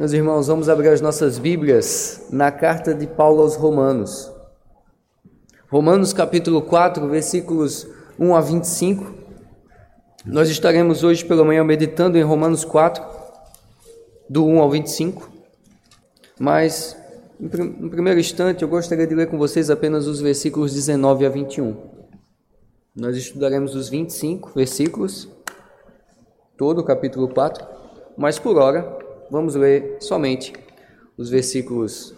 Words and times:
Meus 0.00 0.14
irmãos, 0.14 0.46
vamos 0.46 0.70
abrir 0.70 0.88
as 0.88 1.02
nossas 1.02 1.38
Bíblias 1.38 2.26
na 2.30 2.50
carta 2.50 2.94
de 2.94 3.06
Paulo 3.06 3.42
aos 3.42 3.54
Romanos. 3.54 4.32
Romanos 5.68 6.14
capítulo 6.14 6.62
4, 6.62 7.06
versículos 7.06 7.86
1 8.18 8.34
a 8.34 8.40
25. 8.40 9.12
Nós 10.24 10.48
estaremos 10.48 11.04
hoje 11.04 11.22
pela 11.22 11.44
manhã 11.44 11.62
meditando 11.62 12.16
em 12.16 12.22
Romanos 12.22 12.64
4, 12.64 13.04
do 14.26 14.46
1 14.46 14.62
ao 14.62 14.70
25. 14.70 15.30
Mas, 16.38 16.96
no 17.38 17.90
primeiro 17.90 18.18
instante, 18.18 18.62
eu 18.62 18.68
gostaria 18.70 19.06
de 19.06 19.14
ler 19.14 19.28
com 19.28 19.36
vocês 19.36 19.68
apenas 19.68 20.06
os 20.06 20.18
versículos 20.18 20.72
19 20.72 21.26
a 21.26 21.28
21. 21.28 21.76
Nós 22.96 23.18
estudaremos 23.18 23.74
os 23.74 23.90
25 23.90 24.52
versículos, 24.54 25.28
todo 26.56 26.78
o 26.78 26.84
capítulo 26.84 27.28
4, 27.28 27.66
mas 28.16 28.38
por 28.38 28.56
hora 28.56 28.99
vamos 29.30 29.54
ler 29.54 29.98
somente 30.00 30.52
os 31.16 31.30
versículos 31.30 32.12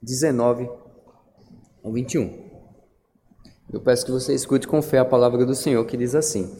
19 0.00 0.68
ao 1.82 1.92
21. 1.92 2.30
Eu 3.72 3.80
peço 3.80 4.04
que 4.04 4.12
você 4.12 4.34
escute 4.34 4.68
com 4.68 4.80
fé 4.80 4.98
a 4.98 5.04
palavra 5.04 5.44
do 5.44 5.54
Senhor 5.54 5.84
que 5.84 5.96
diz 5.96 6.14
assim: 6.14 6.50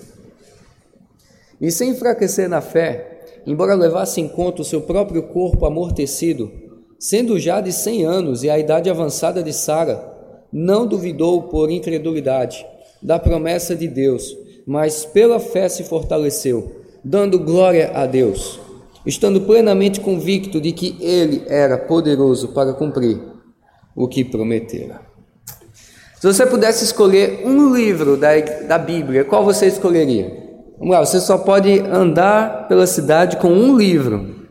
E 1.61 1.71
sem 1.71 1.91
enfraquecer 1.91 2.49
na 2.49 2.61
fé, 2.61 3.41
embora 3.47 3.75
levasse 3.75 4.21
em 4.21 4.29
conta 4.29 4.63
o 4.63 4.65
seu 4.65 4.81
próprio 4.81 5.23
corpo 5.29 5.65
amortecido, 5.65 6.51
sendo 6.99 7.39
já 7.39 7.61
de 7.61 7.73
cem 7.73 8.05
anos 8.05 8.43
e 8.43 8.51
a 8.51 8.59
idade 8.59 8.91
avançada 8.91 9.43
de 9.43 9.53
Sara, 9.53 10.11
não 10.53 10.87
duvidou 10.87 11.45
por 11.45 11.71
incredulidade 11.71 12.67
da 13.01 13.19
promessa 13.19 13.77
de 13.77 13.89
Deus, 13.89 14.37
mas 14.67 15.05
pela 15.05 15.39
fé 15.39 15.69
se 15.69 15.85
fortaleceu, 15.85 16.83
dando 17.05 17.39
glória 17.39 17.91
a 17.95 18.07
Deus 18.07 18.61
estando 19.05 19.41
plenamente 19.41 20.01
convicto 20.01 20.61
de 20.61 20.73
que 20.73 20.97
ele 21.01 21.45
era 21.49 21.77
poderoso 21.77 22.49
para 22.49 22.73
cumprir 22.73 23.21
o 23.95 24.09
que 24.09 24.25
prometera. 24.25 25.01
Se 26.21 26.27
você 26.27 26.47
pudesse 26.47 26.85
escolher 26.85 27.43
um 27.45 27.75
livro 27.75 28.17
da, 28.17 28.39
da 28.67 28.79
Bíblia, 28.79 29.25
qual 29.25 29.45
você 29.45 29.67
escolheria? 29.67 30.43
Vamos 30.79 30.95
lá, 30.95 31.05
você 31.05 31.21
só 31.21 31.37
pode 31.39 31.81
andar 31.81 32.69
pela 32.69 32.87
cidade 32.87 33.37
com 33.39 33.49
um 33.49 33.77
livro. 33.77 34.47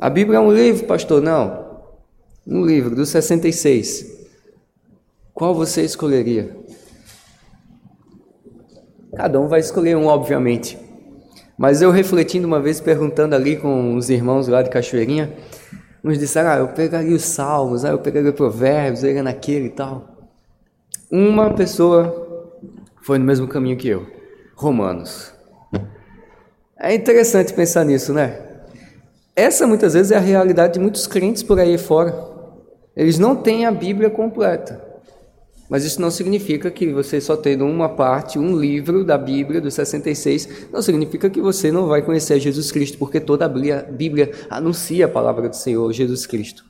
A 0.00 0.08
Bíblia 0.08 0.38
é 0.38 0.40
um 0.40 0.52
livro, 0.52 0.86
pastor? 0.86 1.20
Não. 1.20 1.66
Um 2.46 2.64
livro, 2.64 2.96
do 2.96 3.04
66. 3.04 4.06
Qual 5.34 5.54
você 5.54 5.82
escolheria? 5.82 6.56
Cada 9.14 9.38
um 9.40 9.48
vai 9.48 9.60
escolher 9.60 9.96
um, 9.96 10.06
obviamente. 10.06 10.78
Mas 11.58 11.82
eu 11.82 11.90
refletindo 11.90 12.46
uma 12.46 12.60
vez, 12.60 12.80
perguntando 12.80 13.34
ali 13.34 13.56
com 13.56 13.96
os 13.96 14.08
irmãos 14.08 14.46
lá 14.46 14.62
de 14.62 14.70
Cachoeirinha, 14.70 15.32
uns 16.04 16.16
disseram, 16.16 16.50
ah, 16.50 16.56
eu 16.58 16.68
pegaria 16.68 17.16
os 17.16 17.24
salmos, 17.24 17.84
ah, 17.84 17.88
eu 17.88 17.98
pegaria 17.98 18.32
provérbios, 18.32 19.02
eu 19.02 19.22
naquele 19.24 19.66
e 19.66 19.70
tal. 19.70 20.30
Uma 21.10 21.52
pessoa 21.52 22.54
foi 23.02 23.18
no 23.18 23.24
mesmo 23.24 23.48
caminho 23.48 23.76
que 23.76 23.88
eu, 23.88 24.06
Romanos. 24.54 25.32
É 26.78 26.94
interessante 26.94 27.52
pensar 27.52 27.84
nisso, 27.84 28.12
né? 28.12 28.40
Essa 29.34 29.66
muitas 29.66 29.94
vezes 29.94 30.12
é 30.12 30.16
a 30.16 30.20
realidade 30.20 30.74
de 30.74 30.80
muitos 30.80 31.08
crentes 31.08 31.42
por 31.42 31.58
aí 31.58 31.76
fora. 31.76 32.14
Eles 32.94 33.18
não 33.18 33.34
têm 33.34 33.66
a 33.66 33.72
Bíblia 33.72 34.10
completa. 34.10 34.87
Mas 35.68 35.84
isso 35.84 36.00
não 36.00 36.10
significa 36.10 36.70
que 36.70 36.92
você 36.92 37.20
só 37.20 37.36
tendo 37.36 37.66
uma 37.66 37.90
parte, 37.90 38.38
um 38.38 38.58
livro 38.58 39.04
da 39.04 39.18
Bíblia, 39.18 39.60
dos 39.60 39.74
66, 39.74 40.68
não 40.72 40.80
significa 40.80 41.28
que 41.28 41.40
você 41.40 41.70
não 41.70 41.86
vai 41.86 42.00
conhecer 42.00 42.40
Jesus 42.40 42.72
Cristo, 42.72 42.96
porque 42.96 43.20
toda 43.20 43.44
a 43.44 43.48
Bíblia, 43.48 44.32
anuncia 44.48 45.04
a 45.04 45.08
palavra 45.08 45.48
do 45.48 45.56
Senhor, 45.56 45.92
Jesus 45.92 46.26
Cristo. 46.26 46.64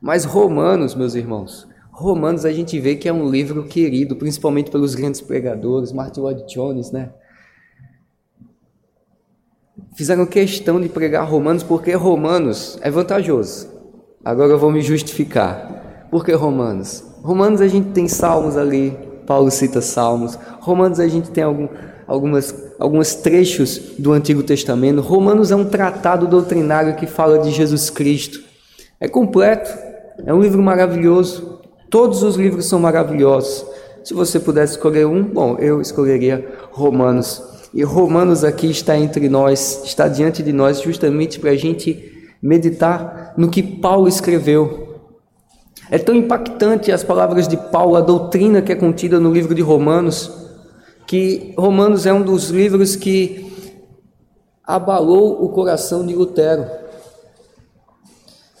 Mas 0.00 0.24
Romanos, 0.24 0.94
meus 0.94 1.14
irmãos, 1.14 1.66
Romanos 1.90 2.44
a 2.44 2.52
gente 2.52 2.78
vê 2.78 2.94
que 2.94 3.08
é 3.08 3.12
um 3.12 3.28
livro 3.28 3.64
querido, 3.64 4.14
principalmente 4.14 4.70
pelos 4.70 4.94
grandes 4.94 5.20
pregadores, 5.20 5.92
Martin 5.92 6.20
Lloyd 6.20 6.46
Jones, 6.46 6.92
né? 6.92 7.10
Fizeram 9.96 10.24
questão 10.24 10.80
de 10.80 10.88
pregar 10.88 11.28
Romanos 11.28 11.64
porque 11.64 11.92
Romanos 11.92 12.78
é 12.80 12.90
vantajoso. 12.90 13.68
Agora 14.24 14.52
eu 14.52 14.58
vou 14.58 14.70
me 14.70 14.80
justificar. 14.80 16.06
Por 16.10 16.24
que 16.24 16.32
Romanos? 16.32 17.09
Romanos 17.22 17.60
a 17.60 17.68
gente 17.68 17.90
tem 17.90 18.08
salmos 18.08 18.56
ali, 18.56 18.96
Paulo 19.26 19.50
cita 19.50 19.80
salmos. 19.80 20.38
Romanos 20.60 20.98
a 20.98 21.06
gente 21.06 21.30
tem 21.30 21.44
algum, 21.44 21.68
algumas, 22.06 22.54
alguns 22.78 23.14
trechos 23.14 23.92
do 23.98 24.12
Antigo 24.12 24.42
Testamento. 24.42 25.00
Romanos 25.00 25.50
é 25.50 25.56
um 25.56 25.64
tratado 25.64 26.26
doutrinário 26.26 26.96
que 26.96 27.06
fala 27.06 27.38
de 27.38 27.50
Jesus 27.50 27.90
Cristo. 27.90 28.40
É 28.98 29.06
completo, 29.06 29.70
é 30.24 30.32
um 30.32 30.40
livro 30.40 30.62
maravilhoso. 30.62 31.60
Todos 31.88 32.22
os 32.22 32.36
livros 32.36 32.66
são 32.66 32.80
maravilhosos. 32.80 33.64
Se 34.02 34.14
você 34.14 34.40
pudesse 34.40 34.74
escolher 34.74 35.06
um, 35.06 35.22
bom, 35.22 35.56
eu 35.58 35.80
escolheria 35.80 36.46
Romanos. 36.72 37.42
E 37.72 37.84
Romanos 37.84 38.42
aqui 38.42 38.70
está 38.70 38.98
entre 38.98 39.28
nós, 39.28 39.82
está 39.84 40.08
diante 40.08 40.42
de 40.42 40.52
nós, 40.52 40.80
justamente 40.80 41.38
para 41.38 41.50
a 41.50 41.56
gente 41.56 42.28
meditar 42.42 43.34
no 43.36 43.48
que 43.48 43.62
Paulo 43.62 44.08
escreveu, 44.08 44.89
é 45.90 45.98
tão 45.98 46.14
impactante 46.14 46.92
as 46.92 47.02
palavras 47.02 47.48
de 47.48 47.56
Paulo, 47.56 47.96
a 47.96 48.00
doutrina 48.00 48.62
que 48.62 48.70
é 48.70 48.76
contida 48.76 49.18
no 49.18 49.32
livro 49.32 49.54
de 49.54 49.60
Romanos, 49.60 50.30
que 51.06 51.52
Romanos 51.58 52.06
é 52.06 52.12
um 52.12 52.22
dos 52.22 52.48
livros 52.50 52.94
que 52.94 53.50
abalou 54.64 55.44
o 55.44 55.48
coração 55.48 56.06
de 56.06 56.14
Lutero. 56.14 56.64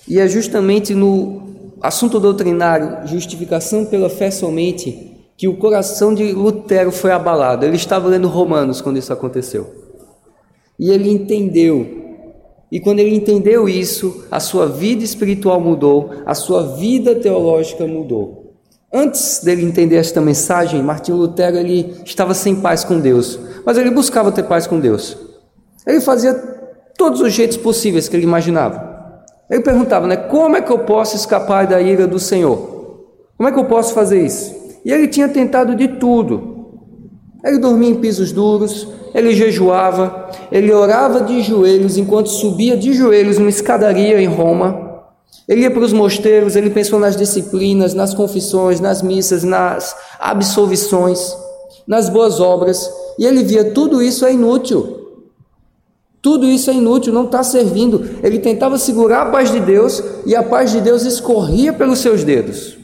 E 0.08 0.18
é 0.18 0.26
justamente 0.26 0.92
no 0.92 1.76
assunto 1.80 2.18
doutrinário, 2.18 3.06
justificação 3.06 3.84
pela 3.84 4.10
fé 4.10 4.28
somente, 4.32 5.30
que 5.36 5.46
o 5.46 5.56
coração 5.56 6.12
de 6.12 6.32
Lutero 6.32 6.90
foi 6.90 7.12
abalado. 7.12 7.64
Ele 7.64 7.76
estava 7.76 8.08
lendo 8.08 8.26
Romanos 8.26 8.80
quando 8.80 8.98
isso 8.98 9.12
aconteceu. 9.12 9.72
E 10.76 10.90
ele 10.90 11.08
entendeu 11.08 11.99
e 12.70 12.78
quando 12.78 13.00
ele 13.00 13.14
entendeu 13.14 13.68
isso, 13.68 14.24
a 14.30 14.38
sua 14.38 14.66
vida 14.66 15.02
espiritual 15.02 15.60
mudou, 15.60 16.10
a 16.24 16.34
sua 16.34 16.76
vida 16.76 17.16
teológica 17.16 17.84
mudou. 17.86 18.54
Antes 18.92 19.42
dele 19.42 19.64
entender 19.64 19.96
esta 19.96 20.20
mensagem, 20.20 20.82
Martinho 20.82 21.16
Lutero 21.16 21.56
ele 21.56 21.94
estava 22.04 22.32
sem 22.34 22.56
paz 22.56 22.84
com 22.84 23.00
Deus, 23.00 23.38
mas 23.64 23.76
ele 23.76 23.90
buscava 23.90 24.30
ter 24.30 24.44
paz 24.44 24.66
com 24.66 24.78
Deus. 24.78 25.16
Ele 25.86 26.00
fazia 26.00 26.34
todos 26.96 27.20
os 27.20 27.32
jeitos 27.32 27.56
possíveis 27.56 28.08
que 28.08 28.16
ele 28.16 28.24
imaginava. 28.24 28.88
Ele 29.50 29.62
perguntava, 29.62 30.06
né, 30.06 30.16
como 30.16 30.56
é 30.56 30.60
que 30.60 30.70
eu 30.70 30.80
posso 30.80 31.16
escapar 31.16 31.66
da 31.66 31.80
ira 31.80 32.06
do 32.06 32.18
Senhor? 32.20 32.70
Como 33.36 33.48
é 33.48 33.52
que 33.52 33.58
eu 33.58 33.64
posso 33.64 33.94
fazer 33.94 34.24
isso? 34.24 34.54
E 34.84 34.92
ele 34.92 35.08
tinha 35.08 35.28
tentado 35.28 35.74
de 35.74 35.88
tudo. 35.88 36.59
Ele 37.42 37.58
dormia 37.58 37.90
em 37.90 37.94
pisos 37.94 38.32
duros, 38.32 38.86
ele 39.14 39.34
jejuava, 39.34 40.30
ele 40.52 40.72
orava 40.72 41.22
de 41.22 41.42
joelhos 41.42 41.96
enquanto 41.96 42.28
subia 42.28 42.76
de 42.76 42.92
joelhos 42.92 43.38
numa 43.38 43.48
escadaria 43.48 44.20
em 44.20 44.26
Roma. 44.26 44.88
Ele 45.48 45.62
ia 45.62 45.70
para 45.70 45.82
os 45.82 45.92
mosteiros, 45.92 46.54
ele 46.54 46.70
pensou 46.70 46.98
nas 46.98 47.16
disciplinas, 47.16 47.94
nas 47.94 48.14
confissões, 48.14 48.78
nas 48.78 49.02
missas, 49.02 49.42
nas 49.42 49.96
absolvições, 50.18 51.36
nas 51.86 52.08
boas 52.08 52.40
obras, 52.40 52.88
e 53.18 53.24
ele 53.24 53.42
via 53.42 53.72
tudo 53.72 54.02
isso 54.02 54.24
é 54.24 54.32
inútil. 54.32 54.98
Tudo 56.22 56.46
isso 56.46 56.70
é 56.70 56.74
inútil, 56.74 57.12
não 57.12 57.24
está 57.24 57.42
servindo. 57.42 58.18
Ele 58.22 58.38
tentava 58.38 58.76
segurar 58.76 59.22
a 59.22 59.30
paz 59.30 59.50
de 59.50 59.58
Deus 59.58 60.02
e 60.26 60.36
a 60.36 60.42
paz 60.42 60.70
de 60.70 60.80
Deus 60.80 61.04
escorria 61.04 61.72
pelos 61.72 61.98
seus 61.98 62.22
dedos. 62.22 62.76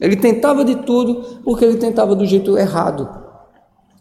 Ele 0.00 0.16
tentava 0.16 0.64
de 0.64 0.74
tudo 0.76 1.40
porque 1.44 1.64
ele 1.64 1.76
tentava 1.76 2.14
do 2.16 2.26
jeito 2.26 2.58
errado. 2.58 3.21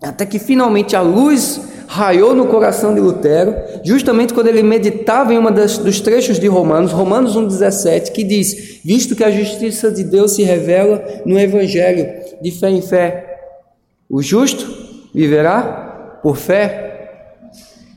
Até 0.01 0.25
que 0.25 0.39
finalmente 0.39 0.95
a 0.95 1.01
luz 1.01 1.62
raiou 1.88 2.34
no 2.34 2.47
coração 2.47 2.94
de 2.94 3.00
Lutero, 3.00 3.53
justamente 3.84 4.34
quando 4.34 4.47
ele 4.47 4.63
meditava 4.63 5.34
em 5.34 5.38
um 5.38 5.51
dos 5.51 6.00
trechos 6.00 6.39
de 6.39 6.47
Romanos, 6.47 6.91
Romanos 6.91 7.38
1,17, 7.38 8.12
que 8.12 8.24
diz: 8.24 8.80
Visto 8.83 9.15
que 9.15 9.24
a 9.24 9.30
justiça 9.30 9.92
de 9.92 10.03
Deus 10.03 10.31
se 10.31 10.44
revela 10.44 11.03
no 11.25 11.38
Evangelho, 11.38 12.07
de 12.42 12.50
fé 12.51 12.69
em 12.69 12.81
fé, 12.81 13.38
o 14.09 14.24
justo 14.24 14.65
viverá 15.13 16.19
por 16.24 16.36
fé. 16.36 16.88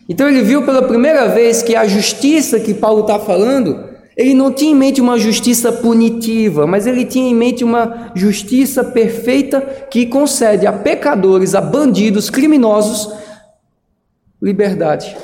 Então 0.06 0.28
ele 0.28 0.42
viu 0.42 0.62
pela 0.62 0.82
primeira 0.82 1.28
vez 1.28 1.62
que 1.62 1.74
a 1.74 1.86
justiça 1.86 2.60
que 2.60 2.74
Paulo 2.74 3.00
está 3.00 3.18
falando 3.18 3.93
ele 4.16 4.32
não 4.32 4.52
tinha 4.52 4.70
em 4.70 4.76
mente 4.76 5.00
uma 5.00 5.18
justiça 5.18 5.72
punitiva, 5.72 6.66
mas 6.66 6.86
ele 6.86 7.04
tinha 7.04 7.28
em 7.28 7.34
mente 7.34 7.64
uma 7.64 8.12
justiça 8.14 8.84
perfeita 8.84 9.60
que 9.90 10.06
concede 10.06 10.66
a 10.66 10.72
pecadores, 10.72 11.54
a 11.54 11.60
bandidos, 11.60 12.30
criminosos, 12.30 13.12
liberdade, 14.40 15.16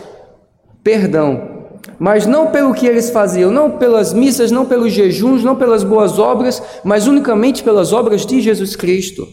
perdão. 0.82 1.60
Mas 1.98 2.26
não 2.26 2.48
pelo 2.48 2.74
que 2.74 2.86
eles 2.86 3.10
faziam, 3.10 3.50
não 3.50 3.70
pelas 3.72 4.12
missas, 4.12 4.50
não 4.50 4.66
pelos 4.66 4.92
jejuns, 4.92 5.44
não 5.44 5.54
pelas 5.54 5.84
boas 5.84 6.18
obras, 6.18 6.62
mas 6.82 7.06
unicamente 7.06 7.62
pelas 7.62 7.92
obras 7.92 8.26
de 8.26 8.40
Jesus 8.40 8.74
Cristo. 8.74 9.28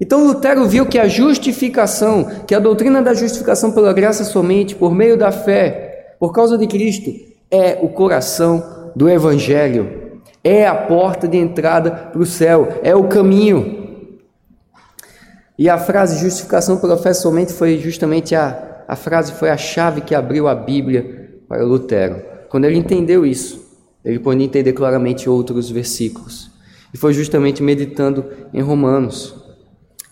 Então 0.00 0.24
Lutero 0.24 0.64
viu 0.64 0.86
que 0.86 0.98
a 0.98 1.06
justificação, 1.06 2.24
que 2.46 2.54
a 2.54 2.58
doutrina 2.58 3.02
da 3.02 3.12
justificação 3.12 3.72
pela 3.72 3.92
graça 3.92 4.24
somente, 4.24 4.74
por 4.74 4.94
meio 4.94 5.16
da 5.16 5.30
fé, 5.30 6.16
por 6.18 6.32
causa 6.32 6.56
de 6.56 6.66
Cristo, 6.66 7.12
é 7.50 7.78
o 7.82 7.88
coração 7.88 8.71
do 8.94 9.08
Evangelho, 9.08 10.20
é 10.44 10.66
a 10.66 10.74
porta 10.74 11.28
de 11.28 11.36
entrada 11.36 11.90
para 11.90 12.20
o 12.20 12.26
céu, 12.26 12.80
é 12.82 12.94
o 12.94 13.08
caminho. 13.08 13.82
E 15.58 15.68
a 15.68 15.78
frase 15.78 16.18
justificação 16.18 16.78
pela 16.78 16.96
fé 16.96 17.12
somente 17.12 17.52
foi 17.52 17.78
justamente 17.78 18.34
a, 18.34 18.84
a 18.88 18.96
frase, 18.96 19.32
foi 19.32 19.50
a 19.50 19.56
chave 19.56 20.00
que 20.00 20.14
abriu 20.14 20.48
a 20.48 20.54
Bíblia 20.54 21.40
para 21.48 21.62
Lutero. 21.62 22.22
Quando 22.48 22.64
ele 22.64 22.78
entendeu 22.78 23.24
isso, 23.24 23.62
ele 24.04 24.18
podia 24.18 24.44
entender 24.44 24.72
claramente 24.72 25.28
outros 25.28 25.70
versículos. 25.70 26.50
E 26.92 26.98
foi 26.98 27.12
justamente 27.12 27.62
meditando 27.62 28.24
em 28.52 28.60
Romanos. 28.60 29.34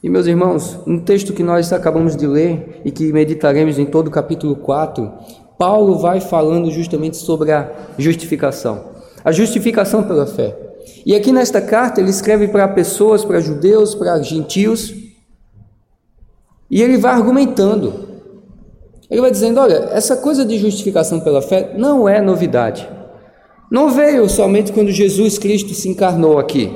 E 0.03 0.09
meus 0.09 0.27
irmãos, 0.27 0.79
no 0.87 1.01
texto 1.03 1.35
que 1.35 1.43
nós 1.43 1.73
acabamos 1.73 2.17
de 2.17 2.27
ler 2.27 2.81
e 2.85 2.91
que 2.91 3.13
meditaremos 3.13 3.79
em 3.79 3.85
todo 3.85 4.09
o 4.09 4.11
capítulo 4.11 4.57
4, 4.57 5.13
Paulo 5.61 5.99
vai 5.99 6.23
falando 6.23 6.71
justamente 6.71 7.19
sobre 7.19 7.53
a 7.53 7.71
justificação. 7.99 8.93
A 9.23 9.31
justificação 9.31 10.03
pela 10.03 10.27
fé. 10.27 10.57
E 11.05 11.15
aqui 11.15 11.31
nesta 11.33 11.61
carta 11.61 12.01
ele 12.01 12.09
escreve 12.09 12.49
para 12.49 12.67
pessoas, 12.67 13.27
para 13.27 13.41
judeus, 13.41 13.95
para 13.95 14.23
gentios, 14.23 14.95
e 16.71 16.81
ele 16.81 16.97
vai 16.97 17.13
argumentando. 17.13 18.09
Ele 19.11 19.21
vai 19.21 19.31
dizendo: 19.31 19.61
olha, 19.61 19.91
essa 19.93 20.17
coisa 20.17 20.47
de 20.47 20.57
justificação 20.57 21.21
pela 21.21 21.43
fé 21.43 21.75
não 21.77 22.09
é 22.09 22.23
novidade. 22.23 22.89
Não 23.71 23.91
veio 23.91 24.31
somente 24.31 24.73
quando 24.73 24.91
Jesus 24.91 25.37
Cristo 25.37 25.75
se 25.75 25.91
encarnou 25.91 26.39
aqui. 26.39 26.75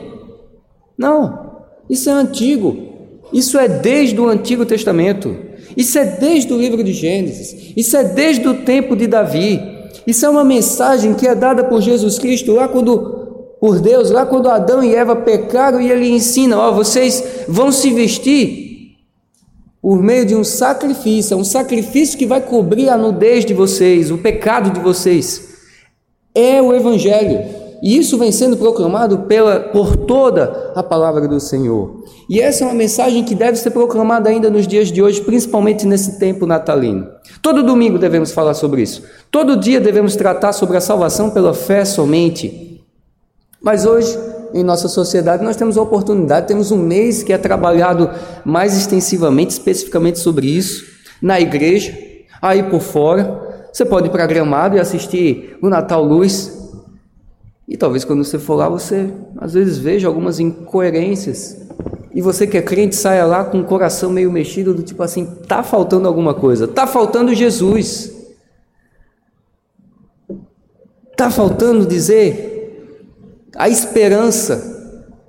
Não, 0.99 1.63
isso 1.89 2.11
é 2.11 2.13
antigo. 2.13 2.93
Isso 3.33 3.59
é 3.59 3.67
desde 3.67 4.21
o 4.21 4.29
Antigo 4.29 4.67
Testamento. 4.67 5.35
Isso 5.77 5.99
é 5.99 6.05
desde 6.05 6.53
o 6.53 6.59
livro 6.59 6.83
de 6.83 6.93
Gênesis. 6.93 7.73
Isso 7.77 7.97
é 7.97 8.05
desde 8.05 8.47
o 8.49 8.63
tempo 8.63 8.95
de 8.95 9.07
Davi. 9.07 9.61
Isso 10.07 10.27
é 10.27 10.29
uma 10.29 10.45
mensagem 10.45 11.15
que 11.15 11.27
é 11.27 11.35
dada 11.35 11.65
por 11.65 11.81
Jesus 11.81 12.19
Cristo 12.19 12.53
lá 12.53 12.69
quando 12.69 13.15
por 13.61 13.81
Deus, 13.81 14.11
lá 14.11 14.27
quando 14.27 14.51
Adão 14.51 14.85
e 14.85 14.95
Eva 14.95 15.17
pecaram 15.17 15.81
e 15.81 15.91
ele 15.91 16.11
ensina, 16.11 16.59
ó, 16.59 16.71
vocês 16.71 17.25
vão 17.49 17.73
se 17.73 17.91
vestir 17.91 18.65
por 19.81 20.03
meio 20.03 20.27
de 20.27 20.35
um 20.35 20.45
sacrifício, 20.45 21.33
é 21.33 21.37
um 21.37 21.45
sacrifício 21.45 22.19
que 22.19 22.27
vai 22.27 22.43
cobrir 22.43 22.91
a 22.91 22.97
nudez 22.97 23.45
de 23.45 23.55
vocês, 23.55 24.11
o 24.11 24.19
pecado 24.19 24.71
de 24.71 24.81
vocês. 24.81 25.49
É 26.35 26.61
o 26.61 26.75
Evangelho. 26.75 27.64
E 27.85 27.99
isso 27.99 28.17
vem 28.17 28.33
sendo 28.33 28.57
proclamado 28.57 29.19
pela, 29.29 29.61
por 29.61 29.95
toda 29.95 30.73
a 30.75 30.83
palavra 30.83 31.29
do 31.29 31.39
Senhor. 31.39 32.03
E 32.31 32.41
essa 32.41 32.65
é 32.65 32.67
uma 32.67 32.73
mensagem 32.73 33.23
que 33.23 33.35
deve 33.35 33.59
ser 33.59 33.73
proclamada 33.73 34.31
ainda 34.31 34.49
nos 34.49 34.67
dias 34.67 34.91
de 34.91 35.03
hoje, 35.03 35.21
principalmente 35.21 35.87
nesse 35.87 36.19
tempo 36.19 36.47
natalino. 36.47 37.07
Todo 37.43 37.63
domingo 37.63 37.99
devemos 37.99 38.33
falar 38.33 38.55
sobre 38.55 38.81
isso. 38.81 39.03
Todo 39.31 39.55
dia 39.55 39.83
devemos 39.83 40.17
tratar 40.17 40.55
sobre 40.55 40.79
a 40.79 40.81
salvação 40.81 41.29
pela 41.29 41.53
fé 41.53 41.85
somente. 41.85 42.83
Mas 43.63 43.85
hoje 43.85 44.19
em 44.55 44.65
nossa 44.65 44.89
sociedade, 44.89 45.45
nós 45.45 45.57
temos 45.57 45.77
a 45.77 45.83
oportunidade, 45.83 46.47
temos 46.47 46.71
um 46.71 46.79
mês 46.79 47.23
que 47.23 47.35
é 47.35 47.39
trabalhado 47.39 48.09
mais 48.47 48.75
extensivamente, 48.75 49.51
especificamente 49.51 50.21
sobre 50.21 50.47
isso, 50.47 50.87
na 51.21 51.39
igreja, 51.39 51.95
aí 52.41 52.63
por 52.63 52.81
fora. 52.81 53.69
Você 53.71 53.85
pode 53.85 54.07
ir 54.07 54.11
para 54.11 54.25
Gramado 54.27 54.75
e 54.75 54.81
assistir 54.81 55.59
o 55.61 55.69
Natal 55.69 56.03
Luz. 56.03 56.54
E 57.67 57.77
talvez 57.77 58.05
quando 58.05 58.25
você 58.25 58.39
for 58.39 58.57
lá, 58.57 58.69
você 58.69 59.13
às 59.39 59.55
vezes 59.55 59.79
veja 59.79 60.07
algumas 60.07 60.39
incoerências. 60.39 61.65
E 62.13 62.21
você 62.21 62.47
que 62.47 62.57
é 62.57 62.63
crente 62.63 62.95
saia 62.95 63.25
lá 63.25 63.45
com 63.45 63.61
o 63.61 63.65
coração 63.65 64.11
meio 64.11 64.31
mexido, 64.31 64.75
do 64.75 64.83
tipo 64.83 65.03
assim, 65.03 65.27
tá 65.49 65.63
faltando 65.63 66.07
alguma 66.07 66.35
coisa, 66.35 66.69
tá 66.69 66.87
faltando 66.87 67.35
Jesus. 67.35 68.13
Tá 71.17 71.31
faltando 71.31 71.87
dizer 71.87 72.55
a 73.57 73.69
esperança 73.69 74.73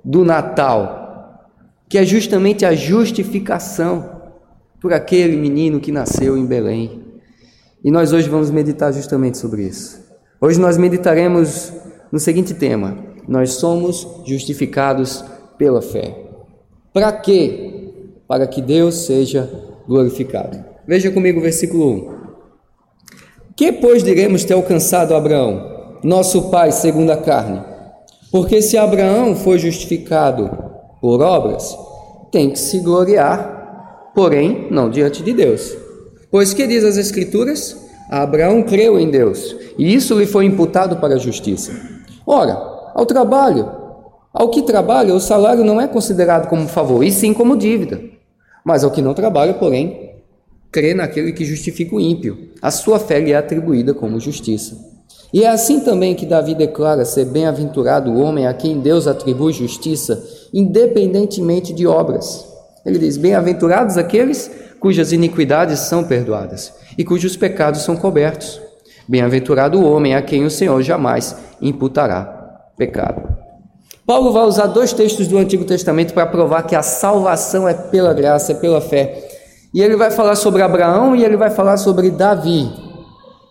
do 0.04 0.24
Natal, 0.24 1.50
que 1.88 1.98
é 1.98 2.04
justamente 2.04 2.64
a 2.64 2.74
justificação 2.74 4.22
por 4.80 4.92
aquele 4.92 5.36
menino 5.36 5.80
que 5.80 5.90
nasceu 5.90 6.36
em 6.36 6.44
Belém. 6.44 7.02
E 7.82 7.90
nós 7.90 8.12
hoje 8.12 8.28
vamos 8.28 8.50
meditar 8.50 8.92
justamente 8.92 9.38
sobre 9.38 9.62
isso. 9.62 10.04
Hoje 10.40 10.60
nós 10.60 10.76
meditaremos 10.76 11.72
no 12.10 12.18
seguinte 12.18 12.54
tema: 12.54 12.96
Nós 13.28 13.52
somos 13.52 14.06
justificados 14.24 15.24
pela 15.58 15.82
fé. 15.82 16.16
Para 16.92 17.12
quê? 17.12 17.92
Para 18.26 18.46
que 18.46 18.60
Deus 18.60 19.06
seja 19.06 19.48
glorificado. 19.86 20.64
Veja 20.86 21.10
comigo 21.10 21.38
o 21.38 21.42
versículo 21.42 21.90
1. 21.90 22.16
Que, 23.56 23.72
pois, 23.72 24.02
diremos 24.02 24.44
ter 24.44 24.54
alcançado 24.54 25.14
Abraão, 25.14 25.98
nosso 26.02 26.50
pai 26.50 26.70
segundo 26.72 27.10
a 27.10 27.16
carne? 27.16 27.62
Porque 28.30 28.60
se 28.60 28.76
Abraão 28.76 29.34
foi 29.34 29.58
justificado 29.58 30.50
por 31.00 31.22
obras, 31.22 31.76
tem 32.30 32.50
que 32.50 32.58
se 32.58 32.80
gloriar, 32.80 34.10
porém 34.14 34.68
não 34.70 34.90
diante 34.90 35.22
de 35.22 35.32
Deus. 35.32 35.74
Pois 36.30 36.52
que 36.52 36.66
diz 36.66 36.84
as 36.84 36.96
Escrituras? 36.96 37.76
Abraão 38.10 38.62
creu 38.62 38.98
em 38.98 39.10
Deus, 39.10 39.56
e 39.78 39.94
isso 39.94 40.18
lhe 40.18 40.26
foi 40.26 40.44
imputado 40.44 40.96
para 40.96 41.14
a 41.14 41.18
justiça. 41.18 41.95
Ora, 42.26 42.54
ao 42.94 43.06
trabalho, 43.06 43.70
ao 44.32 44.50
que 44.50 44.62
trabalha, 44.62 45.14
o 45.14 45.20
salário 45.20 45.64
não 45.64 45.80
é 45.80 45.86
considerado 45.86 46.48
como 46.48 46.66
favor, 46.66 47.04
e 47.04 47.12
sim 47.12 47.32
como 47.32 47.56
dívida. 47.56 48.00
Mas 48.64 48.82
ao 48.82 48.90
que 48.90 49.00
não 49.00 49.14
trabalha, 49.14 49.54
porém, 49.54 50.16
crê 50.72 50.92
naquele 50.92 51.32
que 51.32 51.44
justifica 51.44 51.94
o 51.94 52.00
ímpio. 52.00 52.50
A 52.60 52.70
sua 52.70 52.98
fé 52.98 53.20
lhe 53.20 53.32
é 53.32 53.36
atribuída 53.36 53.94
como 53.94 54.20
justiça. 54.20 54.76
E 55.32 55.44
é 55.44 55.48
assim 55.48 55.80
também 55.80 56.14
que 56.14 56.26
Davi 56.26 56.54
declara 56.54 57.04
ser 57.04 57.26
bem-aventurado 57.26 58.10
o 58.10 58.20
homem 58.20 58.46
a 58.46 58.54
quem 58.54 58.80
Deus 58.80 59.06
atribui 59.06 59.52
justiça, 59.52 60.22
independentemente 60.52 61.72
de 61.72 61.86
obras. 61.86 62.46
Ele 62.84 62.98
diz: 62.98 63.16
Bem-aventurados 63.16 63.96
aqueles 63.96 64.50
cujas 64.80 65.12
iniquidades 65.12 65.80
são 65.80 66.04
perdoadas 66.04 66.72
e 66.98 67.04
cujos 67.04 67.36
pecados 67.36 67.82
são 67.82 67.96
cobertos. 67.96 68.60
Bem-aventurado 69.08 69.80
o 69.80 69.90
homem 69.90 70.14
a 70.14 70.22
quem 70.22 70.44
o 70.44 70.50
Senhor 70.50 70.82
jamais 70.82 71.36
imputará 71.60 72.24
pecado. 72.76 73.36
Paulo 74.06 74.32
vai 74.32 74.44
usar 74.44 74.66
dois 74.66 74.92
textos 74.92 75.26
do 75.26 75.38
Antigo 75.38 75.64
Testamento 75.64 76.14
para 76.14 76.26
provar 76.26 76.62
que 76.62 76.76
a 76.76 76.82
salvação 76.82 77.68
é 77.68 77.74
pela 77.74 78.12
graça, 78.14 78.52
é 78.52 78.54
pela 78.54 78.80
fé. 78.80 79.24
E 79.74 79.82
ele 79.82 79.96
vai 79.96 80.10
falar 80.10 80.36
sobre 80.36 80.62
Abraão 80.62 81.14
e 81.16 81.24
ele 81.24 81.36
vai 81.36 81.50
falar 81.50 81.76
sobre 81.76 82.10
Davi. 82.10 82.70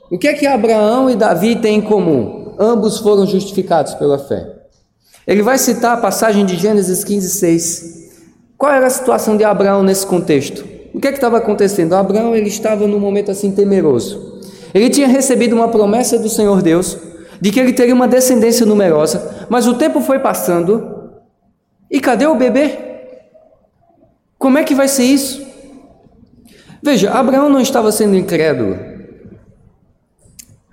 O 0.10 0.18
que 0.18 0.28
é 0.28 0.34
que 0.34 0.46
Abraão 0.46 1.10
e 1.10 1.16
Davi 1.16 1.56
têm 1.56 1.80
em 1.80 1.82
comum? 1.82 2.56
Ambos 2.58 3.00
foram 3.00 3.26
justificados 3.26 3.94
pela 3.96 4.18
fé. 4.18 4.46
Ele 5.28 5.42
vai 5.42 5.58
citar 5.58 5.98
a 5.98 6.02
passagem 6.02 6.46
de 6.46 6.56
Gênesis 6.56 7.04
15, 7.04 7.30
6. 7.30 7.96
Qual 8.58 8.72
era 8.72 8.88
a 8.88 8.90
situação 8.90 9.36
de 9.36 9.44
Abraão 9.44 9.84
nesse 9.84 10.06
contexto? 10.06 10.66
O 10.94 11.00
que 11.00 11.08
é 11.08 11.12
estava 11.12 11.38
acontecendo? 11.38 11.94
Abraão 11.94 12.36
ele 12.36 12.48
estava 12.48 12.88
num 12.88 13.00
momento 13.00 13.30
assim 13.32 13.52
temeroso. 13.52 14.35
Ele 14.76 14.90
tinha 14.90 15.08
recebido 15.08 15.56
uma 15.56 15.70
promessa 15.70 16.20
do 16.20 16.28
Senhor 16.28 16.62
Deus 16.62 16.98
de 17.40 17.50
que 17.50 17.58
ele 17.62 17.72
teria 17.72 17.96
uma 17.96 18.10
descendência 18.10 18.66
numerosa, 18.66 19.48
mas 19.50 19.68
o 19.68 19.76
tempo 19.76 20.02
foi 20.02 20.20
passando 20.20 21.12
e 21.90 22.02
cadê 22.02 22.28
o 22.28 22.36
bebê? 22.36 22.78
Como 24.38 24.58
é 24.58 24.66
que 24.66 24.76
vai 24.76 24.90
ser 24.90 25.04
isso? 25.04 25.48
Veja, 26.84 27.10
Abraão 27.10 27.50
não 27.50 27.62
estava 27.62 27.90
sendo 27.90 28.18
incrédulo. 28.18 28.78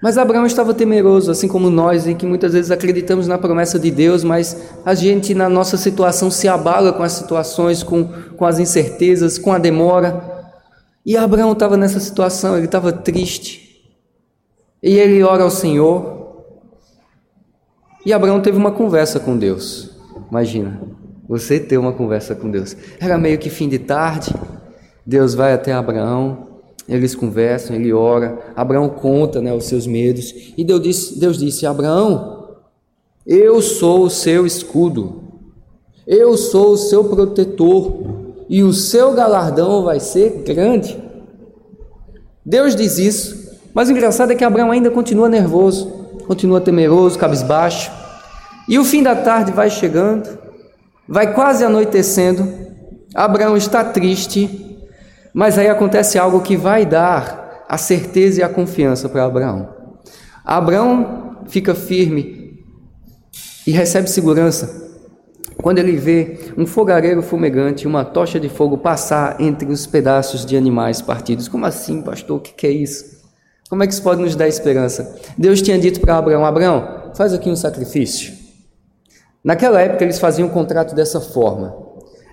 Mas 0.02 0.18
Abraão 0.18 0.46
estava 0.46 0.74
temeroso, 0.74 1.30
assim 1.30 1.46
como 1.46 1.70
nós, 1.70 2.04
em 2.04 2.16
que 2.16 2.26
muitas 2.26 2.54
vezes 2.54 2.72
acreditamos 2.72 3.28
na 3.28 3.38
promessa 3.38 3.78
de 3.78 3.88
Deus, 3.88 4.24
mas 4.24 4.56
a 4.84 4.94
gente, 4.94 5.32
na 5.32 5.48
nossa 5.48 5.76
situação, 5.76 6.28
se 6.28 6.48
abala 6.48 6.92
com 6.92 7.04
as 7.04 7.12
situações, 7.12 7.84
com, 7.84 8.08
com 8.36 8.44
as 8.44 8.58
incertezas, 8.58 9.38
com 9.38 9.52
a 9.52 9.58
demora. 9.58 10.50
E 11.06 11.16
Abraão 11.16 11.52
estava 11.52 11.76
nessa 11.76 12.00
situação, 12.00 12.56
ele 12.56 12.66
estava 12.66 12.92
triste. 12.92 13.61
E 14.82 14.98
ele 14.98 15.22
ora 15.22 15.44
ao 15.44 15.50
Senhor. 15.50 16.44
E 18.04 18.12
Abraão 18.12 18.40
teve 18.40 18.56
uma 18.56 18.72
conversa 18.72 19.20
com 19.20 19.36
Deus. 19.36 19.90
Imagina, 20.30 20.80
você 21.28 21.60
ter 21.60 21.78
uma 21.78 21.92
conversa 21.92 22.34
com 22.34 22.50
Deus. 22.50 22.76
Era 22.98 23.16
meio 23.16 23.38
que 23.38 23.48
fim 23.48 23.68
de 23.68 23.78
tarde. 23.78 24.34
Deus 25.06 25.34
vai 25.34 25.52
até 25.52 25.72
Abraão 25.72 26.52
eles 26.88 27.14
conversam, 27.14 27.76
ele 27.76 27.92
ora, 27.92 28.38
Abraão 28.56 28.88
conta 28.88 29.40
né, 29.40 29.54
os 29.54 29.64
seus 29.64 29.86
medos, 29.86 30.52
e 30.56 30.64
Deus 30.64 30.82
disse, 30.82 31.18
Deus 31.18 31.38
disse: 31.38 31.66
Abraão, 31.66 32.56
eu 33.26 33.62
sou 33.62 34.04
o 34.04 34.10
seu 34.10 34.44
escudo, 34.44 35.22
eu 36.06 36.36
sou 36.36 36.72
o 36.72 36.76
seu 36.76 37.04
protetor, 37.04 38.34
e 38.48 38.62
o 38.62 38.72
seu 38.72 39.12
galardão 39.12 39.84
vai 39.84 40.00
ser 40.00 40.42
grande. 40.42 41.00
Deus 42.44 42.74
diz 42.74 42.98
isso, 42.98 43.41
mas 43.74 43.88
o 43.88 43.92
engraçado 43.92 44.32
é 44.32 44.34
que 44.34 44.44
Abraão 44.44 44.70
ainda 44.70 44.90
continua 44.90 45.28
nervoso, 45.28 45.88
continua 46.26 46.60
temeroso, 46.60 47.18
cabisbaixo, 47.18 47.90
e 48.68 48.78
o 48.78 48.84
fim 48.84 49.02
da 49.02 49.14
tarde 49.14 49.52
vai 49.52 49.70
chegando, 49.70 50.38
vai 51.08 51.34
quase 51.34 51.64
anoitecendo, 51.64 52.48
Abraão 53.14 53.56
está 53.56 53.84
triste, 53.84 54.78
mas 55.34 55.58
aí 55.58 55.68
acontece 55.68 56.18
algo 56.18 56.40
que 56.40 56.56
vai 56.56 56.86
dar 56.86 57.64
a 57.68 57.78
certeza 57.78 58.40
e 58.40 58.42
a 58.42 58.48
confiança 58.48 59.08
para 59.08 59.24
Abraão. 59.24 59.68
Abraão 60.44 61.38
fica 61.48 61.74
firme 61.74 62.64
e 63.66 63.70
recebe 63.70 64.10
segurança 64.10 64.82
quando 65.62 65.78
ele 65.78 65.96
vê 65.96 66.38
um 66.56 66.66
fogareiro 66.66 67.22
fumegante, 67.22 67.86
uma 67.86 68.04
tocha 68.04 68.40
de 68.40 68.48
fogo 68.48 68.78
passar 68.78 69.40
entre 69.40 69.70
os 69.70 69.86
pedaços 69.86 70.44
de 70.44 70.56
animais 70.56 71.00
partidos. 71.00 71.46
Como 71.46 71.64
assim, 71.64 72.02
pastor? 72.02 72.38
O 72.38 72.40
que 72.40 72.66
é 72.66 72.70
isso? 72.70 73.21
Como 73.72 73.82
é 73.82 73.86
que 73.86 73.94
isso 73.94 74.02
pode 74.02 74.20
nos 74.20 74.36
dar 74.36 74.46
esperança? 74.46 75.16
Deus 75.38 75.62
tinha 75.62 75.78
dito 75.78 75.98
para 75.98 76.18
Abraão: 76.18 76.44
Abraão, 76.44 77.10
faz 77.14 77.32
aqui 77.32 77.48
um 77.48 77.56
sacrifício. 77.56 78.34
Naquela 79.42 79.80
época 79.80 80.04
eles 80.04 80.18
faziam 80.18 80.46
um 80.46 80.50
contrato 80.50 80.94
dessa 80.94 81.22
forma: 81.22 81.74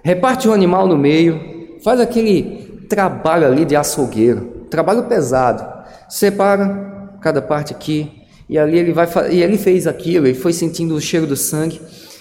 reparte 0.03 0.50
o 0.50 0.53
animal 0.53 0.86
no 0.86 0.98
meio, 0.98 1.79
faz 1.81 2.01
aquele 2.01 2.86
trabalho 2.89 3.48
ali 3.48 3.63
de 3.63 3.74
açougueiro, 3.74 4.65
trabalho 4.69 5.03
pesado, 5.03 5.65
separa 6.10 7.17
cada 7.22 7.41
parte 7.41 7.74
aqui, 7.74 8.25
e 8.50 8.60
ali 8.60 8.77
ele 8.77 8.91
vai 8.91 9.08
e 9.31 9.41
ele 9.41 9.58
fez 9.58 9.88
aquilo, 9.88 10.27
ele 10.27 10.38
foi 10.38 10.51
sentindo 10.51 10.93
o 10.93 11.00
cheiro 11.00 11.25
do 11.25 11.38
sangue. 11.38 11.79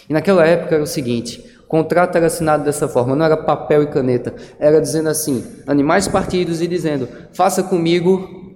E 0.09 0.13
naquela 0.13 0.47
época 0.47 0.77
era 0.77 0.85
o 0.85 0.87
seguinte: 0.87 1.45
o 1.65 1.67
contrato 1.67 2.15
era 2.15 2.27
assinado 2.29 2.63
dessa 2.63 2.87
forma, 2.87 3.17
não 3.17 3.27
era 3.27 3.37
papel 3.37 3.83
e 3.83 3.89
caneta, 3.89 4.33
era 4.61 4.81
dizendo 4.81 5.09
assim: 5.09 5.45
animais 5.67 6.07
partidos 6.07 6.63
e 6.63 6.69
dizendo: 6.69 7.09
faça 7.33 7.65
comigo 7.65 8.47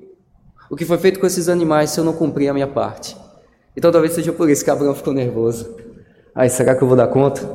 o 0.73 0.77
que 0.77 0.87
foi 0.87 0.97
feito 0.97 1.21
com 1.21 1.27
esses 1.27 1.51
animais 1.51 1.91
se 1.91 2.01
eu 2.01 2.05
não 2.05 2.15
cumprir 2.15 2.49
a 2.49 2.55
minha 2.55 2.67
parte. 2.67 3.15
Então 3.77 3.93
talvez 3.93 4.15
seja 4.15 4.33
por 4.33 4.49
isso 4.49 4.65
que 4.65 4.71
Abraão 4.71 4.95
ficou 4.95 5.13
nervoso. 5.13 5.77
Ai, 6.35 6.49
será 6.49 6.75
que 6.75 6.83
eu 6.83 6.89
vou 6.89 6.97
dar 6.97 7.09
conta? 7.09 7.47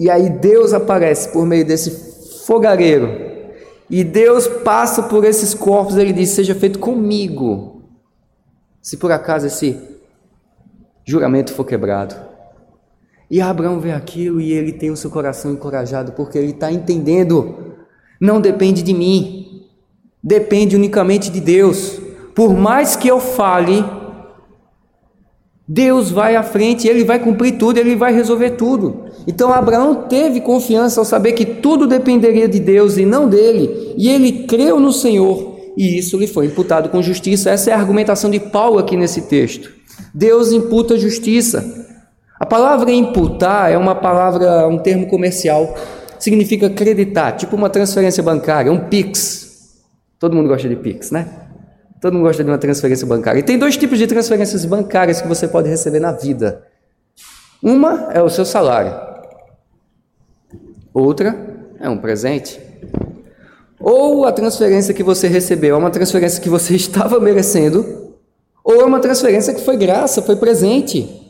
E 0.00 0.10
aí 0.10 0.28
Deus 0.28 0.72
aparece 0.72 1.28
por 1.32 1.46
meio 1.46 1.64
desse 1.64 2.44
fogareiro. 2.44 3.08
E 3.88 4.02
Deus 4.02 4.48
passa 4.48 5.04
por 5.04 5.24
esses 5.24 5.54
corpos, 5.54 5.96
ele 5.96 6.12
diz: 6.12 6.30
Seja 6.30 6.56
feito 6.56 6.80
comigo. 6.80 7.84
Se 8.82 8.96
por 8.96 9.12
acaso 9.12 9.46
esse 9.46 9.80
juramento 11.04 11.52
for 11.52 11.64
quebrado. 11.64 12.16
E 13.30 13.40
Abraão 13.40 13.78
vê 13.78 13.92
aquilo 13.92 14.40
e 14.40 14.52
ele 14.52 14.72
tem 14.72 14.90
o 14.90 14.96
seu 14.96 15.08
coração 15.08 15.52
encorajado, 15.52 16.10
porque 16.12 16.36
ele 16.36 16.50
está 16.50 16.72
entendendo: 16.72 17.76
não 18.20 18.40
depende 18.40 18.82
de 18.82 18.92
mim, 18.92 19.35
depende 20.26 20.74
unicamente 20.74 21.30
de 21.30 21.40
Deus. 21.40 22.00
Por 22.34 22.52
mais 22.52 22.96
que 22.96 23.06
eu 23.06 23.20
fale, 23.20 23.84
Deus 25.68 26.10
vai 26.10 26.34
à 26.34 26.42
frente, 26.42 26.88
ele 26.88 27.04
vai 27.04 27.20
cumprir 27.20 27.56
tudo, 27.56 27.78
ele 27.78 27.94
vai 27.94 28.12
resolver 28.12 28.50
tudo. 28.50 29.04
Então 29.24 29.52
Abraão 29.52 30.06
teve 30.08 30.40
confiança 30.40 31.00
ao 31.00 31.04
saber 31.04 31.32
que 31.32 31.46
tudo 31.46 31.86
dependeria 31.86 32.48
de 32.48 32.58
Deus 32.58 32.96
e 32.96 33.06
não 33.06 33.28
dele, 33.28 33.94
e 33.96 34.08
ele 34.08 34.44
creu 34.48 34.80
no 34.80 34.92
Senhor, 34.92 35.60
e 35.76 35.96
isso 35.96 36.18
lhe 36.18 36.26
foi 36.26 36.46
imputado 36.46 36.88
com 36.88 37.00
justiça. 37.00 37.50
Essa 37.50 37.70
é 37.70 37.74
a 37.74 37.78
argumentação 37.78 38.28
de 38.28 38.40
Paulo 38.40 38.78
aqui 38.80 38.96
nesse 38.96 39.22
texto. 39.22 39.70
Deus 40.12 40.50
imputa 40.50 40.98
justiça. 40.98 41.86
A 42.38 42.44
palavra 42.44 42.90
imputar 42.90 43.70
é 43.70 43.78
uma 43.78 43.94
palavra, 43.94 44.66
um 44.66 44.78
termo 44.78 45.06
comercial, 45.06 45.74
significa 46.18 46.66
acreditar, 46.66 47.32
tipo 47.32 47.54
uma 47.54 47.70
transferência 47.70 48.22
bancária, 48.22 48.72
um 48.72 48.80
Pix. 48.88 49.45
Todo 50.18 50.34
mundo 50.34 50.48
gosta 50.48 50.68
de 50.68 50.76
Pix, 50.76 51.10
né? 51.10 51.28
Todo 52.00 52.14
mundo 52.14 52.24
gosta 52.24 52.42
de 52.42 52.50
uma 52.50 52.58
transferência 52.58 53.06
bancária. 53.06 53.40
E 53.40 53.42
tem 53.42 53.58
dois 53.58 53.76
tipos 53.76 53.98
de 53.98 54.06
transferências 54.06 54.64
bancárias 54.64 55.20
que 55.20 55.28
você 55.28 55.48
pode 55.48 55.68
receber 55.68 56.00
na 56.00 56.12
vida. 56.12 56.64
Uma 57.62 58.12
é 58.12 58.22
o 58.22 58.28
seu 58.28 58.44
salário. 58.44 58.94
Outra 60.92 61.36
é 61.80 61.88
um 61.88 61.98
presente. 61.98 62.60
Ou 63.78 64.24
a 64.24 64.32
transferência 64.32 64.94
que 64.94 65.02
você 65.02 65.28
recebeu 65.28 65.74
é 65.74 65.78
uma 65.78 65.90
transferência 65.90 66.40
que 66.40 66.48
você 66.48 66.74
estava 66.76 67.20
merecendo, 67.20 68.14
ou 68.64 68.80
é 68.80 68.84
uma 68.84 69.00
transferência 69.00 69.54
que 69.54 69.60
foi 69.60 69.76
graça, 69.76 70.22
foi 70.22 70.36
presente. 70.36 71.22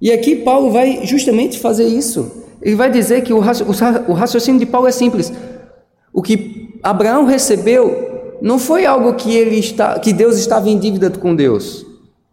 E 0.00 0.12
aqui 0.12 0.36
Paulo 0.36 0.70
vai 0.70 1.04
justamente 1.04 1.58
fazer 1.58 1.84
isso. 1.84 2.44
Ele 2.60 2.76
vai 2.76 2.90
dizer 2.90 3.22
que 3.22 3.32
o 3.32 3.40
raciocínio 3.40 4.60
de 4.60 4.66
Paulo 4.66 4.86
é 4.86 4.92
simples. 4.92 5.32
O 6.12 6.22
que 6.22 6.78
Abraão 6.82 7.24
recebeu 7.24 8.36
não 8.40 8.58
foi 8.58 8.86
algo 8.86 9.14
que 9.14 9.34
ele 9.34 9.58
está, 9.58 9.98
que 9.98 10.12
Deus 10.12 10.38
estava 10.38 10.68
em 10.68 10.78
dívida 10.78 11.10
com 11.10 11.34
Deus, 11.34 11.84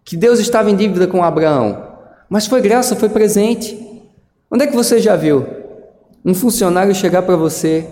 que 0.04 0.16
Deus 0.16 0.40
estava 0.40 0.70
em 0.70 0.76
dívida 0.76 1.08
com 1.08 1.24
Abraão, 1.24 1.84
mas 2.30 2.46
foi 2.46 2.62
graça, 2.62 2.96
foi 2.96 3.10
presente. 3.10 3.82
Onde 4.52 4.64
é 4.64 4.68
que 4.68 4.76
você 4.76 5.00
já 5.00 5.16
viu 5.16 5.46
um 6.24 6.34
funcionário 6.34 6.94
chegar 6.94 7.24
para 7.24 7.36
você 7.36 7.86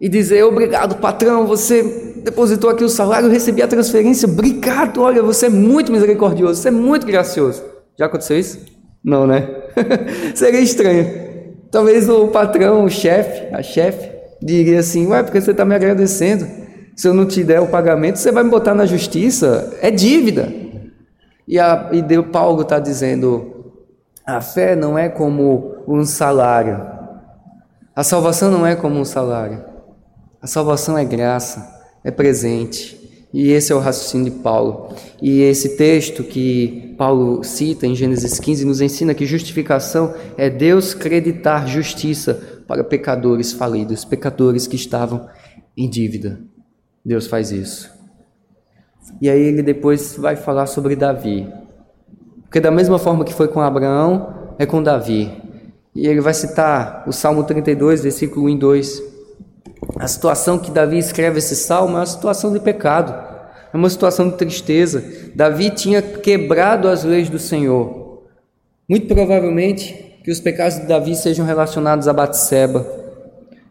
e 0.00 0.08
dizer: 0.08 0.44
Obrigado, 0.44 0.96
patrão, 0.96 1.46
você 1.46 2.14
depositou 2.22 2.70
aqui 2.70 2.84
o 2.84 2.88
salário, 2.88 3.26
eu 3.26 3.32
recebi 3.32 3.62
a 3.62 3.68
transferência, 3.68 4.28
obrigado, 4.28 5.02
olha, 5.02 5.22
você 5.22 5.46
é 5.46 5.50
muito 5.50 5.92
misericordioso, 5.92 6.60
você 6.60 6.68
é 6.68 6.70
muito 6.70 7.06
gracioso. 7.06 7.62
Já 7.98 8.06
aconteceu 8.06 8.38
isso? 8.38 8.60
Não, 9.02 9.26
né? 9.26 9.48
Seria 10.34 10.60
estranho. 10.60 11.24
Talvez 11.70 12.08
o 12.08 12.28
patrão, 12.28 12.84
o 12.84 12.90
chefe, 12.90 13.54
a 13.54 13.62
chefe, 13.62 14.13
diria 14.44 14.80
assim: 14.80 15.06
Ué, 15.06 15.22
porque 15.22 15.40
você 15.40 15.52
está 15.52 15.64
me 15.64 15.74
agradecendo? 15.74 16.46
Se 16.94 17.08
eu 17.08 17.14
não 17.14 17.26
te 17.26 17.42
der 17.42 17.60
o 17.60 17.66
pagamento, 17.66 18.18
você 18.18 18.30
vai 18.30 18.44
me 18.44 18.50
botar 18.50 18.74
na 18.74 18.86
justiça, 18.86 19.76
é 19.80 19.90
dívida. 19.90 20.52
E, 21.48 21.58
a, 21.58 21.90
e 21.92 22.22
Paulo 22.22 22.62
está 22.62 22.78
dizendo: 22.78 23.72
a 24.24 24.40
fé 24.40 24.76
não 24.76 24.98
é 24.98 25.08
como 25.08 25.76
um 25.88 26.04
salário, 26.04 26.86
a 27.96 28.04
salvação 28.04 28.50
não 28.50 28.66
é 28.66 28.76
como 28.76 29.00
um 29.00 29.04
salário, 29.04 29.64
a 30.40 30.46
salvação 30.46 30.96
é 30.96 31.04
graça, 31.04 31.82
é 32.04 32.10
presente. 32.10 33.02
E 33.32 33.50
esse 33.50 33.72
é 33.72 33.74
o 33.74 33.80
raciocínio 33.80 34.30
de 34.30 34.38
Paulo. 34.38 34.94
E 35.20 35.40
esse 35.40 35.70
texto 35.70 36.22
que 36.22 36.94
Paulo 36.96 37.42
cita 37.42 37.84
em 37.84 37.92
Gênesis 37.92 38.38
15 38.38 38.64
nos 38.64 38.80
ensina 38.80 39.12
que 39.12 39.26
justificação 39.26 40.14
é 40.38 40.48
Deus 40.48 40.94
creditar 40.94 41.66
justiça 41.66 42.53
para 42.66 42.84
pecadores 42.84 43.52
falidos, 43.52 44.04
pecadores 44.04 44.66
que 44.66 44.76
estavam 44.76 45.28
em 45.76 45.88
dívida. 45.88 46.40
Deus 47.04 47.26
faz 47.26 47.50
isso. 47.50 47.92
E 49.20 49.28
aí 49.28 49.40
ele 49.40 49.62
depois 49.62 50.16
vai 50.16 50.36
falar 50.36 50.66
sobre 50.66 50.96
Davi. 50.96 51.46
Porque 52.44 52.60
da 52.60 52.70
mesma 52.70 52.98
forma 52.98 53.24
que 53.24 53.34
foi 53.34 53.48
com 53.48 53.60
Abraão, 53.60 54.54
é 54.58 54.64
com 54.64 54.82
Davi. 54.82 55.30
E 55.94 56.06
ele 56.06 56.20
vai 56.20 56.34
citar 56.34 57.04
o 57.06 57.12
Salmo 57.12 57.44
32, 57.44 58.02
versículo 58.02 58.46
1 58.46 58.50
e 58.50 58.58
2. 58.58 59.02
A 59.98 60.08
situação 60.08 60.58
que 60.58 60.70
Davi 60.70 60.98
escreve 60.98 61.38
esse 61.38 61.54
salmo 61.54 61.96
é 61.96 62.00
uma 62.00 62.06
situação 62.06 62.52
de 62.52 62.58
pecado, 62.58 63.12
é 63.72 63.76
uma 63.76 63.90
situação 63.90 64.28
de 64.28 64.36
tristeza. 64.36 65.04
Davi 65.34 65.70
tinha 65.70 66.00
quebrado 66.00 66.88
as 66.88 67.04
leis 67.04 67.28
do 67.28 67.38
Senhor. 67.38 68.22
Muito 68.88 69.06
provavelmente 69.06 70.13
que 70.24 70.30
os 70.30 70.40
pecados 70.40 70.80
de 70.80 70.86
Davi 70.86 71.14
sejam 71.14 71.44
relacionados 71.44 72.08
a 72.08 72.12
Batseba, 72.14 72.86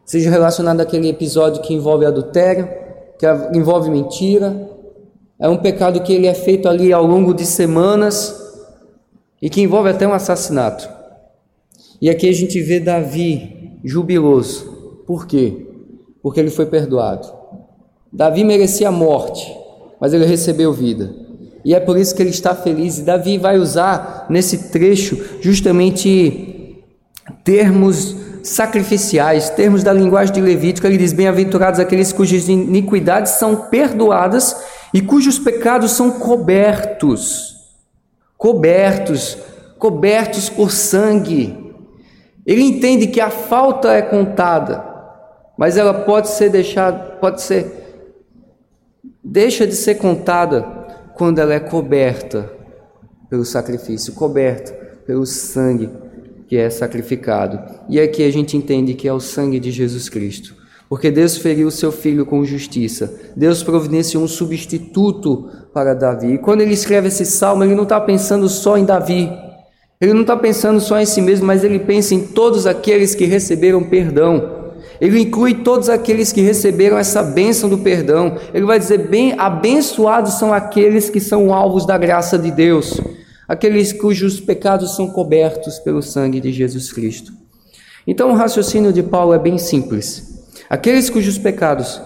sejam 0.06 0.32
relacionados 0.32 0.86
àquele 0.86 1.10
episódio 1.10 1.64
que 1.64 1.74
envolve 1.74 2.06
adultério, 2.06 2.70
que 3.18 3.26
envolve 3.58 3.90
mentira, 3.90 4.70
é 5.40 5.50
um 5.50 5.58
pecado 5.58 6.04
que 6.04 6.14
ele 6.14 6.28
é 6.28 6.34
feito 6.36 6.70
ali 6.70 6.94
ao 6.94 7.04
longo 7.08 7.34
de 7.34 7.44
semanas 7.44 8.40
e 9.42 9.50
que 9.50 9.62
envolve 9.62 9.90
até 9.90 10.08
um 10.08 10.14
assassinato. 10.14 10.88
E 12.00 12.08
aqui 12.08 12.30
a 12.30 12.34
gente 12.34 12.62
vê 12.62 12.80
Davi 12.80 13.80
jubiloso. 13.84 15.02
Por 15.08 15.26
quê? 15.26 15.66
Porque 16.22 16.40
ele 16.40 16.52
foi 16.52 16.68
perdoado. 16.68 17.34
Davi 18.12 18.44
merecia 18.44 18.90
a 18.90 18.92
morte, 18.92 19.52
mas 20.00 20.14
ele 20.14 20.26
recebeu 20.26 20.72
vida. 20.72 21.16
E 21.64 21.74
é 21.74 21.80
por 21.80 21.98
isso 21.98 22.14
que 22.14 22.22
ele 22.22 22.30
está 22.30 22.54
feliz. 22.54 22.98
E 22.98 23.04
Davi 23.04 23.38
vai 23.38 23.58
usar 23.58 24.26
nesse 24.30 24.70
trecho 24.70 25.18
justamente 25.42 26.84
termos 27.44 28.16
sacrificiais, 28.44 29.50
termos 29.50 29.84
da 29.84 29.94
linguagem 29.94 30.34
de 30.34 30.42
Levítico, 30.42 30.86
ele 30.86 30.98
diz: 30.98 31.14
Bem-aventurados 31.14 31.80
aqueles 31.80 32.12
cujas 32.12 32.50
iniquidades 32.50 33.34
são 33.34 33.56
perdoadas 33.56 34.56
e 34.94 35.02
cujos 35.02 35.40
pecados 35.40 35.92
são 35.92 36.12
cobertos. 36.12 37.54
Cobertos, 38.38 39.38
cobertos 39.80 40.50
por 40.50 40.70
sangue. 40.70 41.58
Ele 42.46 42.62
entende 42.62 43.08
que 43.08 43.22
a 43.22 43.30
falta 43.30 43.94
é 43.94 44.02
contada, 44.02 44.84
mas 45.58 45.78
ela 45.78 45.94
pode 45.94 46.28
ser 46.28 46.50
deixada, 46.50 47.18
pode 47.22 47.42
ser 47.42 47.82
deixa 49.24 49.66
de 49.66 49.74
ser 49.74 49.96
contada 49.96 50.83
quando 51.16 51.40
ela 51.40 51.54
é 51.54 51.60
coberta 51.60 52.52
pelo 53.30 53.46
sacrifício, 53.46 54.14
coberta 54.14 54.74
pelo 55.06 55.26
sangue 55.26 55.90
que 56.48 56.58
é 56.58 56.70
sacrificado. 56.70 57.60
E 57.90 58.00
aqui 58.00 58.24
a 58.24 58.32
gente 58.32 58.56
entende 58.56 58.94
que 58.94 59.08
é 59.08 59.14
o 59.14 59.20
sangue 59.20 59.60
de 59.60 59.72
Jesus 59.72 60.10
Cristo. 60.10 60.56
Porque 60.90 61.10
Deus 61.10 61.38
feriu 61.38 61.68
o 61.68 61.72
seu 61.72 61.92
filho 61.92 62.26
com 62.26 62.46
justiça. 62.46 63.12
Deus 63.36 63.64
providenciou 63.64 64.24
um 64.24 64.28
substituto 64.28 65.50
para 65.74 65.96
Davi. 65.96 66.34
E 66.34 66.38
quando 66.38 66.62
ele 66.62 66.74
escreve 66.74 67.08
esse 67.08 67.26
salmo, 67.26 67.64
ele 67.64 67.74
não 67.74 67.84
está 67.84 68.00
pensando 68.00 68.48
só 68.48 68.78
em 68.78 68.86
Davi. 68.86 69.32
Ele 70.00 70.14
não 70.14 70.22
está 70.22 70.38
pensando 70.38 70.80
só 70.80 71.00
em 71.00 71.06
si 71.06 71.22
mesmo, 71.22 71.48
mas 71.48 71.64
ele 71.64 71.80
pensa 71.80 72.14
em 72.14 72.28
todos 72.28 72.68
aqueles 72.68 73.16
que 73.16 73.26
receberam 73.26 73.84
perdão. 73.84 74.63
Ele 75.04 75.20
inclui 75.20 75.56
todos 75.56 75.90
aqueles 75.90 76.32
que 76.32 76.40
receberam 76.40 76.98
essa 76.98 77.22
bênção 77.22 77.70
do 77.70 77.80
perdão. 77.80 78.38
Ele 78.54 78.66
vai 78.66 78.80
dizer: 78.80 79.10
bem, 79.10 79.38
abençoados 79.38 80.36
são 80.36 80.54
aqueles 80.54 81.10
que 81.10 81.20
são 81.20 81.54
alvos 81.54 81.86
da 81.86 81.98
graça 81.98 82.40
de 82.40 82.50
Deus, 82.50 83.02
aqueles 83.46 83.92
cujos 83.92 84.40
pecados 84.40 84.96
são 84.96 85.10
cobertos 85.10 85.78
pelo 85.80 86.02
sangue 86.02 86.40
de 86.40 86.54
Jesus 86.54 86.94
Cristo. 86.94 87.34
Então, 88.08 88.32
o 88.32 88.34
raciocínio 88.34 88.94
de 88.94 89.04
Paulo 89.04 89.34
é 89.34 89.40
bem 89.40 89.58
simples. 89.58 90.42
Aqueles 90.70 91.10
cujos 91.10 91.38
pecados, 91.38 92.02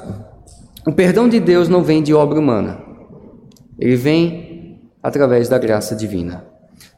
o 0.88 0.92
perdão 0.92 1.30
de 1.30 1.40
Deus 1.40 1.70
não 1.70 1.84
vem 1.84 2.02
de 2.02 2.16
obra 2.16 2.40
humana, 2.40 2.80
ele 3.78 3.96
vem 3.96 4.82
através 5.04 5.48
da 5.48 5.60
graça 5.60 5.96
divina. 5.96 6.46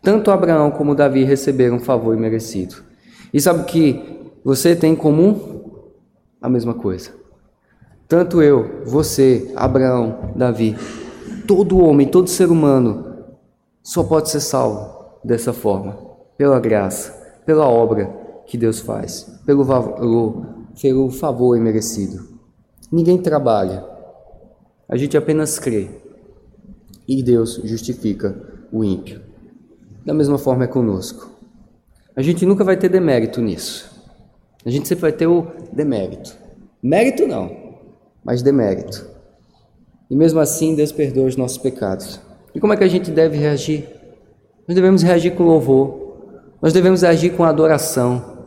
Tanto 0.02 0.32
Abraão 0.32 0.72
como 0.72 0.96
Davi 0.96 1.26
receberam 1.26 1.78
favor 1.78 2.16
merecido. 2.16 2.76
E 3.34 3.42
sabe 3.42 3.64
o 3.64 3.66
que 3.66 4.02
você 4.46 4.78
tem 4.78 4.94
em 4.94 4.96
comum? 4.96 5.59
A 6.42 6.50
mesma 6.50 6.74
coisa. 6.74 7.12
Tanto 8.08 8.42
eu, 8.42 8.84
você, 8.86 9.52
Abraão, 9.56 10.34
Davi, 10.36 10.76
todo 11.48 11.80
homem, 11.80 12.08
todo 12.08 12.30
ser 12.30 12.50
humano 12.50 13.26
só 13.84 14.04
pode 14.04 14.30
ser 14.30 14.40
salvo 14.40 15.20
dessa 15.24 15.54
forma, 15.54 15.98
pela 16.38 16.60
graça, 16.60 17.12
pela 17.46 17.68
obra 17.68 18.08
que 18.46 18.58
Deus 18.58 18.80
faz, 18.80 19.24
pelo 19.46 19.64
valor, 19.64 20.46
pelo 20.82 21.12
favor 21.12 21.56
imerecido. 21.56 22.28
Ninguém 22.92 23.22
trabalha, 23.22 23.86
a 24.88 24.98
gente 24.98 25.16
apenas 25.16 25.60
crê 25.60 25.90
e 27.08 27.22
Deus 27.22 27.62
justifica 27.64 28.36
o 28.72 28.84
ímpio. 28.84 29.22
Da 30.06 30.14
mesma 30.14 30.38
forma 30.38 30.64
é 30.64 30.68
conosco. 30.68 31.30
A 32.16 32.22
gente 32.22 32.46
nunca 32.46 32.64
vai 32.64 32.78
ter 32.78 32.90
demérito 32.90 33.42
nisso. 33.42 33.89
A 34.66 34.70
gente 34.70 34.88
sempre 34.88 35.04
vai 35.04 35.12
ter 35.12 35.28
o 35.28 35.48
demérito. 35.72 36.36
Mérito 36.84 37.26
não, 37.26 37.52
mas 38.24 38.42
demérito. 38.42 39.08
E 40.10 40.16
mesmo 40.16 40.40
assim, 40.40 40.76
Deus 40.76 40.92
perdoa 40.92 41.28
os 41.28 41.36
nossos 41.36 41.58
pecados. 41.58 42.20
E 42.54 42.60
como 42.60 42.74
é 42.74 42.78
que 42.78 42.84
a 42.84 42.88
gente 42.88 43.12
deve 43.12 43.38
reagir? 43.38 43.88
Nós 44.68 44.76
devemos 44.76 45.02
reagir 45.02 45.36
com 45.36 45.44
louvor, 45.44 46.18
nós 46.62 46.74
devemos 46.74 47.04
agir 47.04 47.32
com 47.32 47.44
adoração, 47.44 48.38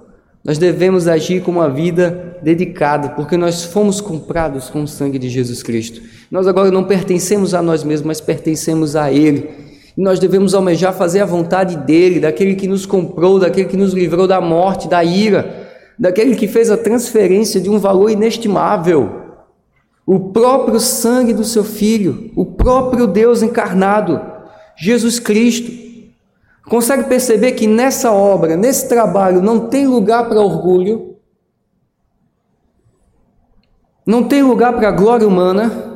nós 0.44 0.58
devemos 0.58 1.08
agir 1.08 1.42
com 1.42 1.50
uma 1.50 1.70
vida 1.70 2.38
dedicada, 2.42 3.10
porque 3.10 3.36
nós 3.36 3.64
fomos 3.64 4.00
comprados 4.00 4.68
com 4.68 4.82
o 4.82 4.88
sangue 4.88 5.18
de 5.18 5.28
Jesus 5.28 5.62
Cristo. 5.62 6.02
Nós 6.30 6.46
agora 6.46 6.70
não 6.70 6.84
pertencemos 6.84 7.54
a 7.54 7.62
nós 7.62 7.84
mesmos, 7.84 8.06
mas 8.06 8.20
pertencemos 8.20 8.96
a 8.96 9.10
Ele. 9.10 9.48
E 9.96 10.00
nós 10.02 10.18
devemos 10.18 10.54
almejar 10.54 10.92
fazer 10.92 11.20
a 11.20 11.26
vontade 11.26 11.76
dEle, 11.76 12.20
daquele 12.20 12.54
que 12.54 12.66
nos 12.66 12.84
comprou, 12.84 13.38
daquele 13.38 13.68
que 13.68 13.76
nos 13.76 13.92
livrou 13.92 14.26
da 14.26 14.40
morte, 14.40 14.88
da 14.88 15.02
ira 15.04 15.61
daquele 15.98 16.36
que 16.36 16.48
fez 16.48 16.70
a 16.70 16.76
transferência 16.76 17.60
de 17.60 17.70
um 17.70 17.78
valor 17.78 18.10
inestimável, 18.10 19.22
o 20.06 20.30
próprio 20.30 20.80
sangue 20.80 21.32
do 21.32 21.44
seu 21.44 21.62
filho, 21.64 22.30
o 22.34 22.44
próprio 22.44 23.06
Deus 23.06 23.42
encarnado, 23.42 24.20
Jesus 24.76 25.18
Cristo. 25.18 25.70
Consegue 26.68 27.04
perceber 27.04 27.52
que 27.52 27.66
nessa 27.66 28.12
obra, 28.12 28.56
nesse 28.56 28.88
trabalho, 28.88 29.42
não 29.42 29.68
tem 29.68 29.86
lugar 29.86 30.28
para 30.28 30.40
orgulho, 30.40 31.16
não 34.04 34.24
tem 34.24 34.42
lugar 34.42 34.72
para 34.72 34.90
glória 34.90 35.26
humana, 35.26 35.92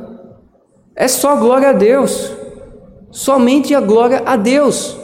é 0.95 1.07
só 1.07 1.35
glória 1.35 1.69
a 1.69 1.73
Deus, 1.73 2.31
somente 3.11 3.75
a 3.75 3.81
glória 3.81 4.23
a 4.25 4.35
Deus. 4.35 4.97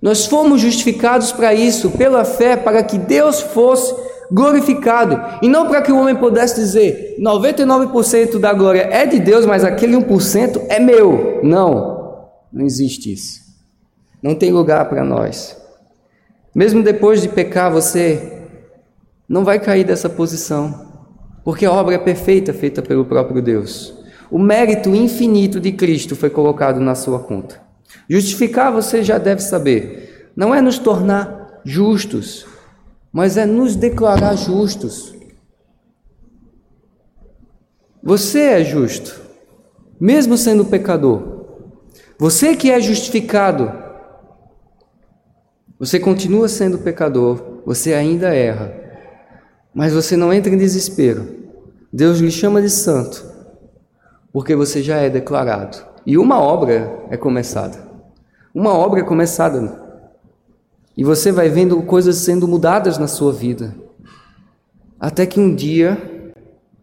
Nós 0.00 0.26
fomos 0.26 0.60
justificados 0.60 1.30
para 1.30 1.52
isso, 1.52 1.90
pela 1.90 2.24
fé, 2.24 2.56
para 2.56 2.82
que 2.82 2.96
Deus 2.96 3.40
fosse 3.40 3.94
glorificado. 4.30 5.20
E 5.42 5.48
não 5.48 5.66
para 5.66 5.82
que 5.82 5.92
o 5.92 5.98
homem 5.98 6.16
pudesse 6.16 6.56
dizer: 6.56 7.16
99% 7.20 8.38
da 8.38 8.52
glória 8.52 8.88
é 8.90 9.06
de 9.06 9.18
Deus, 9.18 9.44
mas 9.44 9.64
aquele 9.64 9.96
1% 9.96 10.66
é 10.68 10.78
meu. 10.78 11.40
Não, 11.42 12.28
não 12.52 12.64
existe 12.64 13.12
isso. 13.12 13.40
Não 14.22 14.34
tem 14.34 14.52
lugar 14.52 14.88
para 14.88 15.04
nós. 15.04 15.56
Mesmo 16.54 16.82
depois 16.82 17.22
de 17.22 17.28
pecar, 17.28 17.72
você 17.72 18.40
não 19.28 19.44
vai 19.44 19.60
cair 19.60 19.84
dessa 19.84 20.08
posição, 20.08 20.88
porque 21.44 21.64
a 21.64 21.72
obra 21.72 21.94
é 21.94 21.98
perfeita 21.98 22.52
feita 22.52 22.82
pelo 22.82 23.04
próprio 23.04 23.40
Deus. 23.40 23.94
O 24.30 24.38
mérito 24.38 24.94
infinito 24.94 25.60
de 25.60 25.72
Cristo 25.72 26.14
foi 26.14 26.30
colocado 26.30 26.80
na 26.80 26.94
sua 26.94 27.20
conta. 27.20 27.60
Justificar, 28.08 28.72
você 28.72 29.02
já 29.02 29.18
deve 29.18 29.40
saber, 29.42 30.30
não 30.36 30.54
é 30.54 30.60
nos 30.60 30.78
tornar 30.78 31.60
justos, 31.64 32.44
mas 33.12 33.36
é 33.36 33.44
nos 33.44 33.74
declarar 33.74 34.36
justos. 34.36 35.14
Você 38.02 38.40
é 38.40 38.64
justo, 38.64 39.20
mesmo 40.00 40.36
sendo 40.36 40.64
pecador. 40.64 41.40
Você 42.18 42.54
que 42.54 42.70
é 42.70 42.80
justificado, 42.80 43.72
você 45.78 45.98
continua 45.98 46.48
sendo 46.48 46.78
pecador, 46.78 47.62
você 47.64 47.94
ainda 47.94 48.34
erra, 48.34 48.74
mas 49.74 49.92
você 49.92 50.16
não 50.16 50.32
entra 50.32 50.52
em 50.52 50.58
desespero. 50.58 51.40
Deus 51.92 52.18
lhe 52.18 52.30
chama 52.30 52.62
de 52.62 52.70
santo, 52.70 53.26
porque 54.32 54.54
você 54.54 54.82
já 54.82 54.96
é 54.96 55.10
declarado. 55.10 55.78
E 56.06 56.16
uma 56.16 56.40
obra 56.40 57.04
é 57.10 57.16
começada. 57.16 57.78
Uma 58.54 58.72
obra 58.72 59.00
é 59.00 59.04
começada 59.04 59.89
e 61.00 61.02
você 61.02 61.32
vai 61.32 61.48
vendo 61.48 61.80
coisas 61.80 62.16
sendo 62.16 62.46
mudadas 62.46 62.98
na 62.98 63.08
sua 63.08 63.32
vida. 63.32 63.74
Até 65.00 65.24
que 65.24 65.40
um 65.40 65.54
dia, 65.54 65.96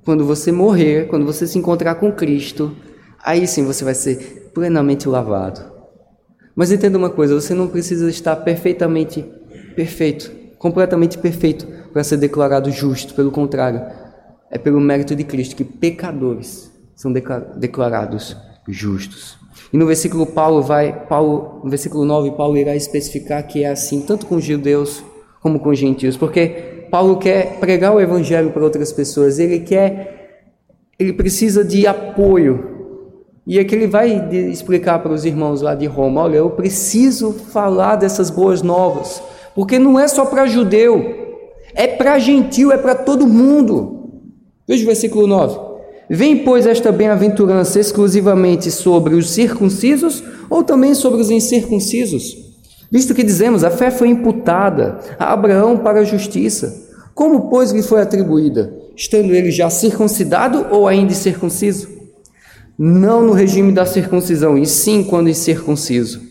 quando 0.04 0.26
você 0.26 0.52
morrer, 0.52 1.08
quando 1.08 1.24
você 1.24 1.46
se 1.46 1.60
encontrar 1.60 1.94
com 1.94 2.12
Cristo, 2.12 2.76
aí 3.24 3.46
sim 3.46 3.64
você 3.64 3.86
vai 3.86 3.94
ser 3.94 4.50
plenamente 4.56 5.08
lavado. 5.08 5.72
Mas 6.56 6.72
entenda 6.72 6.98
uma 6.98 7.12
coisa: 7.12 7.40
você 7.40 7.54
não 7.54 7.68
precisa 7.68 8.10
estar 8.10 8.36
perfeitamente 8.38 9.24
perfeito, 9.76 10.32
completamente 10.58 11.16
perfeito, 11.20 11.68
para 11.94 12.04
ser 12.04 12.18
declarado 12.18 12.72
justo. 12.72 13.14
Pelo 13.14 13.30
contrário, 13.30 13.86
é 14.50 14.58
pelo 14.58 14.82
mérito 14.82 15.16
de 15.16 15.24
Cristo 15.26 15.56
que 15.56 15.64
pecadores 15.64 16.72
são 16.96 17.14
declarados 17.56 18.36
justos. 18.68 19.38
E 19.72 19.78
no 19.78 19.86
versículo 19.86 20.26
Paulo 20.26 20.62
vai, 20.62 21.06
Paulo, 21.08 21.62
no 21.64 21.70
versículo 21.70 22.06
9, 22.06 22.32
Paulo 22.32 22.58
irá 22.58 22.76
especificar 22.76 23.46
que 23.46 23.64
é 23.64 23.70
assim 23.70 24.02
tanto 24.02 24.26
com 24.26 24.40
judeus 24.40 25.04
como 25.42 25.60
com 25.60 25.70
os 25.70 25.78
gentios, 25.78 26.18
porque 26.18 26.88
Paulo 26.90 27.18
quer 27.18 27.60
pregar 27.60 27.94
o 27.94 28.02
evangelho 28.02 28.52
para 28.52 28.64
outras 28.64 28.92
pessoas, 28.92 29.40
ele 29.40 29.60
quer 29.60 30.16
ele 31.00 31.14
precisa 31.14 31.64
de 31.64 31.86
apoio. 31.86 32.76
E 33.46 33.60
é 33.60 33.64
que 33.64 33.74
ele 33.74 33.88
vai 33.88 34.30
explicar 34.50 35.00
para 35.00 35.14
os 35.14 35.24
irmãos 35.24 35.62
lá 35.62 35.74
de 35.74 35.86
Roma, 35.86 36.24
olha, 36.24 36.38
eu 36.38 36.50
preciso 36.50 37.32
falar 37.32 37.96
dessas 37.96 38.30
boas 38.30 38.62
novas, 38.62 39.22
porque 39.56 39.80
não 39.80 39.98
é 39.98 40.08
só 40.08 40.26
para 40.26 40.48
judeu, 40.48 41.46
é 41.74 41.88
para 41.88 42.20
gentil, 42.20 42.72
é 42.72 42.78
para 42.78 42.96
todo 42.96 43.28
mundo. 43.28 44.10
Veja 44.68 44.84
o 44.84 44.88
versículo 44.88 45.28
9. 45.28 45.67
Vem, 46.10 46.38
pois, 46.46 46.66
esta 46.66 46.90
bem-aventurança 46.90 47.80
exclusivamente 47.80 48.72
sobre 48.72 49.14
os 49.14 49.30
circuncisos 49.30 50.24
ou 50.50 50.64
também 50.64 50.94
sobre 50.96 51.20
os 51.20 51.30
incircuncisos? 51.30 52.38
Visto 52.90 53.14
que 53.14 53.24
dizemos, 53.24 53.66
a 53.66 53.70
fé 53.70 53.92
foi 53.92 54.08
imputada 54.08 55.00
a 55.20 55.34
Abraão 55.34 55.78
para 55.78 56.00
a 56.00 56.06
justiça. 56.06 56.88
Como, 57.14 57.50
pois, 57.50 57.72
lhe 57.72 57.84
foi 57.84 58.02
atribuída? 58.02 58.74
Estando 58.96 59.34
ele 59.34 59.52
já 59.52 59.70
circuncidado 59.70 60.68
ou 60.72 60.88
ainda 60.88 61.12
incircunciso? 61.12 61.90
Não 62.80 63.22
no 63.22 63.34
regime 63.34 63.74
da 63.74 63.86
circuncisão, 63.86 64.58
e 64.58 64.66
sim 64.66 65.04
quando 65.04 65.30
incircunciso. 65.30 66.22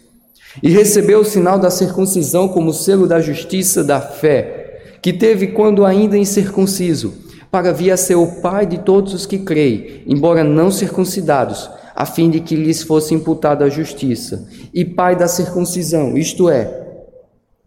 E 0.62 0.70
recebeu 0.70 1.20
o 1.20 1.24
sinal 1.24 1.58
da 1.58 1.68
circuncisão 1.68 2.48
como 2.48 2.72
selo 2.72 3.06
da 3.06 3.20
justiça 3.20 3.84
da 3.84 4.00
fé, 4.00 4.96
que 5.02 5.12
teve 5.12 5.48
quando 5.48 5.84
ainda 5.84 6.16
incircunciso 6.16 7.25
para 7.50 7.72
vir 7.72 7.90
a 7.90 7.96
ser 7.96 8.16
o 8.16 8.40
pai 8.40 8.66
de 8.66 8.78
todos 8.78 9.14
os 9.14 9.26
que 9.26 9.38
creem, 9.38 10.02
embora 10.06 10.44
não 10.44 10.70
circuncidados, 10.70 11.70
a 11.94 12.04
fim 12.04 12.28
de 12.28 12.40
que 12.40 12.54
lhes 12.54 12.82
fosse 12.82 13.14
imputada 13.14 13.64
a 13.64 13.70
justiça, 13.70 14.46
e 14.72 14.84
pai 14.84 15.16
da 15.16 15.26
circuncisão, 15.26 16.16
isto 16.16 16.50
é, 16.50 16.98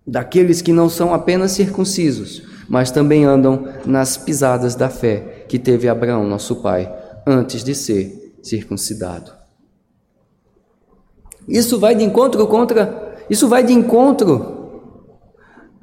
daqueles 0.05 0.61
que 0.61 0.71
não 0.71 0.89
são 0.89 1.13
apenas 1.13 1.51
circuncisos, 1.51 2.43
mas 2.67 2.91
também 2.91 3.25
andam 3.25 3.67
nas 3.85 4.17
pisadas 4.17 4.75
da 4.75 4.89
fé 4.89 5.45
que 5.47 5.57
teve 5.57 5.89
Abraão, 5.89 6.27
nosso 6.27 6.57
pai, 6.57 6.93
antes 7.25 7.63
de 7.63 7.73
ser 7.73 8.35
circuncidado. 8.43 9.31
Isso 11.47 11.79
vai 11.79 11.95
de 11.95 12.03
encontro 12.03 12.45
contra, 12.45 13.17
isso 13.29 13.47
vai 13.47 13.63
de 13.63 13.73
encontro 13.73 14.58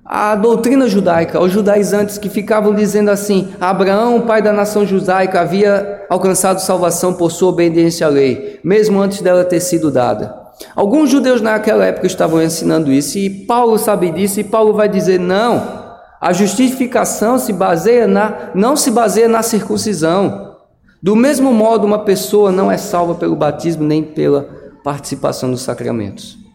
a 0.08 0.36
doutrina 0.36 0.86
judaica, 0.86 1.40
os 1.40 1.50
judaizantes 1.50 2.16
que 2.16 2.28
ficavam 2.28 2.72
dizendo 2.72 3.10
assim: 3.10 3.48
Abraão, 3.60 4.20
pai 4.20 4.40
da 4.40 4.52
nação 4.52 4.86
judaica, 4.86 5.40
havia 5.40 6.06
alcançado 6.08 6.60
salvação 6.60 7.12
por 7.12 7.32
sua 7.32 7.48
obediência 7.48 8.06
à 8.06 8.10
lei, 8.10 8.60
mesmo 8.62 9.00
antes 9.00 9.20
dela 9.20 9.44
ter 9.44 9.58
sido 9.58 9.90
dada. 9.90 10.46
Alguns 10.76 11.10
judeus 11.10 11.40
naquela 11.40 11.84
época 11.84 12.06
estavam 12.06 12.40
ensinando 12.40 12.92
isso, 12.92 13.18
e 13.18 13.28
Paulo 13.28 13.76
sabe 13.78 14.12
disso, 14.12 14.38
e 14.38 14.44
Paulo 14.44 14.74
vai 14.74 14.88
dizer: 14.88 15.18
não, 15.18 15.84
A 16.20 16.32
justificação 16.32 17.36
se 17.36 17.52
baseia 17.52 18.06
na, 18.06 18.50
não 18.54 18.76
se 18.76 18.92
baseia 18.92 19.28
na 19.28 19.42
circuncisão. 19.42 20.54
Do 21.02 21.16
mesmo 21.16 21.52
modo, 21.52 21.84
uma 21.84 22.04
pessoa 22.04 22.52
não 22.52 22.70
é 22.70 22.76
salva 22.78 23.16
pelo 23.16 23.36
batismo 23.36 23.84
nem 23.84 24.02
pela 24.02 24.48
participação 24.84 25.50
dos 25.50 25.62
sacramentos. 25.62 26.45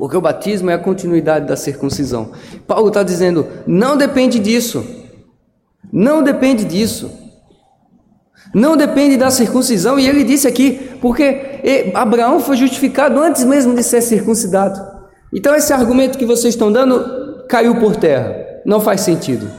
Porque 0.00 0.16
o 0.16 0.20
batismo 0.22 0.70
é 0.70 0.74
a 0.74 0.78
continuidade 0.78 1.46
da 1.46 1.56
circuncisão. 1.56 2.30
Paulo 2.66 2.88
está 2.88 3.02
dizendo: 3.02 3.46
não 3.66 3.98
depende 3.98 4.38
disso. 4.38 4.82
Não 5.92 6.22
depende 6.22 6.64
disso. 6.64 7.12
Não 8.54 8.78
depende 8.78 9.18
da 9.18 9.30
circuncisão. 9.30 9.98
E 9.98 10.08
ele 10.08 10.24
disse 10.24 10.48
aqui, 10.48 10.90
porque 11.02 11.90
Abraão 11.94 12.40
foi 12.40 12.56
justificado 12.56 13.20
antes 13.20 13.44
mesmo 13.44 13.74
de 13.74 13.82
ser 13.82 14.00
circuncidado. 14.00 14.80
Então, 15.34 15.54
esse 15.54 15.70
argumento 15.70 16.16
que 16.16 16.24
vocês 16.24 16.54
estão 16.54 16.72
dando 16.72 17.44
caiu 17.46 17.78
por 17.78 17.94
terra. 17.94 18.34
Não 18.64 18.80
faz 18.80 19.02
sentido. 19.02 19.50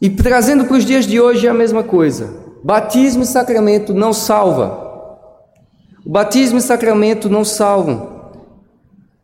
E 0.00 0.08
trazendo 0.08 0.66
para 0.66 0.76
os 0.76 0.84
dias 0.84 1.04
de 1.04 1.20
hoje 1.20 1.48
é 1.48 1.50
a 1.50 1.54
mesma 1.54 1.82
coisa. 1.82 2.32
Batismo 2.62 3.24
e 3.24 3.26
sacramento 3.26 3.92
não 3.92 4.12
salva. 4.12 4.88
O 6.06 6.10
batismo 6.10 6.58
e 6.58 6.62
sacramento 6.62 7.28
não 7.28 7.44
salvam. 7.44 8.09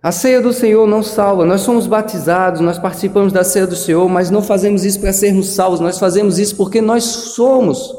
A 0.06 0.12
ceia 0.12 0.40
do 0.40 0.52
Senhor 0.52 0.86
não 0.86 1.02
salva. 1.02 1.44
Nós 1.44 1.62
somos 1.62 1.88
batizados, 1.88 2.60
nós 2.60 2.78
participamos 2.78 3.32
da 3.32 3.42
ceia 3.42 3.66
do 3.66 3.74
Senhor, 3.74 4.08
mas 4.08 4.30
não 4.30 4.40
fazemos 4.40 4.84
isso 4.84 5.00
para 5.00 5.12
sermos 5.12 5.48
salvos. 5.48 5.80
Nós 5.80 5.98
fazemos 5.98 6.38
isso 6.38 6.54
porque 6.54 6.80
nós 6.80 7.02
somos 7.02 7.92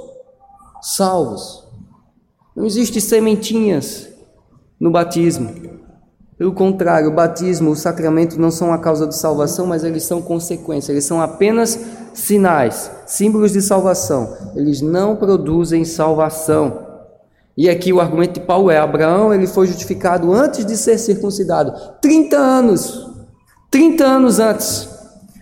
salvos. 0.81 1.67
Não 2.55 2.65
existe 2.65 3.01
sementinhas 3.01 4.07
no 4.79 4.89
batismo. 4.89 5.53
Pelo 6.37 6.53
contrário, 6.53 7.09
o 7.09 7.13
batismo, 7.13 7.71
o 7.71 7.75
sacramento 7.75 8.39
não 8.39 8.51
são 8.51 8.71
a 8.71 8.77
causa 8.77 9.05
de 9.05 9.17
salvação, 9.17 9.67
mas 9.67 9.83
eles 9.83 10.03
são 10.03 10.21
consequência, 10.21 10.93
eles 10.93 11.03
são 11.03 11.19
apenas 11.21 11.77
sinais, 12.13 12.89
símbolos 13.05 13.51
de 13.51 13.61
salvação. 13.61 14.33
Eles 14.55 14.79
não 14.79 15.17
produzem 15.17 15.83
salvação. 15.83 16.86
E 17.57 17.69
aqui 17.69 17.91
o 17.91 17.99
argumento 17.99 18.39
de 18.39 18.45
Paulo 18.45 18.69
é: 18.69 18.77
Abraão 18.77 19.33
ele 19.33 19.47
foi 19.47 19.65
justificado 19.65 20.31
antes 20.31 20.63
de 20.63 20.77
ser 20.77 20.97
circuncidado, 20.99 21.73
30 22.01 22.37
anos. 22.37 23.07
30 23.71 24.05
anos 24.05 24.39
antes. 24.39 24.87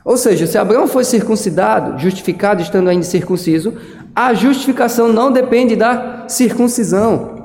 Ou 0.04 0.18
seja, 0.18 0.48
se 0.48 0.58
Abraão 0.58 0.88
foi 0.88 1.04
circuncidado, 1.04 2.00
justificado 2.00 2.62
estando 2.62 2.90
ainda 2.90 3.04
circunciso, 3.04 3.74
a 4.16 4.34
justificação 4.34 5.12
não 5.12 5.32
depende 5.32 5.76
da 5.76 6.26
circuncisão. 6.28 7.36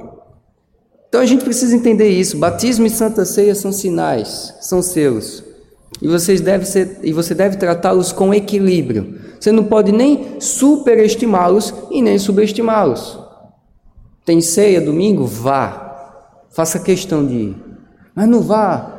Então 1.09 1.20
a 1.20 1.26
gente 1.26 1.42
precisa 1.42 1.74
entender 1.74 2.09
isso. 2.09 2.38
Batismo 2.38 2.87
e 2.87 2.90
Santa 2.90 3.24
Ceia 3.24 3.54
são 3.54 3.72
sinais, 3.72 4.54
são 4.61 4.80
selos. 4.80 5.42
E, 6.00 6.06
vocês 6.06 6.40
deve 6.40 6.64
ser, 6.64 7.00
e 7.02 7.12
você 7.12 7.35
deve 7.35 7.56
tratá-los 7.56 8.12
com 8.12 8.33
equilíbrio. 8.33 9.18
Você 9.38 9.50
não 9.50 9.64
pode 9.64 9.90
nem 9.90 10.37
superestimá-los 10.38 11.74
e 11.90 12.00
nem 12.00 12.18
subestimá-los. 12.18 13.19
Tem 14.24 14.40
ceia 14.40 14.80
domingo? 14.80 15.24
Vá. 15.24 15.88
Faça 16.50 16.78
questão 16.78 17.26
de 17.26 17.35
ir. 17.35 17.56
Mas 18.14 18.28
não 18.28 18.42
vá 18.42 18.98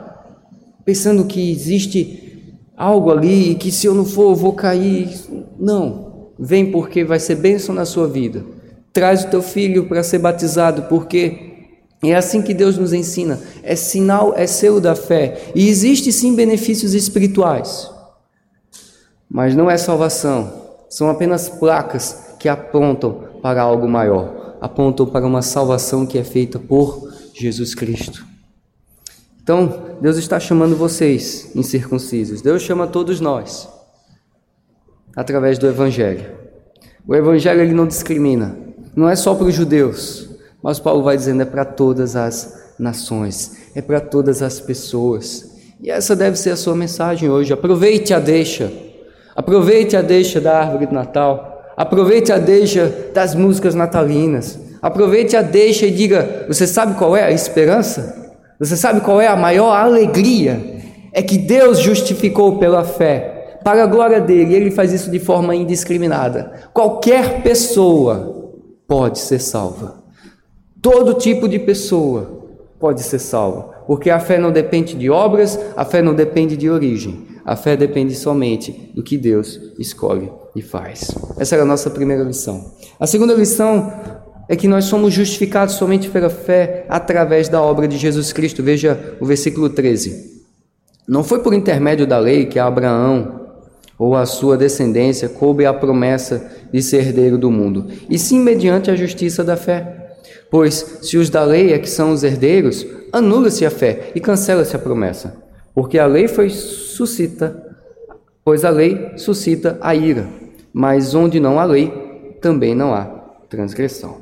pensando 0.84 1.26
que 1.26 1.52
existe 1.52 2.58
algo 2.76 3.12
ali 3.12 3.52
e 3.52 3.56
que 3.56 3.72
se 3.72 3.86
eu 3.86 3.94
não 3.94 4.06
for 4.06 4.32
eu 4.32 4.36
vou 4.36 4.54
cair. 4.54 5.10
Não. 5.60 6.32
Vem 6.40 6.72
porque 6.72 7.04
vai 7.04 7.20
ser 7.20 7.36
bênção 7.36 7.76
na 7.76 7.86
sua 7.86 8.08
vida. 8.08 8.44
Traz 8.92 9.24
o 9.24 9.30
teu 9.30 9.42
filho 9.42 9.88
para 9.88 10.04
ser 10.04 10.20
batizado 10.20 10.84
porque 10.84 11.52
é 12.04 12.16
assim 12.16 12.42
que 12.42 12.54
Deus 12.54 12.78
nos 12.78 12.94
ensina. 12.94 13.40
É 13.62 13.76
sinal, 13.76 14.34
é 14.36 14.48
selo 14.48 14.82
da 14.82 14.96
fé. 14.96 15.52
E 15.54 15.70
existe 15.70 16.12
sim 16.12 16.36
benefícios 16.36 16.94
espirituais. 16.96 17.90
Mas 19.30 19.56
não 19.56 19.70
é 19.70 19.78
salvação. 19.78 20.52
São 20.90 21.10
apenas 21.10 21.48
placas 21.48 22.36
que 22.40 22.50
apontam 22.50 23.24
para 23.42 23.62
algo 23.62 23.88
maior. 23.88 24.41
Apontam 24.62 25.08
para 25.08 25.26
uma 25.26 25.42
salvação 25.42 26.06
que 26.06 26.18
é 26.18 26.24
feita 26.24 26.60
por 26.60 27.12
Jesus 27.34 27.76
Cristo. 27.76 28.26
Então, 29.42 29.98
Deus 30.00 30.18
está 30.18 30.40
chamando 30.40 30.76
vocês, 30.76 31.52
incircuncisos. 31.56 32.42
Deus 32.42 32.62
chama 32.62 32.86
todos 32.86 33.20
nós 33.20 33.68
através 35.16 35.58
do 35.58 35.68
evangelho. 35.68 36.30
O 37.08 37.16
evangelho 37.16 37.62
ele 37.62 37.74
não 37.74 37.88
discrimina. 37.88 38.56
Não 38.96 39.10
é 39.10 39.16
só 39.16 39.34
para 39.34 39.48
os 39.48 39.56
judeus, 39.56 40.30
mas 40.62 40.80
Paulo 40.80 41.04
vai 41.04 41.18
dizendo 41.18 41.42
é 41.42 41.46
para 41.46 41.66
todas 41.66 42.16
as 42.16 42.74
nações, 42.78 43.72
é 43.76 43.82
para 43.82 44.00
todas 44.00 44.42
as 44.42 44.60
pessoas. 44.60 45.50
E 45.82 45.90
essa 45.90 46.16
deve 46.16 46.38
ser 46.38 46.52
a 46.52 46.56
sua 46.56 46.76
mensagem 46.76 47.30
hoje. 47.30 47.52
Aproveite 47.52 48.14
a 48.14 48.20
deixa. 48.20 48.72
Aproveite 49.36 49.96
a 49.96 50.02
deixa 50.02 50.40
da 50.40 50.60
árvore 50.60 50.88
de 50.88 50.94
Natal. 50.94 51.51
Aproveite 51.76 52.32
a 52.32 52.38
deixa 52.38 53.12
das 53.14 53.34
músicas 53.34 53.76
natalinas. 53.76 54.60
Aproveite 54.82 55.36
a 55.36 55.42
deixa 55.42 55.86
e 55.86 55.92
diga: 55.92 56.46
você 56.48 56.66
sabe 56.68 56.96
qual 56.96 57.16
é 57.16 57.24
a 57.24 57.32
esperança? 57.32 58.34
Você 58.60 58.76
sabe 58.78 59.02
qual 59.02 59.20
é 59.20 59.28
a 59.28 59.36
maior 59.36 59.74
alegria? 59.74 60.80
É 61.12 61.22
que 61.22 61.38
Deus 61.38 61.80
justificou 61.80 62.58
pela 62.58 62.84
fé, 62.84 63.58
para 63.64 63.84
a 63.84 63.88
glória 63.88 64.22
dele, 64.22 64.54
e 64.54 64.56
ele 64.56 64.72
faz 64.72 64.94
isso 64.94 65.10
de 65.10 65.20
forma 65.20 65.56
indiscriminada. 65.56 66.52
Qualquer 66.74 67.42
pessoa 67.42 68.54
pode 68.88 69.20
ser 69.20 69.40
salva. 69.40 70.04
Todo 70.82 71.14
tipo 71.14 71.48
de 71.48 71.60
pessoa 71.60 72.42
pode 72.80 73.04
ser 73.04 73.20
salva, 73.20 73.70
porque 73.86 74.10
a 74.10 74.20
fé 74.20 74.38
não 74.38 74.52
depende 74.52 74.96
de 74.96 75.10
obras, 75.10 75.60
a 75.76 75.86
fé 75.86 76.02
não 76.02 76.14
depende 76.14 76.58
de 76.58 76.70
origem, 76.70 77.28
a 77.46 77.56
fé 77.56 77.76
depende 77.76 78.16
somente 78.16 78.92
do 78.94 79.04
que 79.04 79.18
Deus 79.18 79.60
escolhe 79.78 80.32
e 80.56 80.62
faz. 80.62 81.12
Essa 81.38 81.56
era 81.56 81.64
a 81.64 81.68
nossa 81.68 81.90
primeira 81.90 82.24
lição. 82.24 82.74
A 83.00 83.08
segunda 83.08 83.34
lição 83.34 83.92
é 84.48 84.56
que 84.56 84.68
nós 84.68 84.86
somos 84.86 85.14
justificados 85.14 85.76
somente 85.76 86.10
pela 86.10 86.30
fé 86.30 86.86
através 86.90 87.48
da 87.48 87.62
obra 87.62 87.88
de 87.88 87.98
Jesus 87.98 88.34
Cristo. 88.34 88.62
Veja 88.62 89.16
o 89.20 89.26
versículo 89.26 89.70
13. 89.70 90.42
Não 91.08 91.24
foi 91.24 91.40
por 91.40 91.54
intermédio 91.54 92.06
da 92.06 92.20
lei 92.20 92.46
que 92.46 92.60
Abraão 92.60 93.42
ou 93.98 94.16
a 94.16 94.26
sua 94.26 94.58
descendência 94.58 95.30
coube 95.30 95.66
a 95.66 95.74
promessa 95.74 96.52
de 96.74 96.82
ser 96.82 97.08
herdeiro 97.08 97.38
do 97.38 97.52
mundo, 97.52 97.88
e 98.10 98.18
sim 98.18 98.40
mediante 98.40 98.90
a 98.90 98.96
justiça 98.96 99.44
da 99.44 99.56
fé. 99.56 100.16
Pois, 100.50 101.00
se 101.02 101.18
os 101.18 101.30
da 101.30 101.44
lei 101.44 101.72
é 101.72 101.80
que 101.80 101.90
são 101.90 102.12
os 102.12 102.24
herdeiros, 102.24 102.86
anula-se 103.14 103.66
a 103.66 103.70
fé 103.70 104.12
e 104.16 104.20
cancela-se 104.20 104.76
a 104.76 104.80
promessa. 104.80 105.41
Porque 105.74 105.98
a 105.98 106.06
lei 106.06 106.28
foi 106.28 106.50
suscita, 106.50 107.78
pois 108.44 108.66
a 108.66 108.70
lei 108.70 109.18
suscita 109.18 109.78
a 109.82 109.96
ira. 109.96 110.28
Mas 110.74 111.14
onde 111.14 111.40
não 111.40 111.60
há 111.60 111.64
lei, 111.64 112.38
também 112.42 112.76
não 112.76 112.94
há 112.94 113.06
transgressão. 113.50 114.20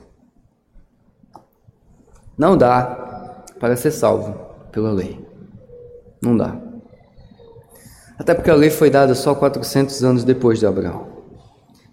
Não 2.37 2.57
dá 2.57 3.43
para 3.59 3.75
ser 3.75 3.91
salvo 3.91 4.33
pela 4.71 4.91
lei. 4.91 5.19
Não 6.21 6.35
dá. 6.35 6.55
Até 8.17 8.33
porque 8.33 8.49
a 8.49 8.55
lei 8.55 8.69
foi 8.69 8.89
dada 8.89 9.15
só 9.15 9.33
400 9.33 10.03
anos 10.03 10.23
depois 10.23 10.59
de 10.59 10.65
Abraão. 10.65 11.07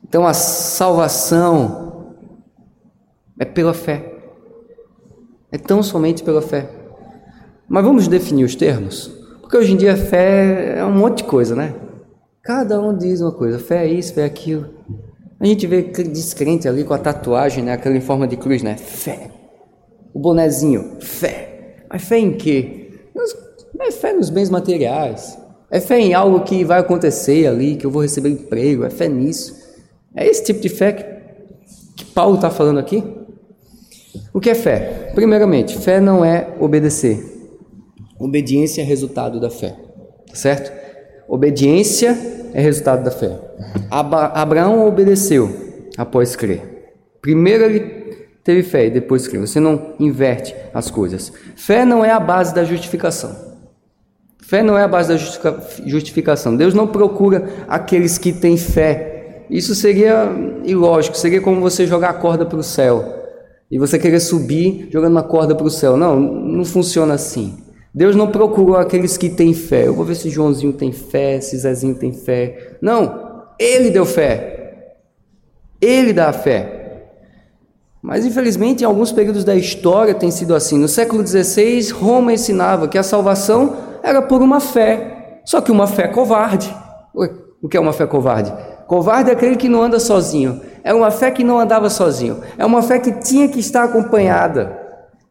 Então 0.03 0.27
a 0.27 0.35
salvação 0.35 2.15
é 3.39 3.45
pela 3.45 3.75
fé. 3.75 4.15
É 5.51 5.59
tão 5.59 5.83
somente 5.83 6.23
pela 6.23 6.43
fé. 6.43 6.71
Mas 7.69 7.85
vamos 7.85 8.09
definir 8.09 8.45
os 8.45 8.55
termos? 8.55 9.16
Porque 9.47 9.59
hoje 9.59 9.75
em 9.75 9.77
dia 9.77 9.97
fé 9.97 10.75
é 10.77 10.85
um 10.85 10.91
monte 10.91 11.19
de 11.19 11.25
coisa, 11.25 11.55
né? 11.55 11.73
Cada 12.43 12.81
um 12.81 12.97
diz 12.97 13.21
uma 13.21 13.31
coisa, 13.31 13.61
fé 13.61 13.87
é 13.87 13.87
isso, 13.87 14.13
fé 14.13 14.23
é 14.23 14.25
aquilo. 14.25 14.69
A 15.39 15.47
gente 15.47 15.69
vê 15.69 15.83
descrente 15.83 16.67
ali 16.67 16.83
com 16.83 16.93
a 16.93 16.99
tatuagem, 16.99 17.63
né? 17.63 17.73
Aquela 17.73 17.97
em 17.97 18.01
forma 18.01 18.27
de 18.27 18.37
cruz, 18.37 18.65
né? 18.65 18.77
Fé. 18.77 19.31
O 20.13 20.19
bonezinho, 20.19 20.97
fé. 21.01 21.77
Mas 21.89 22.03
fé 22.03 22.19
em 22.19 22.33
quê? 22.33 22.91
É 23.79 23.93
fé 23.93 24.13
nos 24.13 24.31
bens 24.31 24.51
materiais. 24.51 25.39
É 25.71 25.79
fé 25.79 26.01
em 26.01 26.13
algo 26.13 26.41
que 26.41 26.65
vai 26.65 26.81
acontecer 26.81 27.47
ali, 27.47 27.77
que 27.77 27.87
eu 27.87 27.91
vou 27.91 28.03
receber 28.03 28.31
emprego. 28.31 28.83
É 28.83 28.91
fé 28.91 29.07
nisso. 29.09 29.55
É 30.13 30.27
esse 30.27 30.43
tipo 30.43 30.59
de 30.59 30.69
fé 30.69 30.93
que, 30.93 31.05
que 32.05 32.11
Paulo 32.13 32.35
está 32.35 32.51
falando 32.51 32.81
aqui? 32.81 33.05
O 34.35 34.41
que 34.41 34.51
é 34.51 34.57
fé? 34.57 35.13
Primeiramente, 35.15 35.79
fé 35.79 36.01
não 36.01 36.25
é 36.25 36.53
obedecer. 36.59 37.36
Obediência 38.19 38.83
é 38.83 38.85
resultado 38.85 39.39
da 39.39 39.51
fé, 39.51 39.77
certo? 40.33 40.73
Obediência 41.29 42.17
é 42.55 42.61
resultado 42.61 43.05
da 43.05 43.11
fé. 43.11 43.39
Abraão 43.91 44.87
obedeceu 44.87 45.51
após 45.99 46.35
crer. 46.35 46.93
Primeiro 47.21 47.65
ele 47.65 47.81
teve 48.43 48.63
fé 48.63 48.87
e 48.87 48.91
depois 48.91 49.27
creu. 49.27 49.47
Você 49.47 49.61
não 49.61 49.95
inverte 49.99 50.55
as 50.73 50.91
coisas. 50.91 51.33
Fé 51.57 51.85
não 51.85 52.05
é 52.05 52.11
a 52.11 52.21
base 52.21 52.55
da 52.55 52.65
justificação. 52.65 53.37
Fé 54.41 54.63
não 54.63 54.79
é 54.79 54.85
a 54.85 54.89
base 54.89 55.09
da 55.09 55.17
justificação. 55.17 56.57
Deus 56.57 56.73
não 56.73 56.87
procura 56.87 57.51
aqueles 57.69 58.17
que 58.17 58.33
têm 58.33 58.57
fé. 58.57 59.45
Isso 59.51 59.75
seria 59.75 60.31
ilógico, 60.65 61.17
seria 61.17 61.41
como 61.41 61.61
você 61.61 61.87
jogar 61.87 62.11
a 62.11 62.15
corda 62.15 62.47
para 62.47 62.59
o 62.59 62.63
céu 62.63 63.05
e 63.69 63.79
você 63.79 63.99
querer 63.99 64.21
subir 64.21 64.89
jogando 64.93 65.13
uma 65.13 65.23
corda 65.25 65.55
para 65.55 65.67
o 65.67 65.71
céu. 65.71 65.97
Não, 65.97 66.19
não 66.19 66.65
funciona 66.65 67.15
assim. 67.15 67.66
Deus 67.97 68.15
não 68.15 68.31
procurou 68.31 68.77
aqueles 68.77 69.17
que 69.17 69.31
têm 69.31 69.55
fé. 69.55 69.87
Eu 69.87 69.95
vou 69.95 70.05
ver 70.05 70.17
se 70.17 70.29
Joãozinho 70.29 70.75
tem 70.75 70.93
fé, 70.93 71.41
se 71.41 71.57
Zezinho 71.57 71.95
tem 71.95 72.13
fé. 72.13 72.77
Não, 72.79 73.47
ele 73.59 73.89
deu 73.89 74.05
fé. 74.05 74.99
Ele 75.81 76.13
dá 76.13 76.29
a 76.29 76.33
fé. 76.35 77.07
Mas 78.03 78.27
infelizmente, 78.27 78.83
em 78.83 78.85
alguns 78.85 79.13
períodos 79.13 79.45
da 79.45 79.55
história 79.55 80.13
tem 80.13 80.31
sido 80.31 80.55
assim. 80.55 80.77
No 80.77 80.89
século 80.89 81.27
XVI, 81.27 81.89
Roma 81.93 82.35
ensinava 82.35 82.87
que 82.87 82.99
a 82.99 83.03
salvação 83.03 83.75
era 84.03 84.21
por 84.21 84.43
uma 84.43 84.61
fé, 84.61 85.41
só 85.47 85.63
que 85.63 85.73
uma 85.73 85.87
fé 85.87 86.07
covarde. 86.07 86.73
O 87.63 87.67
que 87.67 87.79
é 87.79 87.81
uma 87.81 87.95
fé 87.95 88.07
covarde? 88.07 88.53
Covarde 88.87 89.31
é 89.31 89.33
aquele 89.33 89.57
que 89.57 89.71
não 89.71 89.83
anda 89.83 89.99
sozinho. 89.99 90.61
É 90.85 90.93
uma 90.93 91.11
fé 91.11 91.31
que 91.31 91.43
não 91.43 91.59
andava 91.59 91.89
sozinho. 91.89 92.43
É 92.59 92.67
uma 92.67 92.83
fé 92.83 92.99
que 92.99 93.11
tinha 93.21 93.49
que 93.49 93.59
estar 93.59 93.85
acompanhada 93.85 94.86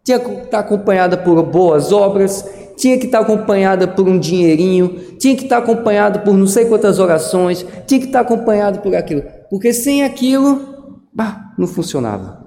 tinha 0.06 0.20
que 0.20 0.32
estar 0.32 0.60
acompanhada 0.60 1.18
por 1.18 1.42
boas 1.42 1.92
obras, 1.92 2.46
tinha 2.78 2.96
que 3.00 3.08
estar 3.08 3.22
acompanhada 3.22 3.88
por 3.88 4.08
um 4.08 4.20
dinheirinho, 4.20 4.90
tinha 5.18 5.36
que 5.36 5.44
estar 5.44 5.58
acompanhada 5.58 6.20
por 6.20 6.36
não 6.36 6.46
sei 6.46 6.66
quantas 6.66 7.00
orações, 7.00 7.66
tinha 7.88 8.00
que 8.00 8.06
estar 8.06 8.20
acompanhado 8.20 8.80
por 8.80 8.96
aquilo, 8.96 9.24
porque 9.50 9.74
sem 9.74 10.04
aquilo, 10.04 10.94
bah, 11.12 11.52
não 11.58 11.66
funcionava. 11.66 12.46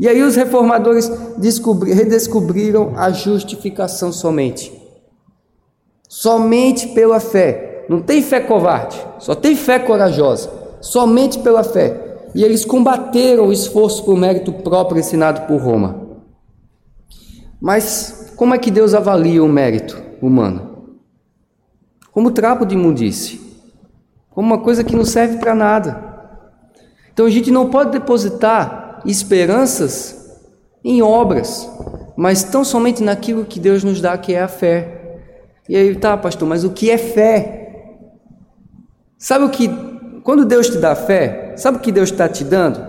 E 0.00 0.08
aí 0.08 0.22
os 0.22 0.34
reformadores 0.34 1.10
redescobriram 1.86 2.94
a 2.96 3.10
justificação 3.10 4.10
somente. 4.10 4.72
Somente 6.08 6.88
pela 6.88 7.20
fé. 7.20 7.84
Não 7.88 8.00
tem 8.00 8.22
fé 8.22 8.40
covarde, 8.40 8.96
só 9.18 9.34
tem 9.34 9.54
fé 9.54 9.78
corajosa. 9.78 10.50
Somente 10.80 11.38
pela 11.38 11.62
fé. 11.62 12.00
E 12.34 12.42
eles 12.42 12.64
combateram 12.64 13.48
o 13.48 13.52
esforço 13.52 14.04
por 14.04 14.16
mérito 14.16 14.52
próprio 14.52 14.98
ensinado 14.98 15.42
por 15.42 15.60
Roma. 15.60 16.03
Mas 17.64 18.30
como 18.36 18.54
é 18.54 18.58
que 18.58 18.70
Deus 18.70 18.92
avalia 18.92 19.42
o 19.42 19.48
mérito 19.48 19.96
humano? 20.20 20.98
Como 22.12 22.30
trapo 22.30 22.66
de 22.66 22.74
imundície, 22.74 23.40
como 24.28 24.46
uma 24.46 24.58
coisa 24.58 24.84
que 24.84 24.94
não 24.94 25.02
serve 25.02 25.38
para 25.38 25.54
nada. 25.54 25.98
Então 27.10 27.24
a 27.24 27.30
gente 27.30 27.50
não 27.50 27.70
pode 27.70 27.90
depositar 27.90 29.00
esperanças 29.06 30.38
em 30.84 31.00
obras, 31.00 31.66
mas 32.14 32.44
tão 32.44 32.64
somente 32.64 33.02
naquilo 33.02 33.46
que 33.46 33.58
Deus 33.58 33.82
nos 33.82 33.98
dá, 33.98 34.18
que 34.18 34.34
é 34.34 34.42
a 34.42 34.48
fé. 34.48 35.22
E 35.66 35.74
aí, 35.74 35.96
tá, 35.96 36.18
pastor, 36.18 36.46
mas 36.46 36.64
o 36.64 36.70
que 36.70 36.90
é 36.90 36.98
fé? 36.98 37.94
Sabe 39.16 39.46
o 39.46 39.48
que, 39.48 39.70
quando 40.22 40.44
Deus 40.44 40.68
te 40.68 40.76
dá 40.76 40.94
fé, 40.94 41.54
sabe 41.56 41.78
o 41.78 41.80
que 41.80 41.90
Deus 41.90 42.10
está 42.10 42.28
te 42.28 42.44
dando? 42.44 42.84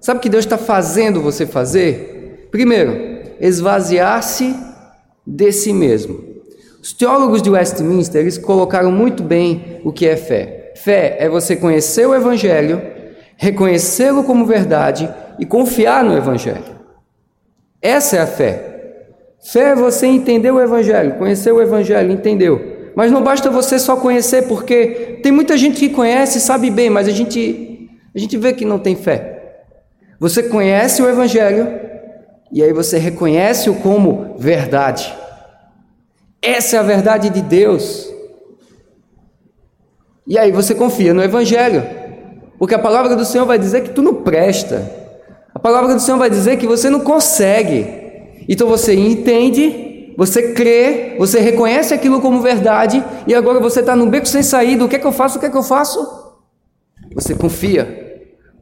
Sabe 0.00 0.18
o 0.18 0.22
que 0.22 0.28
Deus 0.28 0.44
está 0.44 0.56
fazendo 0.56 1.20
você 1.20 1.44
fazer? 1.44 2.48
Primeiro, 2.52 3.15
esvaziar-se 3.40 4.54
de 5.26 5.52
si 5.52 5.72
mesmo. 5.72 6.24
Os 6.80 6.92
teólogos 6.92 7.42
de 7.42 7.50
Westminster 7.50 8.20
eles 8.20 8.38
colocaram 8.38 8.92
muito 8.92 9.22
bem 9.22 9.80
o 9.84 9.92
que 9.92 10.06
é 10.06 10.16
fé. 10.16 10.72
Fé 10.76 11.16
é 11.18 11.28
você 11.28 11.56
conhecer 11.56 12.06
o 12.06 12.14
Evangelho, 12.14 12.80
reconhecê-lo 13.36 14.22
como 14.22 14.46
verdade 14.46 15.12
e 15.38 15.44
confiar 15.44 16.04
no 16.04 16.16
Evangelho. 16.16 16.76
Essa 17.82 18.16
é 18.16 18.20
a 18.20 18.26
fé. 18.26 18.76
Fé 19.40 19.70
é 19.70 19.74
você 19.74 20.06
entender 20.06 20.50
o 20.50 20.60
Evangelho, 20.60 21.14
conhecer 21.14 21.52
o 21.52 21.60
Evangelho, 21.60 22.12
entendeu? 22.12 22.92
Mas 22.94 23.12
não 23.12 23.22
basta 23.22 23.50
você 23.50 23.78
só 23.78 23.96
conhecer, 23.96 24.48
porque 24.48 25.20
tem 25.22 25.30
muita 25.30 25.56
gente 25.56 25.78
que 25.78 25.90
conhece 25.90 26.38
e 26.38 26.40
sabe 26.40 26.70
bem, 26.70 26.88
mas 26.88 27.06
a 27.06 27.10
gente, 27.10 27.90
a 28.14 28.18
gente 28.18 28.36
vê 28.38 28.52
que 28.52 28.64
não 28.64 28.78
tem 28.78 28.96
fé. 28.96 29.58
Você 30.18 30.42
conhece 30.44 31.02
o 31.02 31.08
Evangelho, 31.08 31.85
e 32.52 32.62
aí 32.62 32.72
você 32.72 32.98
reconhece-o 32.98 33.74
como 33.76 34.36
verdade. 34.38 35.12
Essa 36.40 36.76
é 36.76 36.78
a 36.78 36.82
verdade 36.82 37.30
de 37.30 37.42
Deus. 37.42 38.08
E 40.26 40.38
aí 40.38 40.50
você 40.52 40.74
confia 40.74 41.14
no 41.14 41.22
Evangelho, 41.22 41.84
porque 42.58 42.74
a 42.74 42.78
palavra 42.78 43.14
do 43.14 43.24
Senhor 43.24 43.46
vai 43.46 43.58
dizer 43.58 43.82
que 43.82 43.90
tu 43.90 44.02
não 44.02 44.22
presta, 44.22 44.90
a 45.54 45.58
palavra 45.58 45.94
do 45.94 46.00
Senhor 46.00 46.18
vai 46.18 46.28
dizer 46.28 46.58
que 46.58 46.66
você 46.66 46.90
não 46.90 47.00
consegue. 47.00 47.86
Então 48.48 48.68
você 48.68 48.94
entende, 48.94 50.14
você 50.16 50.52
crê, 50.52 51.16
você 51.18 51.40
reconhece 51.40 51.94
aquilo 51.94 52.20
como 52.20 52.40
verdade, 52.40 53.02
e 53.26 53.34
agora 53.34 53.58
você 53.58 53.80
está 53.80 53.96
no 53.96 54.06
beco 54.06 54.26
sem 54.26 54.42
saída. 54.42 54.84
O 54.84 54.88
que 54.88 54.96
é 54.96 54.98
que 54.98 55.06
eu 55.06 55.12
faço? 55.12 55.38
O 55.38 55.40
que 55.40 55.46
é 55.46 55.50
que 55.50 55.56
eu 55.56 55.62
faço? 55.62 56.34
Você 57.14 57.34
confia. 57.34 58.05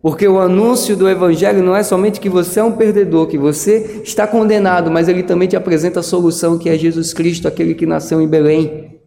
Porque 0.05 0.29
o 0.29 0.39
anúncio 0.39 0.95
do 0.95 1.09
Evangelho 1.09 1.63
não 1.63 1.75
é 1.75 1.83
somente 1.83 2.21
que 2.21 2.29
você 2.29 2.61
é 2.61 2.63
um 2.63 2.73
perdedor, 2.73 3.27
que 3.27 3.39
você 3.39 4.03
está 4.05 4.27
condenado, 4.27 4.91
mas 4.91 5.09
ele 5.09 5.23
também 5.23 5.49
te 5.49 5.57
apresenta 5.57 6.01
a 6.01 6.03
solução 6.03 6.59
que 6.59 6.69
é 6.69 6.77
Jesus 6.77 7.15
Cristo, 7.15 7.49
aquele 7.49 7.75
que 7.75 7.87
nasceu 7.87 8.21
em 8.21 8.29
Belém. 8.29 9.01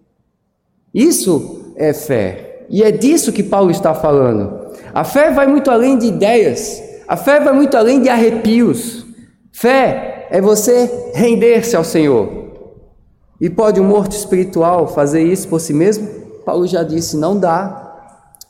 Isso 0.91 1.71
é 1.75 1.93
fé. 1.93 2.65
E 2.67 2.81
é 2.81 2.89
disso 2.89 3.31
que 3.31 3.43
Paulo 3.43 3.69
está 3.69 3.93
falando. 3.93 4.71
A 4.91 5.03
fé 5.03 5.29
vai 5.29 5.45
muito 5.45 5.69
além 5.69 5.99
de 5.99 6.07
ideias, 6.07 6.81
a 7.07 7.15
fé 7.15 7.39
vai 7.39 7.53
muito 7.53 7.77
além 7.77 8.01
de 8.01 8.09
arrepios. 8.09 9.05
Fé 9.51 10.27
é 10.31 10.41
você 10.41 10.89
render-se 11.13 11.75
ao 11.75 11.83
Senhor. 11.83 12.27
E 13.39 13.51
pode 13.51 13.79
um 13.79 13.83
morto 13.83 14.13
espiritual 14.13 14.87
fazer 14.87 15.21
isso 15.21 15.47
por 15.47 15.61
si 15.61 15.75
mesmo? 15.75 16.07
Paulo 16.43 16.65
já 16.65 16.81
disse: 16.81 17.15
não 17.15 17.37
dá, 17.37 17.86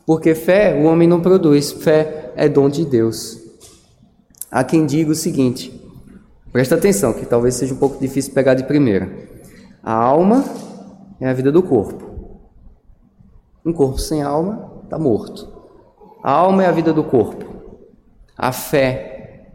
porque 0.08 0.34
fé 0.34 0.74
o 0.74 0.86
homem 0.86 1.06
não 1.06 1.20
produz, 1.20 1.70
fé 1.70 2.32
é 2.38 2.48
dom 2.48 2.70
de 2.70 2.86
Deus. 2.86 3.38
Há 4.50 4.64
quem 4.64 4.86
diga 4.86 5.12
o 5.12 5.16
seguinte: 5.16 5.70
presta 6.50 6.76
atenção, 6.76 7.12
que 7.12 7.26
talvez 7.26 7.56
seja 7.56 7.74
um 7.74 7.78
pouco 7.78 8.00
difícil 8.00 8.34
pegar 8.34 8.54
de 8.54 8.64
primeira. 8.64 9.12
A 9.84 9.92
alma 9.92 10.46
é 11.20 11.28
a 11.28 11.34
vida 11.34 11.52
do 11.52 11.62
corpo. 11.62 12.40
Um 13.66 13.74
corpo 13.74 14.00
sem 14.00 14.24
alma 14.24 14.82
está 14.86 14.98
morto. 14.98 15.46
A 16.24 16.32
alma 16.32 16.64
é 16.64 16.68
a 16.68 16.72
vida 16.72 16.94
do 16.94 17.04
corpo. 17.04 17.46
A 18.38 18.54
fé 18.54 19.50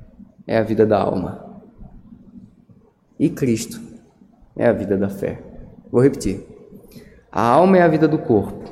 é 0.46 0.58
a 0.58 0.62
vida 0.62 0.84
da 0.84 1.00
alma. 1.00 1.62
E 3.18 3.30
Cristo 3.30 3.80
é 4.54 4.66
a 4.66 4.72
vida 4.72 4.98
da 4.98 5.08
fé. 5.08 5.42
Vou 5.90 6.02
repetir. 6.02 6.46
A 7.30 7.40
alma 7.40 7.78
é 7.78 7.82
a 7.82 7.88
vida 7.88 8.06
do 8.06 8.18
corpo. 8.18 8.70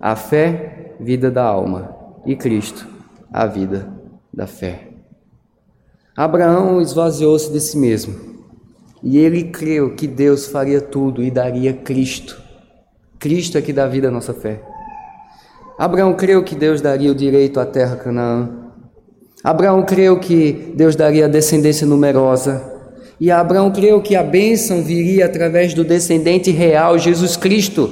A 0.00 0.16
fé 0.16 0.71
vida 1.02 1.30
da 1.30 1.42
alma, 1.42 1.94
e 2.24 2.36
Cristo, 2.36 2.86
a 3.32 3.44
vida 3.46 3.88
da 4.32 4.46
fé. 4.46 4.88
Abraão 6.16 6.80
esvaziou-se 6.80 7.52
de 7.52 7.60
si 7.60 7.76
mesmo, 7.76 8.14
e 9.02 9.18
ele 9.18 9.44
creu 9.44 9.94
que 9.94 10.06
Deus 10.06 10.46
faria 10.46 10.80
tudo 10.80 11.22
e 11.22 11.30
daria 11.30 11.72
Cristo. 11.72 12.40
Cristo 13.18 13.58
é 13.58 13.62
que 13.62 13.72
dá 13.72 13.86
vida 13.86 14.08
à 14.08 14.10
nossa 14.10 14.32
fé. 14.32 14.62
Abraão 15.78 16.14
creu 16.14 16.44
que 16.44 16.54
Deus 16.54 16.80
daria 16.80 17.10
o 17.10 17.14
direito 17.14 17.58
à 17.58 17.66
terra 17.66 17.96
Canaã. 17.96 18.48
Abraão 19.42 19.82
creu 19.82 20.20
que 20.20 20.72
Deus 20.76 20.94
daria 20.94 21.24
a 21.24 21.28
descendência 21.28 21.86
numerosa. 21.86 22.62
E 23.18 23.30
Abraão 23.30 23.70
creu 23.70 24.00
que 24.00 24.14
a 24.14 24.22
bênção 24.22 24.82
viria 24.82 25.26
através 25.26 25.74
do 25.74 25.82
descendente 25.82 26.50
real, 26.50 26.98
Jesus 26.98 27.36
Cristo. 27.36 27.90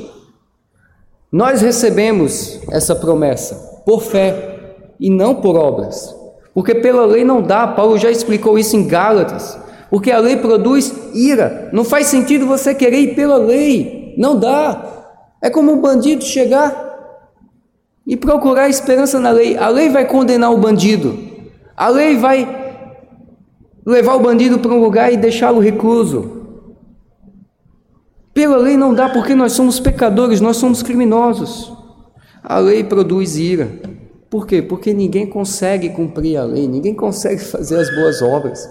Nós 1.32 1.62
recebemos 1.62 2.60
essa 2.70 2.94
promessa 2.94 3.82
por 3.86 4.02
fé 4.02 4.74
e 4.98 5.08
não 5.08 5.36
por 5.36 5.56
obras. 5.56 6.14
Porque 6.52 6.74
pela 6.74 7.06
lei 7.06 7.24
não 7.24 7.40
dá, 7.40 7.68
Paulo 7.68 7.96
já 7.96 8.10
explicou 8.10 8.58
isso 8.58 8.76
em 8.76 8.86
Gálatas. 8.86 9.56
Porque 9.88 10.10
a 10.10 10.18
lei 10.18 10.36
produz 10.36 10.92
ira. 11.14 11.68
Não 11.72 11.84
faz 11.84 12.08
sentido 12.08 12.46
você 12.46 12.74
querer 12.74 12.98
ir 12.98 13.14
pela 13.14 13.36
lei. 13.36 14.14
Não 14.18 14.36
dá. 14.36 14.84
É 15.40 15.48
como 15.48 15.72
um 15.72 15.80
bandido 15.80 16.24
chegar 16.24 16.88
e 18.06 18.16
procurar 18.16 18.68
esperança 18.68 19.20
na 19.20 19.30
lei. 19.30 19.56
A 19.56 19.68
lei 19.68 19.88
vai 19.88 20.04
condenar 20.06 20.52
o 20.52 20.58
bandido. 20.58 21.16
A 21.76 21.88
lei 21.88 22.16
vai 22.16 22.60
levar 23.86 24.14
o 24.14 24.20
bandido 24.20 24.58
para 24.58 24.72
um 24.72 24.80
lugar 24.80 25.12
e 25.12 25.16
deixá-lo 25.16 25.60
recluso. 25.60 26.39
Pela 28.40 28.56
lei 28.56 28.74
não 28.74 28.94
dá 28.94 29.06
porque 29.06 29.34
nós 29.34 29.52
somos 29.52 29.78
pecadores, 29.78 30.40
nós 30.40 30.56
somos 30.56 30.82
criminosos. 30.82 31.70
A 32.42 32.58
lei 32.58 32.82
produz 32.82 33.36
ira. 33.36 33.68
Por 34.30 34.46
quê? 34.46 34.62
Porque 34.62 34.94
ninguém 34.94 35.26
consegue 35.26 35.90
cumprir 35.90 36.38
a 36.38 36.44
lei, 36.44 36.66
ninguém 36.66 36.94
consegue 36.94 37.38
fazer 37.38 37.76
as 37.76 37.94
boas 37.94 38.22
obras. 38.22 38.66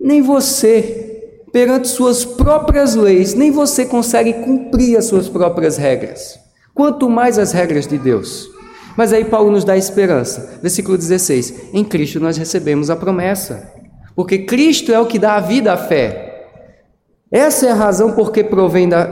Nem 0.00 0.20
você, 0.20 1.38
perante 1.52 1.86
suas 1.86 2.24
próprias 2.24 2.96
leis, 2.96 3.32
nem 3.32 3.52
você 3.52 3.86
consegue 3.86 4.32
cumprir 4.32 4.96
as 4.96 5.04
suas 5.04 5.28
próprias 5.28 5.76
regras. 5.76 6.36
Quanto 6.74 7.08
mais 7.08 7.38
as 7.38 7.52
regras 7.52 7.86
de 7.86 7.96
Deus. 7.96 8.50
Mas 8.96 9.12
aí 9.12 9.24
Paulo 9.24 9.52
nos 9.52 9.62
dá 9.62 9.76
esperança. 9.76 10.58
Versículo 10.60 10.98
16: 10.98 11.72
Em 11.72 11.84
Cristo 11.84 12.18
nós 12.18 12.36
recebemos 12.36 12.90
a 12.90 12.96
promessa. 12.96 13.72
Porque 14.16 14.38
Cristo 14.38 14.92
é 14.92 14.98
o 14.98 15.06
que 15.06 15.16
dá 15.16 15.36
a 15.36 15.40
vida 15.40 15.72
à 15.72 15.76
fé. 15.76 16.27
Essa 17.30 17.66
é 17.66 17.70
a 17.70 17.74
razão 17.74 18.12
porque 18.12 18.42
provém 18.42 18.88
da, 18.88 19.04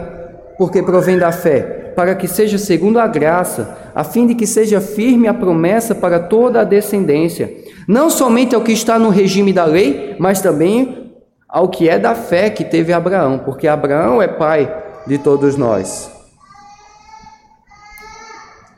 porque 0.57 0.83
provém 0.83 1.19
da 1.19 1.31
fé, 1.31 1.93
para 1.95 2.15
que 2.15 2.27
seja 2.27 2.57
segundo 2.59 2.99
a 2.99 3.07
graça, 3.07 3.77
a 3.95 4.03
fim 4.03 4.27
de 4.27 4.35
que 4.35 4.47
seja 4.47 4.81
firme 4.81 5.29
a 5.29 5.35
promessa 5.35 5.95
para 5.95 6.19
toda 6.19 6.61
a 6.61 6.65
descendência, 6.65 7.51
não 7.87 8.09
somente 8.09 8.55
ao 8.55 8.63
que 8.63 8.73
está 8.73 8.99
no 8.99 9.11
regime 9.11 9.53
da 9.53 9.65
lei, 9.65 10.17
mas 10.19 10.41
também 10.41 11.13
ao 11.49 11.69
que 11.69 11.89
é 11.89 11.99
da 11.99 12.15
fé 12.15 12.51
que 12.51 12.65
teve 12.65 12.93
Abraão, 12.93 13.39
porque 13.39 13.69
Abraão 13.69 14.21
é 14.21 14.29
pai 14.29 14.85
de 15.07 15.19
todos 15.19 15.57
nós. 15.57 16.11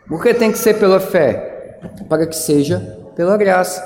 Por 0.09 0.22
que 0.22 0.33
tem 0.35 0.51
que 0.51 0.59
ser 0.59 0.79
pela 0.79 0.98
fé? 0.98 1.79
Para 2.09 2.27
que 2.27 2.35
seja 2.35 2.98
pela 3.14 3.37
graça. 3.37 3.83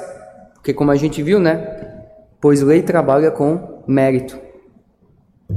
Porque, 0.55 0.73
como 0.73 0.93
a 0.93 0.97
gente 0.97 1.21
viu, 1.23 1.41
né? 1.41 1.97
Pois 2.41 2.62
lei 2.62 2.81
trabalha 2.81 3.31
com 3.31 3.83
mérito. 3.88 4.38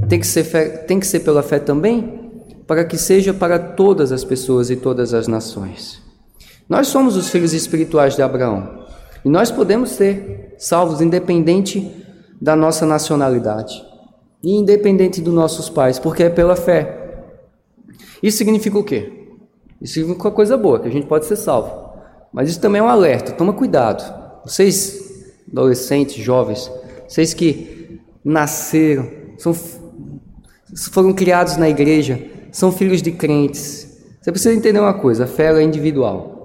Tem 0.08 0.20
que 0.20 0.26
ser, 0.26 0.44
fé, 0.44 0.68
tem 0.68 1.00
que 1.00 1.06
ser 1.06 1.20
pela 1.20 1.42
fé 1.42 1.58
também, 1.58 2.30
para 2.66 2.84
que 2.84 2.96
seja 2.96 3.32
para 3.34 3.58
todas 3.58 4.12
as 4.12 4.24
pessoas 4.24 4.70
e 4.70 4.76
todas 4.76 5.14
as 5.14 5.26
nações. 5.26 6.02
Nós 6.68 6.88
somos 6.88 7.16
os 7.16 7.28
filhos 7.28 7.52
espirituais 7.52 8.16
de 8.16 8.22
Abraão. 8.22 8.84
E 9.24 9.28
nós 9.28 9.50
podemos 9.50 9.90
ser 9.90 10.54
salvos 10.58 11.00
independente 11.00 11.90
da 12.40 12.54
nossa 12.54 12.86
nacionalidade 12.86 13.84
e 14.42 14.54
independente 14.54 15.20
dos 15.20 15.34
nossos 15.34 15.68
pais, 15.68 15.98
porque 15.98 16.24
é 16.24 16.30
pela 16.30 16.54
fé. 16.54 17.24
Isso 18.22 18.38
significa 18.38 18.78
o 18.78 18.84
quê? 18.84 19.12
Isso 19.80 19.94
significa 19.94 20.28
uma 20.28 20.34
coisa 20.34 20.56
boa, 20.56 20.78
que 20.80 20.88
a 20.88 20.90
gente 20.90 21.06
pode 21.06 21.26
ser 21.26 21.36
salvo. 21.36 21.86
Mas 22.32 22.50
isso 22.50 22.60
também 22.60 22.80
é 22.80 22.84
um 22.84 22.88
alerta, 22.88 23.32
toma 23.32 23.52
cuidado. 23.52 24.04
Vocês, 24.44 25.34
adolescentes, 25.50 26.22
jovens, 26.22 26.70
vocês 27.08 27.34
que 27.34 28.00
nasceram, 28.24 29.08
são, 29.38 29.54
foram 30.90 31.12
criados 31.12 31.56
na 31.56 31.68
igreja, 31.68 32.22
são 32.52 32.70
filhos 32.70 33.02
de 33.02 33.12
crentes. 33.12 33.86
Você 34.20 34.30
precisa 34.30 34.54
entender 34.54 34.80
uma 34.80 34.94
coisa: 34.94 35.24
a 35.24 35.26
fé 35.26 35.52
é 35.52 35.62
individual. 35.62 36.36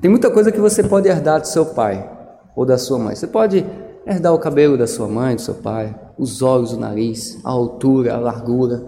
Tem 0.00 0.10
muita 0.10 0.30
coisa 0.30 0.52
que 0.52 0.60
você 0.60 0.82
pode 0.82 1.08
herdar 1.08 1.40
do 1.40 1.46
seu 1.46 1.66
pai 1.66 2.08
ou 2.54 2.66
da 2.66 2.76
sua 2.76 2.98
mãe. 2.98 3.14
Você 3.14 3.26
pode 3.26 3.64
herdar 4.06 4.34
o 4.34 4.38
cabelo 4.38 4.76
da 4.76 4.86
sua 4.86 5.08
mãe, 5.08 5.36
do 5.36 5.40
seu 5.40 5.54
pai, 5.54 5.94
os 6.18 6.42
olhos, 6.42 6.72
o 6.72 6.78
nariz, 6.78 7.38
a 7.44 7.50
altura, 7.50 8.14
a 8.14 8.18
largura. 8.18 8.84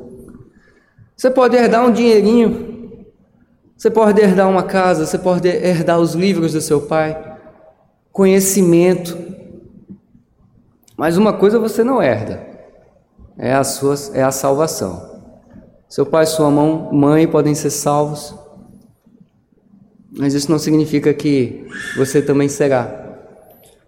Você 1.17 1.31
pode 1.31 1.57
herdar 1.57 1.87
um 1.87 1.93
dinheirinho. 1.93 2.73
Você 3.77 3.91
pode 3.91 4.21
herdar 4.21 4.49
uma 4.49 4.62
casa, 4.62 5.07
você 5.07 5.19
pode 5.19 5.49
herdar 5.49 5.99
os 5.99 6.15
livros 6.15 6.53
do 6.53 6.61
seu 6.61 6.83
pai, 6.83 7.37
conhecimento. 8.12 9.17
Mas 10.97 11.17
uma 11.17 11.33
coisa 11.33 11.59
você 11.59 11.83
não 11.83 12.01
herda, 12.01 12.47
é 13.38 13.53
a 13.53 13.64
sua 13.64 13.95
é 14.14 14.23
a 14.23 14.31
salvação. 14.31 15.11
Seu 15.88 16.07
pai 16.07 16.27
sua 16.27 16.51
mãe 16.51 17.27
podem 17.27 17.55
ser 17.55 17.71
salvos, 17.71 18.35
mas 20.16 20.35
isso 20.35 20.51
não 20.51 20.59
significa 20.59 21.12
que 21.12 21.66
você 21.97 22.23
também 22.23 22.49
será, 22.49 23.21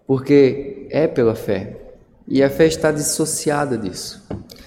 porque 0.06 0.86
é 0.90 1.06
pela 1.06 1.34
fé. 1.34 1.80
E 2.26 2.42
a 2.42 2.48
fé 2.48 2.66
está 2.66 2.90
dissociada 2.90 3.76
disso. 3.76 4.26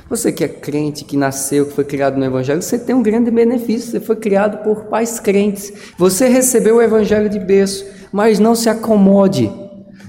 Você 0.10 0.32
que 0.32 0.44
é 0.44 0.48
crente, 0.48 1.04
que 1.04 1.18
nasceu, 1.18 1.66
que 1.66 1.74
foi 1.74 1.84
criado 1.84 2.18
no 2.18 2.24
Evangelho, 2.24 2.62
você 2.62 2.78
tem 2.78 2.96
um 2.96 3.04
grande 3.04 3.30
benefício. 3.32 3.92
Você 3.92 4.00
foi 4.00 4.16
criado 4.16 4.64
por 4.64 4.86
pais 4.86 5.20
crentes. 5.20 5.74
Você 5.98 6.28
recebeu 6.28 6.78
o 6.78 6.82
Evangelho 6.82 7.30
de 7.30 7.40
berço, 7.40 7.86
mas 8.12 8.40
não 8.40 8.56
se 8.56 8.70
acomode. 8.70 9.52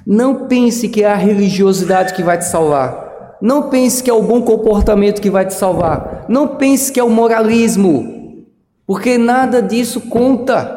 Não 0.07 0.47
pense 0.47 0.89
que 0.89 1.03
é 1.03 1.11
a 1.11 1.17
religiosidade 1.17 2.15
que 2.15 2.23
vai 2.23 2.39
te 2.39 2.45
salvar. 2.45 3.08
Não 3.41 3.69
pense 3.69 4.03
que 4.03 4.11
é 4.11 4.13
o 4.13 4.23
bom 4.23 4.43
comportamento 4.43 5.21
que 5.21 5.31
vai 5.31 5.47
te 5.47 5.55
salvar. 5.55 6.27
Não 6.29 6.57
pense 6.57 6.93
que 6.93 6.99
é 6.99 7.05
o 7.05 7.11
moralismo, 7.11 8.45
porque 8.87 9.17
nada 9.17 9.63
disso 9.63 10.01
conta. 10.03 10.77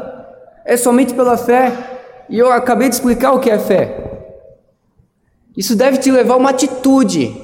É 0.64 0.78
somente 0.78 1.14
pela 1.14 1.38
fé. 1.38 1.72
E 2.30 2.38
eu 2.38 2.52
acabei 2.52 2.88
de 2.88 2.96
explicar 2.96 3.32
o 3.34 3.40
que 3.40 3.50
é 3.50 3.58
fé. 3.58 4.02
Isso 5.58 5.76
deve 5.76 5.98
te 5.98 6.12
levar 6.12 6.36
a 6.36 6.38
uma 6.38 6.52
atitude. 6.52 7.36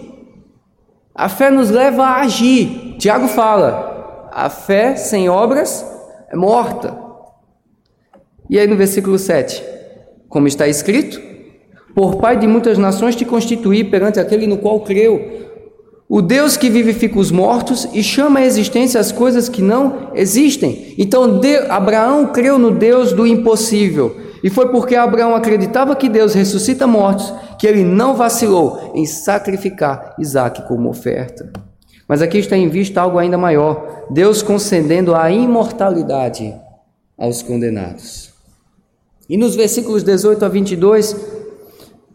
A 1.14 1.28
fé 1.28 1.50
nos 1.50 1.70
leva 1.70 2.06
a 2.06 2.22
agir. 2.22 2.96
Tiago 2.98 3.28
fala: 3.28 4.30
a 4.32 4.50
fé 4.50 4.96
sem 4.96 5.28
obras 5.30 5.86
é 6.30 6.36
morta. 6.36 6.98
E 8.50 8.58
aí 8.58 8.68
no 8.68 8.78
versículo 8.78 9.18
7, 9.18 9.64
como 10.30 10.48
está 10.48 10.68
escrito: 10.68 11.20
Por 11.98 12.18
pai 12.18 12.38
de 12.38 12.46
muitas 12.46 12.78
nações 12.78 13.16
te 13.16 13.26
constituí 13.26 13.84
perante 13.84 14.20
aquele 14.20 14.46
no 14.46 14.60
qual 14.60 14.82
creu, 14.82 15.48
o 16.08 16.22
Deus 16.22 16.56
que 16.56 16.70
vivifica 16.70 17.18
os 17.18 17.32
mortos 17.32 17.90
e 17.92 18.04
chama 18.04 18.38
à 18.38 18.46
existência 18.46 19.02
as 19.02 19.12
coisas 19.12 19.50
que 19.50 19.64
não 19.64 20.12
existem. 20.14 20.94
Então, 20.96 21.42
Abraão 21.68 22.28
creu 22.28 22.60
no 22.60 22.70
Deus 22.70 23.14
do 23.14 23.26
impossível 23.26 24.16
e 24.44 24.50
foi 24.52 24.70
porque 24.70 24.96
Abraão 24.96 25.34
acreditava 25.34 25.96
que 25.96 26.08
Deus 26.08 26.36
ressuscita 26.36 26.86
mortos 26.86 27.34
que 27.58 27.66
ele 27.66 27.84
não 27.84 28.14
vacilou 28.14 28.92
em 28.94 29.08
sacrificar 29.08 30.14
Isaac 30.20 30.68
como 30.68 30.90
oferta. 30.90 31.52
Mas 32.08 32.22
aqui 32.22 32.38
está 32.38 32.56
em 32.56 32.70
vista 32.70 33.02
algo 33.02 33.18
ainda 33.18 33.40
maior: 33.40 34.06
Deus 34.12 34.44
concedendo 34.44 35.16
a 35.16 35.32
imortalidade 35.32 36.54
aos 37.18 37.42
condenados. 37.42 38.38
E 39.28 39.36
nos 39.36 39.56
versículos 39.56 40.04
18 40.04 40.46
a 40.46 40.48
22, 40.48 41.37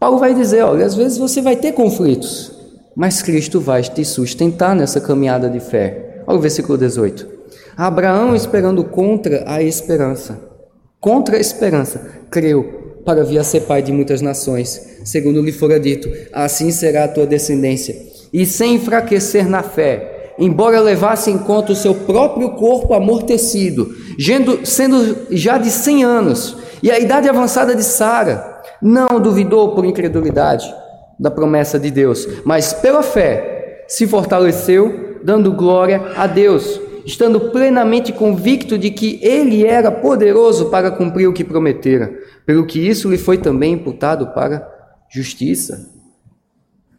Paulo 0.03 0.17
vai 0.17 0.33
dizer: 0.33 0.63
olha, 0.63 0.85
às 0.85 0.95
vezes 0.95 1.17
você 1.17 1.41
vai 1.41 1.55
ter 1.55 1.71
conflitos, 1.71 2.51
mas 2.93 3.21
Cristo 3.21 3.61
vai 3.61 3.81
te 3.81 4.03
sustentar 4.03 4.75
nessa 4.75 4.99
caminhada 4.99 5.49
de 5.49 5.61
fé. 5.61 6.23
Olha 6.27 6.37
o 6.37 6.41
versículo 6.41 6.77
18: 6.77 7.25
Abraão 7.77 8.35
esperando 8.35 8.83
contra 8.83 9.45
a 9.47 9.63
esperança 9.63 10.51
contra 10.99 11.35
a 11.35 11.39
esperança, 11.39 12.01
creu 12.31 13.01
para 13.05 13.25
vir 13.25 13.37
a 13.37 13.43
ser 13.43 13.61
pai 13.61 13.81
de 13.81 13.91
muitas 13.91 14.21
nações, 14.21 14.99
segundo 15.03 15.41
lhe 15.41 15.53
fora 15.53 15.79
dito: 15.79 16.09
assim 16.33 16.69
será 16.69 17.05
a 17.05 17.07
tua 17.09 17.25
descendência. 17.25 17.95
E 18.33 18.45
sem 18.45 18.75
enfraquecer 18.75 19.47
na 19.47 19.63
fé, 19.63 20.33
embora 20.37 20.81
levasse 20.81 21.29
em 21.31 21.37
conta 21.37 21.71
o 21.71 21.77
seu 21.77 21.93
próprio 21.95 22.51
corpo 22.51 22.93
amortecido, 22.93 23.89
sendo 24.65 25.27
já 25.31 25.57
de 25.57 25.69
cem 25.69 26.03
anos, 26.03 26.57
e 26.81 26.89
a 26.89 26.99
idade 26.99 27.29
avançada 27.29 27.75
de 27.75 27.83
Sara, 27.83 28.52
não 28.83 29.19
duvidou 29.19 29.73
por 29.73 29.85
incredulidade 29.85 30.71
da 31.17 31.31
promessa 31.31 31.79
de 31.79 31.89
Deus, 31.89 32.27
mas 32.43 32.73
pela 32.73 33.01
fé 33.01 33.85
se 33.87 34.05
fortaleceu, 34.05 35.19
dando 35.23 35.53
glória 35.53 36.01
a 36.17 36.27
Deus 36.27 36.79
estando 37.05 37.51
plenamente 37.51 38.11
convicto 38.11 38.77
de 38.77 38.89
que 38.89 39.19
ele 39.21 39.65
era 39.65 39.91
poderoso 39.91 40.69
para 40.69 40.91
cumprir 40.91 41.27
o 41.27 41.33
que 41.33 41.43
prometera, 41.43 42.13
pelo 42.45 42.65
que 42.65 42.79
isso 42.79 43.09
lhe 43.09 43.17
foi 43.17 43.37
também 43.37 43.73
imputado 43.73 44.27
para 44.27 44.67
justiça. 45.09 45.91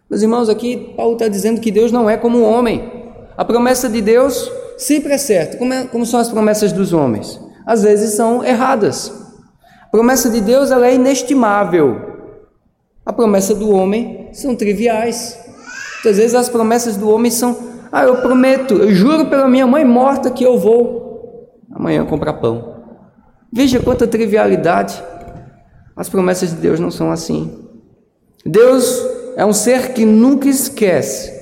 Meus 0.08 0.22
irmãos, 0.22 0.48
aqui 0.48 0.92
Paulo 0.96 1.14
está 1.14 1.28
dizendo 1.28 1.60
que 1.60 1.70
Deus 1.70 1.90
não 1.90 2.08
é 2.08 2.16
como 2.16 2.38
o 2.38 2.44
homem. 2.44 2.92
A 3.36 3.44
promessa 3.44 3.88
de 3.88 4.00
Deus 4.00 4.50
sempre 4.76 5.12
é 5.12 5.18
certa, 5.18 5.56
como, 5.56 5.72
é, 5.72 5.86
como 5.86 6.04
são 6.04 6.20
as 6.20 6.28
promessas 6.28 6.72
dos 6.72 6.92
homens. 6.92 7.40
Às 7.66 7.82
vezes 7.82 8.12
são 8.12 8.44
erradas. 8.44 9.23
Promessa 9.94 10.28
de 10.28 10.40
Deus 10.40 10.72
ela 10.72 10.88
é 10.88 10.96
inestimável. 10.96 12.00
A 13.06 13.12
promessa 13.12 13.54
do 13.54 13.70
homem 13.70 14.28
são 14.32 14.56
triviais. 14.56 15.38
Às 16.04 16.16
vezes 16.16 16.34
as 16.34 16.48
promessas 16.48 16.96
do 16.96 17.08
homem 17.08 17.30
são 17.30 17.56
ah, 17.92 18.02
eu 18.02 18.16
prometo, 18.16 18.74
eu 18.74 18.92
juro 18.92 19.26
pela 19.26 19.46
minha 19.46 19.68
mãe 19.68 19.84
morta 19.84 20.32
que 20.32 20.42
eu 20.42 20.58
vou 20.58 21.62
amanhã 21.70 22.04
comprar 22.04 22.32
pão. 22.32 22.74
Veja 23.52 23.78
quanta 23.78 24.04
trivialidade. 24.04 25.00
As 25.94 26.08
promessas 26.08 26.50
de 26.50 26.56
Deus 26.56 26.80
não 26.80 26.90
são 26.90 27.12
assim. 27.12 27.56
Deus 28.44 29.00
é 29.36 29.46
um 29.46 29.52
ser 29.52 29.92
que 29.92 30.04
nunca 30.04 30.48
esquece. 30.48 31.32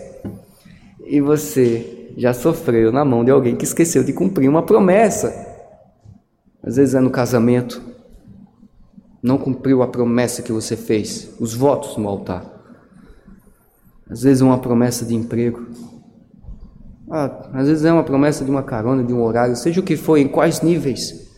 E 1.07 1.23
você 1.23 2.13
já 2.19 2.35
sofreu 2.35 2.93
na 2.93 3.03
mão 3.03 3.25
de 3.25 3.31
alguém 3.31 3.57
que 3.57 3.65
esqueceu 3.65 4.05
de 4.05 4.13
cumprir 4.13 4.47
uma 4.47 4.63
promessa. 4.63 5.35
Às 6.63 6.77
vezes 6.77 6.95
é 6.95 7.01
no 7.01 7.09
casamento. 7.09 7.92
Não 9.23 9.39
cumpriu 9.39 9.83
a 9.83 9.89
promessa 9.89 10.43
que 10.43 10.51
você 10.51 10.77
fez, 10.77 11.35
os 11.39 11.55
votos 11.55 11.97
no 11.97 12.09
altar. 12.09 12.45
Às 14.11 14.23
vezes 14.23 14.43
uma 14.43 14.59
promessa 14.59 15.05
de 15.05 15.15
emprego. 15.15 15.67
Ah, 17.11 17.51
às 17.55 17.69
vezes 17.69 17.85
é 17.85 17.93
uma 17.93 18.03
promessa 18.03 18.45
de 18.45 18.51
uma 18.51 18.63
carona, 18.63 19.05
de 19.05 19.13
um 19.13 19.23
horário, 19.23 19.55
seja 19.55 19.81
o 19.81 19.85
que 19.85 19.97
for, 19.97 20.17
em 20.17 20.29
quais 20.29 20.61
níveis. 20.61 21.31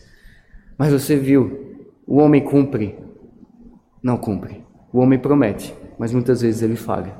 Mas 0.77 0.91
você 0.91 1.15
viu, 1.15 1.77
o 2.07 2.17
homem 2.17 2.43
cumpre, 2.43 2.97
não 4.01 4.17
cumpre. 4.17 4.63
O 4.91 4.99
homem 4.99 5.19
promete, 5.19 5.75
mas 5.99 6.11
muitas 6.11 6.41
vezes 6.41 6.61
ele 6.61 6.75
falha. 6.75 7.13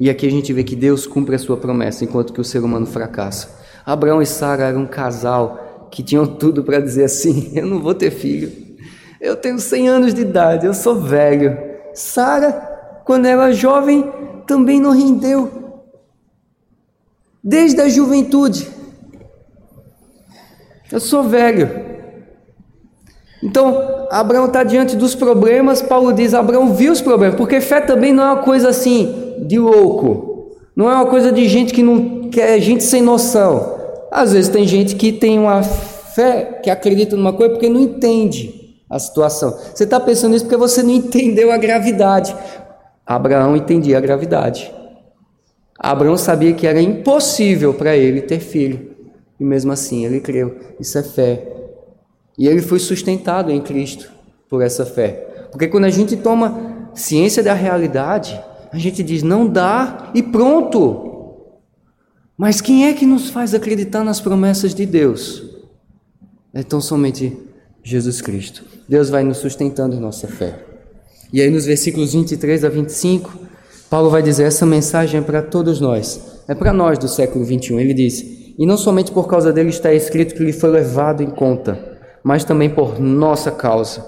E 0.00 0.08
aqui 0.08 0.26
a 0.26 0.30
gente 0.30 0.52
vê 0.52 0.64
que 0.64 0.76
Deus 0.76 1.06
cumpre 1.06 1.34
a 1.36 1.38
sua 1.38 1.56
promessa, 1.56 2.04
enquanto 2.04 2.32
que 2.32 2.40
o 2.40 2.44
ser 2.44 2.62
humano 2.62 2.86
fracassa. 2.86 3.58
Abraão 3.84 4.20
e 4.20 4.26
Sara 4.26 4.64
eram 4.64 4.82
um 4.82 4.86
casal 4.86 5.88
que 5.90 6.02
tinham 6.02 6.26
tudo 6.26 6.62
para 6.62 6.80
dizer 6.80 7.04
assim: 7.04 7.52
eu 7.56 7.66
não 7.66 7.80
vou 7.80 7.94
ter 7.94 8.10
filho. 8.10 8.67
Eu 9.20 9.36
tenho 9.36 9.58
100 9.58 9.88
anos 9.88 10.14
de 10.14 10.22
idade, 10.22 10.66
eu 10.66 10.74
sou 10.74 11.00
velho. 11.00 11.58
Sara, 11.92 12.52
quando 13.04 13.26
era 13.26 13.52
jovem, 13.52 14.12
também 14.46 14.80
não 14.80 14.92
rendeu 14.92 15.50
desde 17.42 17.80
a 17.80 17.88
juventude. 17.88 18.68
Eu 20.90 21.00
sou 21.00 21.24
velho. 21.24 21.86
Então, 23.42 24.06
Abraão 24.10 24.46
está 24.46 24.62
diante 24.62 24.96
dos 24.96 25.14
problemas. 25.14 25.82
Paulo 25.82 26.12
diz: 26.12 26.32
Abraão 26.32 26.74
viu 26.74 26.92
os 26.92 27.00
problemas, 27.00 27.36
porque 27.36 27.60
fé 27.60 27.80
também 27.80 28.12
não 28.12 28.22
é 28.22 28.32
uma 28.32 28.42
coisa 28.42 28.68
assim 28.68 29.36
de 29.46 29.58
louco. 29.58 30.56
Não 30.74 30.90
é 30.90 30.94
uma 30.94 31.06
coisa 31.06 31.32
de 31.32 31.48
gente 31.48 31.72
que 31.72 31.82
não 31.82 32.30
quer 32.30 32.60
gente 32.60 32.84
sem 32.84 33.02
noção. 33.02 33.76
Às 34.10 34.32
vezes 34.32 34.48
tem 34.48 34.66
gente 34.66 34.94
que 34.94 35.12
tem 35.12 35.38
uma 35.38 35.62
fé, 35.62 36.60
que 36.62 36.70
acredita 36.70 37.16
numa 37.16 37.32
coisa 37.32 37.52
porque 37.52 37.68
não 37.68 37.80
entende 37.80 38.57
a 38.88 38.98
situação. 38.98 39.58
Você 39.74 39.84
está 39.84 40.00
pensando 40.00 40.32
nisso 40.32 40.44
porque 40.44 40.56
você 40.56 40.82
não 40.82 40.90
entendeu 40.90 41.52
a 41.52 41.56
gravidade. 41.56 42.34
Abraão 43.06 43.56
entendia 43.56 43.98
a 43.98 44.00
gravidade. 44.00 44.72
Abraão 45.78 46.16
sabia 46.16 46.52
que 46.54 46.66
era 46.66 46.80
impossível 46.80 47.74
para 47.74 47.96
ele 47.96 48.22
ter 48.22 48.40
filho. 48.40 48.96
E 49.38 49.44
mesmo 49.44 49.72
assim 49.72 50.04
ele 50.04 50.20
creu. 50.20 50.56
Isso 50.80 50.98
é 50.98 51.02
fé. 51.02 51.46
E 52.36 52.46
ele 52.46 52.62
foi 52.62 52.78
sustentado 52.78 53.50
em 53.50 53.60
Cristo 53.60 54.10
por 54.48 54.62
essa 54.62 54.84
fé. 54.84 55.48
Porque 55.50 55.68
quando 55.68 55.84
a 55.84 55.90
gente 55.90 56.16
toma 56.16 56.90
ciência 56.94 57.42
da 57.42 57.54
realidade, 57.54 58.40
a 58.72 58.78
gente 58.78 59.02
diz 59.02 59.22
não 59.22 59.46
dá 59.46 60.10
e 60.14 60.22
pronto. 60.22 61.06
Mas 62.36 62.60
quem 62.60 62.86
é 62.86 62.94
que 62.94 63.06
nos 63.06 63.30
faz 63.30 63.54
acreditar 63.54 64.04
nas 64.04 64.20
promessas 64.20 64.74
de 64.74 64.86
Deus? 64.86 65.42
É 66.52 66.62
tão 66.62 66.80
somente 66.80 67.36
Jesus 67.82 68.20
Cristo. 68.20 68.77
Deus 68.88 69.10
vai 69.10 69.22
nos 69.22 69.38
sustentando 69.38 69.94
em 69.94 70.00
nossa 70.00 70.26
fé. 70.26 70.54
E 71.32 71.42
aí 71.42 71.50
nos 71.50 71.66
versículos 71.66 72.14
23 72.14 72.64
a 72.64 72.68
25, 72.68 73.30
Paulo 73.90 74.08
vai 74.08 74.22
dizer: 74.22 74.44
essa 74.44 74.64
mensagem 74.64 75.20
é 75.20 75.22
para 75.22 75.42
todos 75.42 75.80
nós, 75.80 76.42
é 76.48 76.54
para 76.54 76.72
nós 76.72 76.98
do 76.98 77.08
século 77.08 77.44
21. 77.44 77.80
Ele 77.80 77.92
diz: 77.92 78.24
E 78.58 78.64
não 78.64 78.76
somente 78.76 79.12
por 79.12 79.26
causa 79.26 79.52
dele 79.52 79.70
está 79.70 79.92
escrito 79.92 80.34
que 80.34 80.42
ele 80.42 80.52
foi 80.52 80.70
levado 80.70 81.22
em 81.22 81.30
conta, 81.30 81.98
mas 82.22 82.44
também 82.44 82.70
por 82.70 82.98
nossa 82.98 83.50
causa, 83.50 84.00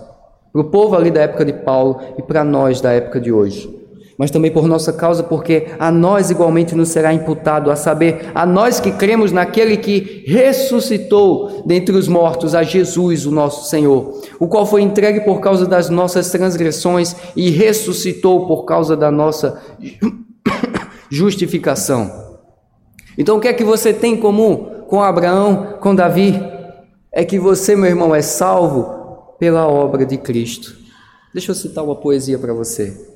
para 0.53 0.63
o 0.63 0.71
povo 0.71 0.97
ali 0.97 1.11
da 1.11 1.23
época 1.23 1.45
de 1.45 1.53
Paulo 1.53 2.01
e 2.17 2.23
para 2.23 2.43
nós 2.45 2.81
da 2.81 2.93
época 2.93 3.21
de 3.21 3.31
hoje 3.33 3.80
mas 4.21 4.31
também 4.31 4.51
por 4.51 4.69
nossa 4.69 4.93
causa, 4.93 5.23
porque 5.23 5.69
a 5.79 5.91
nós 5.91 6.31
igualmente 6.31 6.75
nos 6.75 6.91
será 6.91 7.11
imputado, 7.11 7.71
a 7.71 7.75
saber, 7.75 8.31
a 8.35 8.45
nós 8.45 8.79
que 8.79 8.93
cremos 8.93 9.33
naquele 9.33 9.79
que 9.79 10.25
ressuscitou 10.27 11.63
dentre 11.65 11.97
os 11.97 12.07
mortos, 12.07 12.55
a 12.55 12.63
Jesus, 12.63 13.25
o 13.25 13.31
nosso 13.31 13.71
Senhor, 13.71 14.21
o 14.39 14.47
qual 14.47 14.67
foi 14.67 14.83
entregue 14.83 15.21
por 15.21 15.41
causa 15.41 15.65
das 15.65 15.89
nossas 15.89 16.31
transgressões 16.31 17.17
e 17.35 17.49
ressuscitou 17.49 18.47
por 18.47 18.67
causa 18.67 18.95
da 18.95 19.11
nossa 19.11 19.59
justificação. 21.09 22.37
Então, 23.17 23.39
o 23.39 23.41
que 23.41 23.49
é 23.49 23.55
que 23.55 23.65
você 23.65 23.91
tem 23.91 24.13
em 24.13 24.21
comum 24.21 24.85
com 24.87 25.03
Abraão, 25.03 25.79
com 25.81 25.95
Davi? 25.95 26.39
É 27.11 27.25
que 27.25 27.39
você, 27.39 27.75
meu 27.75 27.89
irmão, 27.89 28.15
é 28.15 28.21
salvo 28.21 29.35
pela 29.39 29.67
obra 29.67 30.05
de 30.05 30.19
Cristo. 30.19 30.77
Deixa 31.33 31.53
eu 31.53 31.55
citar 31.55 31.83
uma 31.83 31.97
poesia 31.97 32.39
para 32.39 32.53
você. 32.53 33.09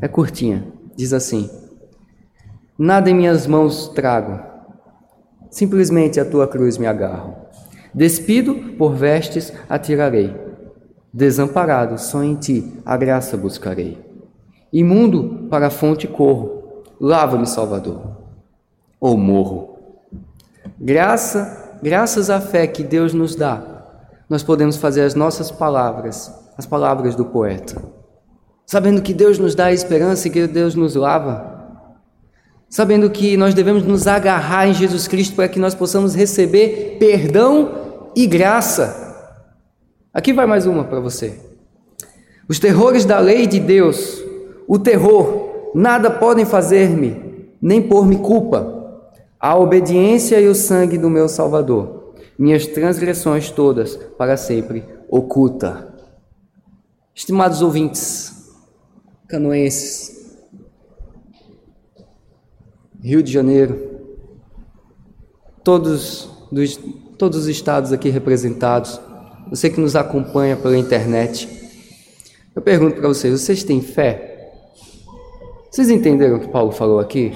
É 0.00 0.06
curtinha. 0.06 0.64
Diz 0.96 1.12
assim: 1.12 1.50
Nada 2.78 3.10
em 3.10 3.14
minhas 3.14 3.46
mãos 3.46 3.88
trago, 3.88 4.40
simplesmente 5.50 6.20
a 6.20 6.24
tua 6.24 6.46
cruz 6.46 6.78
me 6.78 6.86
agarro. 6.86 7.34
Despido 7.92 8.54
por 8.76 8.94
vestes 8.94 9.52
atirarei, 9.68 10.36
desamparado 11.12 11.98
só 11.98 12.22
em 12.22 12.36
ti 12.36 12.80
a 12.84 12.96
graça 12.96 13.36
buscarei. 13.36 13.98
Imundo 14.72 15.48
para 15.48 15.66
a 15.66 15.70
fonte 15.70 16.06
corro, 16.06 16.84
lava-me, 17.00 17.46
Salvador, 17.46 18.16
ou 19.00 19.16
morro. 19.16 19.78
Graça, 20.78 21.78
graças 21.82 22.30
à 22.30 22.40
fé 22.40 22.66
que 22.66 22.84
Deus 22.84 23.14
nos 23.14 23.34
dá, 23.34 23.62
nós 24.28 24.44
podemos 24.44 24.76
fazer 24.76 25.02
as 25.02 25.14
nossas 25.14 25.50
palavras, 25.50 26.32
as 26.56 26.66
palavras 26.66 27.16
do 27.16 27.24
poeta 27.24 27.97
sabendo 28.68 29.00
que 29.00 29.14
Deus 29.14 29.38
nos 29.38 29.54
dá 29.54 29.64
a 29.64 29.72
esperança 29.72 30.28
e 30.28 30.30
que 30.30 30.46
Deus 30.46 30.74
nos 30.74 30.94
lava, 30.94 31.80
sabendo 32.68 33.08
que 33.08 33.34
nós 33.34 33.54
devemos 33.54 33.82
nos 33.82 34.06
agarrar 34.06 34.68
em 34.68 34.74
Jesus 34.74 35.08
Cristo 35.08 35.34
para 35.34 35.48
que 35.48 35.58
nós 35.58 35.74
possamos 35.74 36.14
receber 36.14 36.98
perdão 37.00 38.10
e 38.14 38.26
graça. 38.26 39.32
Aqui 40.12 40.34
vai 40.34 40.44
mais 40.44 40.66
uma 40.66 40.84
para 40.84 41.00
você. 41.00 41.40
Os 42.46 42.58
terrores 42.58 43.06
da 43.06 43.18
lei 43.18 43.46
de 43.46 43.58
Deus, 43.58 44.22
o 44.66 44.78
terror, 44.78 45.70
nada 45.74 46.10
podem 46.10 46.44
fazer-me, 46.44 47.48
nem 47.62 47.80
pôr-me 47.80 48.18
culpa. 48.18 49.00
A 49.40 49.56
obediência 49.58 50.38
e 50.38 50.46
o 50.46 50.54
sangue 50.54 50.98
do 50.98 51.08
meu 51.08 51.26
Salvador, 51.26 52.12
minhas 52.38 52.66
transgressões 52.66 53.50
todas 53.50 53.96
para 53.96 54.36
sempre 54.36 54.84
oculta. 55.08 55.88
Estimados 57.14 57.62
ouvintes, 57.62 58.37
canoenses, 59.28 60.36
Rio 63.02 63.22
de 63.22 63.30
Janeiro, 63.30 64.00
todos, 65.62 66.30
dos, 66.50 66.80
todos 67.18 67.40
os 67.40 67.46
estados 67.46 67.92
aqui 67.92 68.08
representados, 68.08 68.98
você 69.50 69.70
que 69.70 69.80
nos 69.80 69.94
acompanha 69.94 70.56
pela 70.56 70.76
internet, 70.76 71.48
eu 72.56 72.62
pergunto 72.62 72.96
para 72.96 73.08
vocês: 73.08 73.40
vocês 73.40 73.62
têm 73.62 73.80
fé? 73.80 74.50
Vocês 75.70 75.90
entenderam 75.90 76.38
o 76.38 76.40
que 76.40 76.48
Paulo 76.48 76.72
falou 76.72 76.98
aqui? 76.98 77.32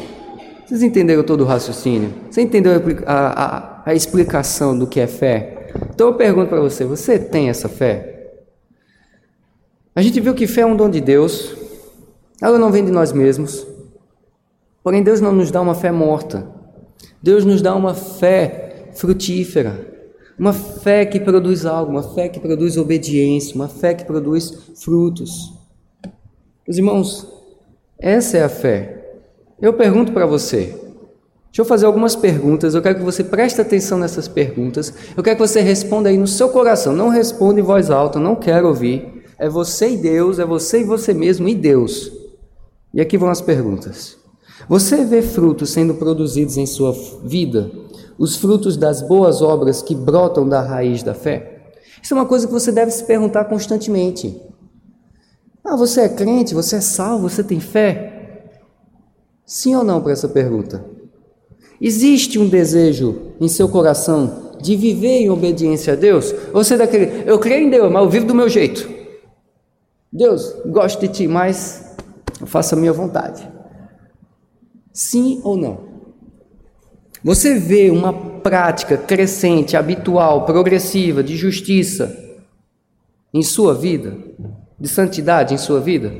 Vocês 0.66 0.82
entenderam 0.82 1.22
todo 1.22 1.42
o 1.42 1.46
raciocínio? 1.46 2.12
Você 2.30 2.40
entendeu 2.40 2.72
a, 3.06 3.12
a, 3.14 3.82
a 3.90 3.94
explicação 3.94 4.76
do 4.76 4.86
que 4.86 4.98
é 4.98 5.06
fé? 5.06 5.70
Então 5.94 6.08
eu 6.08 6.14
pergunto 6.14 6.48
para 6.48 6.60
você: 6.60 6.84
você 6.84 7.18
tem 7.18 7.50
essa 7.50 7.68
fé? 7.68 8.32
A 9.94 10.00
gente 10.00 10.18
viu 10.20 10.34
que 10.34 10.46
fé 10.46 10.62
é 10.62 10.66
um 10.66 10.74
dom 10.74 10.88
de 10.88 11.00
Deus, 11.00 11.54
ela 12.42 12.58
não 12.58 12.72
vem 12.72 12.84
de 12.84 12.90
nós 12.90 13.12
mesmos. 13.12 13.64
Porém, 14.82 15.00
Deus 15.00 15.20
não 15.20 15.32
nos 15.32 15.52
dá 15.52 15.60
uma 15.60 15.76
fé 15.76 15.92
morta. 15.92 16.44
Deus 17.22 17.44
nos 17.44 17.62
dá 17.62 17.72
uma 17.74 17.94
fé 17.94 18.90
frutífera. 18.94 19.92
Uma 20.36 20.52
fé 20.52 21.06
que 21.06 21.20
produz 21.20 21.64
algo, 21.64 21.92
uma 21.92 22.02
fé 22.02 22.28
que 22.28 22.40
produz 22.40 22.76
obediência, 22.76 23.54
uma 23.54 23.68
fé 23.68 23.94
que 23.94 24.04
produz 24.04 24.72
frutos. 24.74 25.52
Meus 26.66 26.78
irmãos, 26.78 27.28
essa 27.96 28.38
é 28.38 28.42
a 28.42 28.48
fé. 28.48 29.20
Eu 29.60 29.74
pergunto 29.74 30.10
para 30.10 30.26
você. 30.26 30.76
Deixa 31.46 31.60
eu 31.60 31.64
fazer 31.64 31.86
algumas 31.86 32.16
perguntas. 32.16 32.74
Eu 32.74 32.82
quero 32.82 32.98
que 32.98 33.04
você 33.04 33.22
preste 33.22 33.60
atenção 33.60 33.98
nessas 33.98 34.26
perguntas. 34.26 34.92
Eu 35.16 35.22
quero 35.22 35.36
que 35.36 35.46
você 35.46 35.60
responda 35.60 36.08
aí 36.08 36.18
no 36.18 36.26
seu 36.26 36.48
coração. 36.48 36.92
Não 36.92 37.08
responda 37.08 37.60
em 37.60 37.62
voz 37.62 37.88
alta, 37.88 38.18
não 38.18 38.34
quero 38.34 38.66
ouvir. 38.66 39.22
É 39.38 39.48
você 39.48 39.90
e 39.90 39.96
Deus, 39.96 40.40
é 40.40 40.44
você 40.44 40.80
e 40.80 40.84
você 40.84 41.14
mesmo 41.14 41.48
e 41.48 41.54
Deus. 41.54 42.21
E 42.94 43.00
aqui 43.00 43.16
vão 43.16 43.30
as 43.30 43.40
perguntas. 43.40 44.16
Você 44.68 45.04
vê 45.04 45.22
frutos 45.22 45.70
sendo 45.70 45.94
produzidos 45.94 46.56
em 46.56 46.66
sua 46.66 46.92
vida? 47.24 47.70
Os 48.18 48.36
frutos 48.36 48.76
das 48.76 49.02
boas 49.02 49.42
obras 49.42 49.82
que 49.82 49.94
brotam 49.94 50.48
da 50.48 50.60
raiz 50.60 51.02
da 51.02 51.14
fé? 51.14 51.72
Isso 52.02 52.14
é 52.14 52.16
uma 52.16 52.26
coisa 52.26 52.46
que 52.46 52.52
você 52.52 52.70
deve 52.70 52.90
se 52.90 53.04
perguntar 53.04 53.44
constantemente. 53.46 54.40
Ah, 55.64 55.76
você 55.76 56.02
é 56.02 56.08
crente? 56.08 56.54
Você 56.54 56.76
é 56.76 56.80
salvo? 56.80 57.28
Você 57.28 57.42
tem 57.42 57.60
fé? 57.60 58.48
Sim 59.46 59.76
ou 59.76 59.84
não 59.84 60.00
para 60.00 60.12
essa 60.12 60.28
pergunta? 60.28 60.84
Existe 61.80 62.38
um 62.38 62.48
desejo 62.48 63.32
em 63.40 63.48
seu 63.48 63.68
coração 63.68 64.52
de 64.60 64.76
viver 64.76 65.18
em 65.18 65.30
obediência 65.30 65.92
a 65.92 65.96
Deus? 65.96 66.32
Ou 66.52 66.62
você 66.62 66.74
é 66.74 66.78
daquele, 66.78 67.24
eu 67.26 67.38
creio 67.38 67.66
em 67.66 67.70
Deus, 67.70 67.90
mas 67.90 68.02
eu 68.02 68.10
vivo 68.10 68.26
do 68.26 68.34
meu 68.34 68.48
jeito. 68.48 68.88
Deus, 70.12 70.54
gosto 70.66 71.00
de 71.00 71.08
ti, 71.08 71.28
mas 71.28 71.96
eu 72.42 72.46
faço 72.46 72.74
a 72.74 72.78
minha 72.78 72.92
vontade. 72.92 73.48
Sim 74.92 75.40
ou 75.44 75.56
não? 75.56 75.92
Você 77.24 77.54
vê 77.54 77.88
uma 77.88 78.12
prática 78.12 78.96
crescente, 78.96 79.76
habitual, 79.76 80.44
progressiva 80.44 81.22
de 81.22 81.36
justiça 81.36 82.14
em 83.32 83.42
sua 83.42 83.74
vida? 83.74 84.16
De 84.78 84.88
santidade 84.88 85.54
em 85.54 85.58
sua 85.58 85.80
vida? 85.80 86.12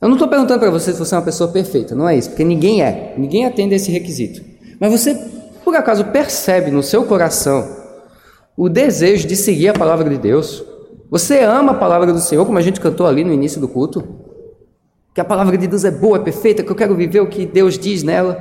Eu 0.00 0.06
não 0.06 0.14
estou 0.14 0.28
perguntando 0.28 0.60
para 0.60 0.70
você 0.70 0.92
se 0.92 0.98
você 0.98 1.16
é 1.16 1.18
uma 1.18 1.24
pessoa 1.24 1.50
perfeita, 1.50 1.96
não 1.96 2.08
é 2.08 2.16
isso, 2.16 2.28
porque 2.28 2.44
ninguém 2.44 2.80
é, 2.80 3.14
ninguém 3.18 3.44
atende 3.44 3.74
a 3.74 3.76
esse 3.76 3.90
requisito. 3.90 4.40
Mas 4.78 4.92
você, 4.92 5.16
por 5.64 5.74
acaso, 5.74 6.04
percebe 6.04 6.70
no 6.70 6.84
seu 6.84 7.04
coração 7.04 7.68
o 8.56 8.68
desejo 8.68 9.26
de 9.26 9.34
seguir 9.34 9.70
a 9.70 9.72
palavra 9.72 10.08
de 10.08 10.16
Deus? 10.16 10.64
Você 11.10 11.40
ama 11.40 11.72
a 11.72 11.74
palavra 11.74 12.12
do 12.12 12.20
Senhor, 12.20 12.46
como 12.46 12.58
a 12.58 12.62
gente 12.62 12.80
cantou 12.80 13.08
ali 13.08 13.24
no 13.24 13.32
início 13.32 13.60
do 13.60 13.66
culto? 13.66 14.17
Que 15.18 15.20
a 15.20 15.24
palavra 15.24 15.58
de 15.58 15.66
Deus 15.66 15.84
é 15.84 15.90
boa, 15.90 16.18
é 16.18 16.20
perfeita, 16.20 16.62
que 16.62 16.70
eu 16.70 16.76
quero 16.76 16.94
viver 16.94 17.18
o 17.18 17.26
que 17.26 17.44
Deus 17.44 17.76
diz 17.76 18.04
nela. 18.04 18.40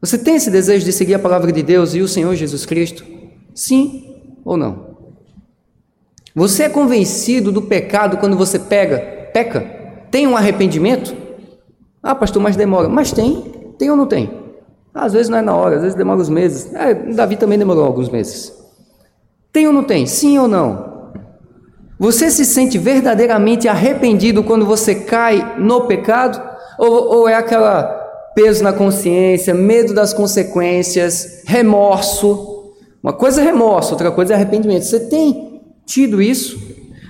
Você 0.00 0.16
tem 0.16 0.36
esse 0.36 0.48
desejo 0.48 0.84
de 0.84 0.92
seguir 0.92 1.14
a 1.14 1.18
palavra 1.18 1.50
de 1.50 1.60
Deus 1.60 1.92
e 1.92 2.00
o 2.00 2.06
Senhor 2.06 2.36
Jesus 2.36 2.64
Cristo? 2.64 3.04
Sim 3.52 4.22
ou 4.44 4.56
não? 4.56 4.96
Você 6.36 6.62
é 6.62 6.68
convencido 6.68 7.50
do 7.50 7.62
pecado 7.62 8.18
quando 8.18 8.36
você 8.36 8.60
pega, 8.60 9.00
peca? 9.32 9.62
Tem 10.08 10.24
um 10.24 10.36
arrependimento? 10.36 11.16
Ah, 12.00 12.14
pastor, 12.14 12.40
mas 12.40 12.54
demora. 12.54 12.88
Mas 12.88 13.10
tem. 13.10 13.42
Tem 13.76 13.90
ou 13.90 13.96
não 13.96 14.06
tem? 14.06 14.30
às 14.94 15.12
vezes 15.12 15.28
não 15.28 15.38
é 15.38 15.42
na 15.42 15.56
hora, 15.56 15.74
às 15.74 15.82
vezes 15.82 15.98
demora 15.98 16.20
uns 16.20 16.28
meses. 16.28 16.72
É, 16.72 16.94
Davi 16.94 17.34
também 17.34 17.58
demorou 17.58 17.84
alguns 17.84 18.08
meses. 18.08 18.56
Tem 19.52 19.66
ou 19.66 19.72
não 19.72 19.82
tem? 19.82 20.06
Sim 20.06 20.38
ou 20.38 20.46
não? 20.46 20.87
Você 21.98 22.30
se 22.30 22.44
sente 22.44 22.78
verdadeiramente 22.78 23.66
arrependido 23.66 24.44
quando 24.44 24.64
você 24.64 24.94
cai 24.94 25.58
no 25.58 25.86
pecado? 25.86 26.40
Ou, 26.78 27.16
ou 27.16 27.28
é 27.28 27.34
aquela 27.34 27.82
peso 28.34 28.62
na 28.62 28.72
consciência, 28.72 29.52
medo 29.52 29.92
das 29.92 30.14
consequências, 30.14 31.42
remorso? 31.44 32.72
Uma 33.02 33.12
coisa 33.12 33.40
é 33.40 33.44
remorso, 33.44 33.92
outra 33.92 34.12
coisa 34.12 34.32
é 34.32 34.36
arrependimento. 34.36 34.84
Você 34.84 35.00
tem 35.00 35.60
tido 35.84 36.22
isso? 36.22 36.56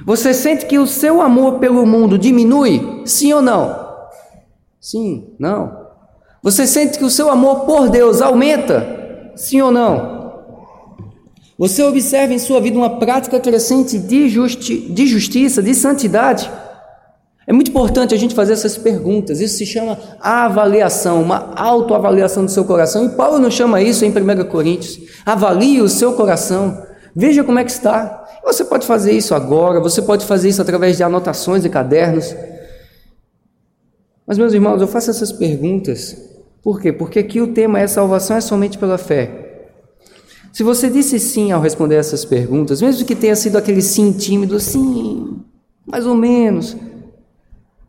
Você 0.06 0.32
sente 0.32 0.64
que 0.64 0.78
o 0.78 0.86
seu 0.86 1.20
amor 1.20 1.58
pelo 1.58 1.84
mundo 1.84 2.16
diminui? 2.16 3.02
Sim 3.04 3.34
ou 3.34 3.42
não? 3.42 3.88
Sim, 4.80 5.34
não. 5.38 5.86
Você 6.42 6.66
sente 6.66 6.98
que 6.98 7.04
o 7.04 7.10
seu 7.10 7.30
amor 7.30 7.66
por 7.66 7.90
Deus 7.90 8.22
aumenta? 8.22 9.32
Sim 9.36 9.60
ou 9.60 9.70
não? 9.70 10.17
Você 11.58 11.82
observa 11.82 12.32
em 12.32 12.38
sua 12.38 12.60
vida 12.60 12.78
uma 12.78 13.00
prática 13.00 13.40
crescente 13.40 13.98
de, 13.98 14.28
justi 14.28 14.78
de 14.78 15.08
justiça, 15.08 15.60
de 15.60 15.74
santidade? 15.74 16.48
É 17.48 17.52
muito 17.52 17.70
importante 17.70 18.14
a 18.14 18.16
gente 18.16 18.32
fazer 18.32 18.52
essas 18.52 18.78
perguntas. 18.78 19.40
Isso 19.40 19.58
se 19.58 19.66
chama 19.66 19.98
avaliação, 20.20 21.20
uma 21.20 21.52
autoavaliação 21.56 22.44
do 22.44 22.50
seu 22.50 22.64
coração. 22.64 23.06
E 23.06 23.08
Paulo 23.08 23.40
não 23.40 23.50
chama 23.50 23.82
isso 23.82 24.04
em 24.04 24.10
1 24.10 24.44
Coríntios. 24.48 25.00
Avalie 25.26 25.80
o 25.80 25.88
seu 25.88 26.12
coração. 26.12 26.80
Veja 27.16 27.42
como 27.42 27.58
é 27.58 27.64
que 27.64 27.72
está. 27.72 28.24
Você 28.44 28.64
pode 28.64 28.86
fazer 28.86 29.12
isso 29.12 29.34
agora, 29.34 29.80
você 29.80 30.00
pode 30.00 30.24
fazer 30.26 30.50
isso 30.50 30.62
através 30.62 30.96
de 30.96 31.02
anotações 31.02 31.64
e 31.64 31.68
cadernos. 31.68 32.36
Mas, 34.24 34.38
meus 34.38 34.52
irmãos, 34.52 34.80
eu 34.80 34.86
faço 34.86 35.10
essas 35.10 35.32
perguntas. 35.32 36.16
Por 36.62 36.80
quê? 36.80 36.92
Porque 36.92 37.18
aqui 37.18 37.40
o 37.40 37.52
tema 37.52 37.80
é 37.80 37.86
salvação 37.88 38.36
é 38.36 38.40
somente 38.40 38.78
pela 38.78 38.96
fé. 38.96 39.47
Se 40.52 40.62
você 40.62 40.88
disse 40.88 41.18
sim 41.18 41.52
ao 41.52 41.60
responder 41.60 41.96
essas 41.96 42.24
perguntas, 42.24 42.80
mesmo 42.80 43.06
que 43.06 43.14
tenha 43.14 43.36
sido 43.36 43.56
aquele 43.56 43.82
sim 43.82 44.12
tímido, 44.12 44.58
sim, 44.58 45.40
mais 45.86 46.06
ou 46.06 46.14
menos, 46.14 46.76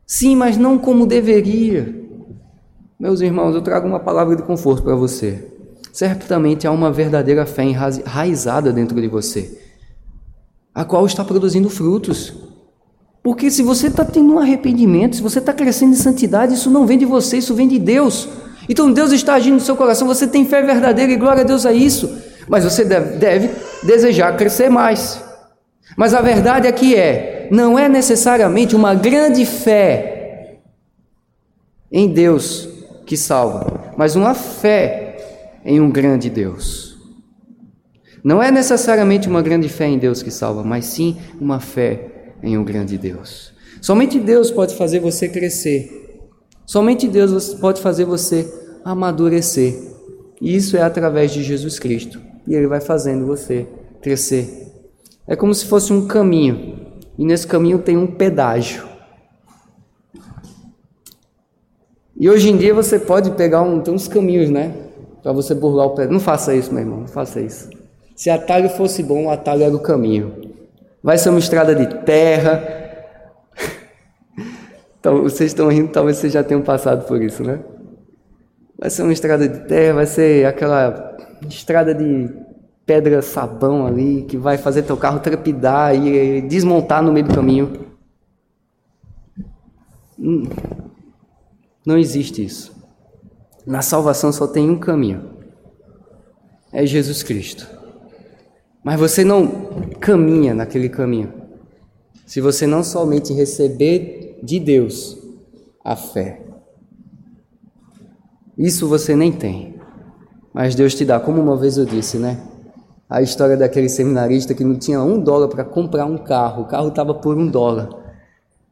sim, 0.05 0.35
mas 0.35 0.57
não 0.57 0.77
como 0.77 1.05
deveria. 1.05 1.95
Meus 2.99 3.21
irmãos, 3.21 3.55
eu 3.55 3.61
trago 3.61 3.87
uma 3.87 3.99
palavra 3.99 4.35
de 4.35 4.43
conforto 4.43 4.83
para 4.83 4.95
você. 4.95 5.47
Certamente 5.91 6.67
há 6.67 6.71
uma 6.71 6.91
verdadeira 6.91 7.45
fé 7.45 7.63
enraizada 7.63 8.71
dentro 8.71 8.99
de 8.99 9.07
você, 9.07 9.59
a 10.73 10.83
qual 10.85 11.05
está 11.05 11.23
produzindo 11.23 11.69
frutos. 11.69 12.33
Porque 13.23 13.49
se 13.49 13.63
você 13.63 13.87
está 13.87 14.05
tendo 14.05 14.33
um 14.33 14.39
arrependimento, 14.39 15.15
se 15.15 15.21
você 15.21 15.39
está 15.39 15.53
crescendo 15.53 15.93
em 15.93 15.97
santidade, 15.97 16.53
isso 16.53 16.69
não 16.69 16.85
vem 16.85 16.97
de 16.97 17.05
você, 17.05 17.37
isso 17.37 17.55
vem 17.55 17.67
de 17.67 17.79
Deus. 17.79 18.29
Então 18.67 18.91
Deus 18.91 19.11
está 19.11 19.33
agindo 19.33 19.55
no 19.55 19.59
seu 19.59 19.75
coração, 19.75 20.07
você 20.07 20.27
tem 20.27 20.45
fé 20.45 20.61
verdadeira 20.61 21.11
e 21.11 21.17
glória 21.17 21.41
a 21.41 21.45
Deus 21.45 21.65
a 21.65 21.73
isso. 21.73 22.09
Mas 22.49 22.63
você 22.63 22.83
deve, 22.83 23.17
deve 23.17 23.49
desejar 23.83 24.35
crescer 24.35 24.69
mais. 24.69 25.23
Mas 25.95 26.13
a 26.13 26.21
verdade 26.21 26.67
aqui 26.67 26.95
é, 26.95 27.47
não 27.51 27.77
é 27.77 27.87
necessariamente 27.87 28.75
uma 28.75 28.93
grande 28.95 29.45
fé 29.45 30.59
em 31.91 32.07
Deus 32.11 32.67
que 33.05 33.17
salva, 33.17 33.93
mas 33.97 34.15
uma 34.15 34.33
fé 34.33 35.17
em 35.65 35.79
um 35.81 35.89
grande 35.89 36.29
Deus. 36.29 36.97
Não 38.23 38.41
é 38.43 38.51
necessariamente 38.51 39.27
uma 39.27 39.41
grande 39.41 39.69
fé 39.69 39.87
em 39.87 39.97
Deus 39.97 40.21
que 40.21 40.31
salva, 40.31 40.63
mas 40.63 40.85
sim 40.85 41.17
uma 41.39 41.59
fé 41.59 42.33
em 42.43 42.57
um 42.57 42.63
grande 42.63 42.97
Deus. 42.97 43.53
Somente 43.81 44.19
Deus 44.19 44.51
pode 44.51 44.75
fazer 44.75 44.99
você 44.99 45.29
crescer. 45.29 46.19
Somente 46.65 47.07
Deus 47.07 47.53
pode 47.55 47.81
fazer 47.81 48.05
você 48.05 48.47
amadurecer. 48.83 49.75
E 50.41 50.55
isso 50.55 50.77
é 50.77 50.81
através 50.81 51.31
de 51.31 51.43
Jesus 51.43 51.79
Cristo. 51.79 52.28
E 52.47 52.55
Ele 52.55 52.67
vai 52.67 52.81
fazendo 52.81 53.25
você 53.25 53.67
crescer. 54.01 54.67
É 55.27 55.35
como 55.35 55.53
se 55.53 55.65
fosse 55.65 55.93
um 55.93 56.07
caminho. 56.07 56.79
E 57.17 57.25
nesse 57.25 57.45
caminho 57.45 57.79
tem 57.79 57.97
um 57.97 58.07
pedágio. 58.07 58.87
E 62.17 62.29
hoje 62.29 62.49
em 62.49 62.57
dia 62.57 62.73
você 62.73 62.99
pode 62.99 63.31
pegar 63.31 63.61
um, 63.61 63.79
tem 63.79 63.93
uns 63.93 64.07
caminhos, 64.07 64.49
né? 64.49 64.73
Para 65.21 65.31
você 65.31 65.53
burlar 65.53 65.87
o 65.87 65.89
pedágio. 65.91 66.13
Não 66.13 66.19
faça 66.19 66.55
isso, 66.55 66.73
meu 66.73 66.81
irmão. 66.81 67.01
Não 67.01 67.07
faça 67.07 67.39
isso. 67.39 67.69
Se 68.15 68.29
atalho 68.29 68.69
fosse 68.69 69.03
bom, 69.03 69.25
o 69.25 69.29
atalho 69.29 69.63
era 69.63 69.75
o 69.75 69.79
caminho. 69.79 70.41
Vai 71.01 71.17
ser 71.17 71.29
uma 71.29 71.39
estrada 71.39 71.75
de 71.75 71.87
terra. 72.03 72.63
Então, 74.99 75.23
vocês 75.23 75.51
estão 75.51 75.69
rindo, 75.69 75.93
talvez 75.93 76.17
vocês 76.17 76.33
já 76.33 76.43
tenham 76.43 76.61
passado 76.61 77.07
por 77.07 77.21
isso, 77.21 77.41
né? 77.41 77.61
Vai 78.77 78.89
ser 78.89 79.03
uma 79.03 79.13
estrada 79.13 79.47
de 79.47 79.59
terra, 79.59 79.93
vai 79.93 80.05
ser 80.05 80.45
aquela 80.45 81.08
estrada 81.47 81.93
de 81.93 82.29
pedra 82.85 83.21
sabão 83.21 83.85
ali 83.85 84.23
que 84.23 84.37
vai 84.37 84.57
fazer 84.57 84.83
teu 84.83 84.97
carro 84.97 85.19
trepidar 85.19 85.95
e 85.95 86.41
desmontar 86.41 87.03
no 87.03 87.11
meio 87.11 87.27
do 87.27 87.35
caminho. 87.35 87.85
Hum, 90.17 90.43
não 91.85 91.97
existe 91.97 92.43
isso. 92.43 92.75
Na 93.65 93.81
salvação 93.81 94.31
só 94.31 94.47
tem 94.47 94.69
um 94.69 94.79
caminho. 94.79 95.37
É 96.71 96.85
Jesus 96.85 97.23
Cristo. 97.23 97.67
Mas 98.83 98.99
você 98.99 99.23
não 99.23 99.69
caminha 99.99 100.53
naquele 100.53 100.89
caminho 100.89 101.33
se 102.25 102.39
você 102.39 102.67
não 102.67 102.83
somente 102.83 103.33
receber 103.33 104.39
de 104.43 104.59
Deus 104.59 105.17
a 105.83 105.95
fé. 105.95 106.41
Isso 108.57 108.87
você 108.87 109.15
nem 109.15 109.31
tem. 109.31 109.78
Mas 110.53 110.75
Deus 110.75 110.95
te 110.95 111.05
dá, 111.05 111.19
como 111.19 111.41
uma 111.41 111.55
vez 111.55 111.77
eu 111.77 111.85
disse, 111.85 112.17
né? 112.17 112.39
A 113.09 113.21
história 113.21 113.57
daquele 113.57 113.89
seminarista 113.89 114.53
que 114.53 114.63
não 114.63 114.77
tinha 114.77 115.01
um 115.01 115.19
dólar 115.19 115.47
para 115.47 115.63
comprar 115.63 116.05
um 116.05 116.17
carro, 116.17 116.63
o 116.63 116.67
carro 116.67 116.89
estava 116.89 117.13
por 117.13 117.37
um 117.37 117.47
dólar. 117.47 117.89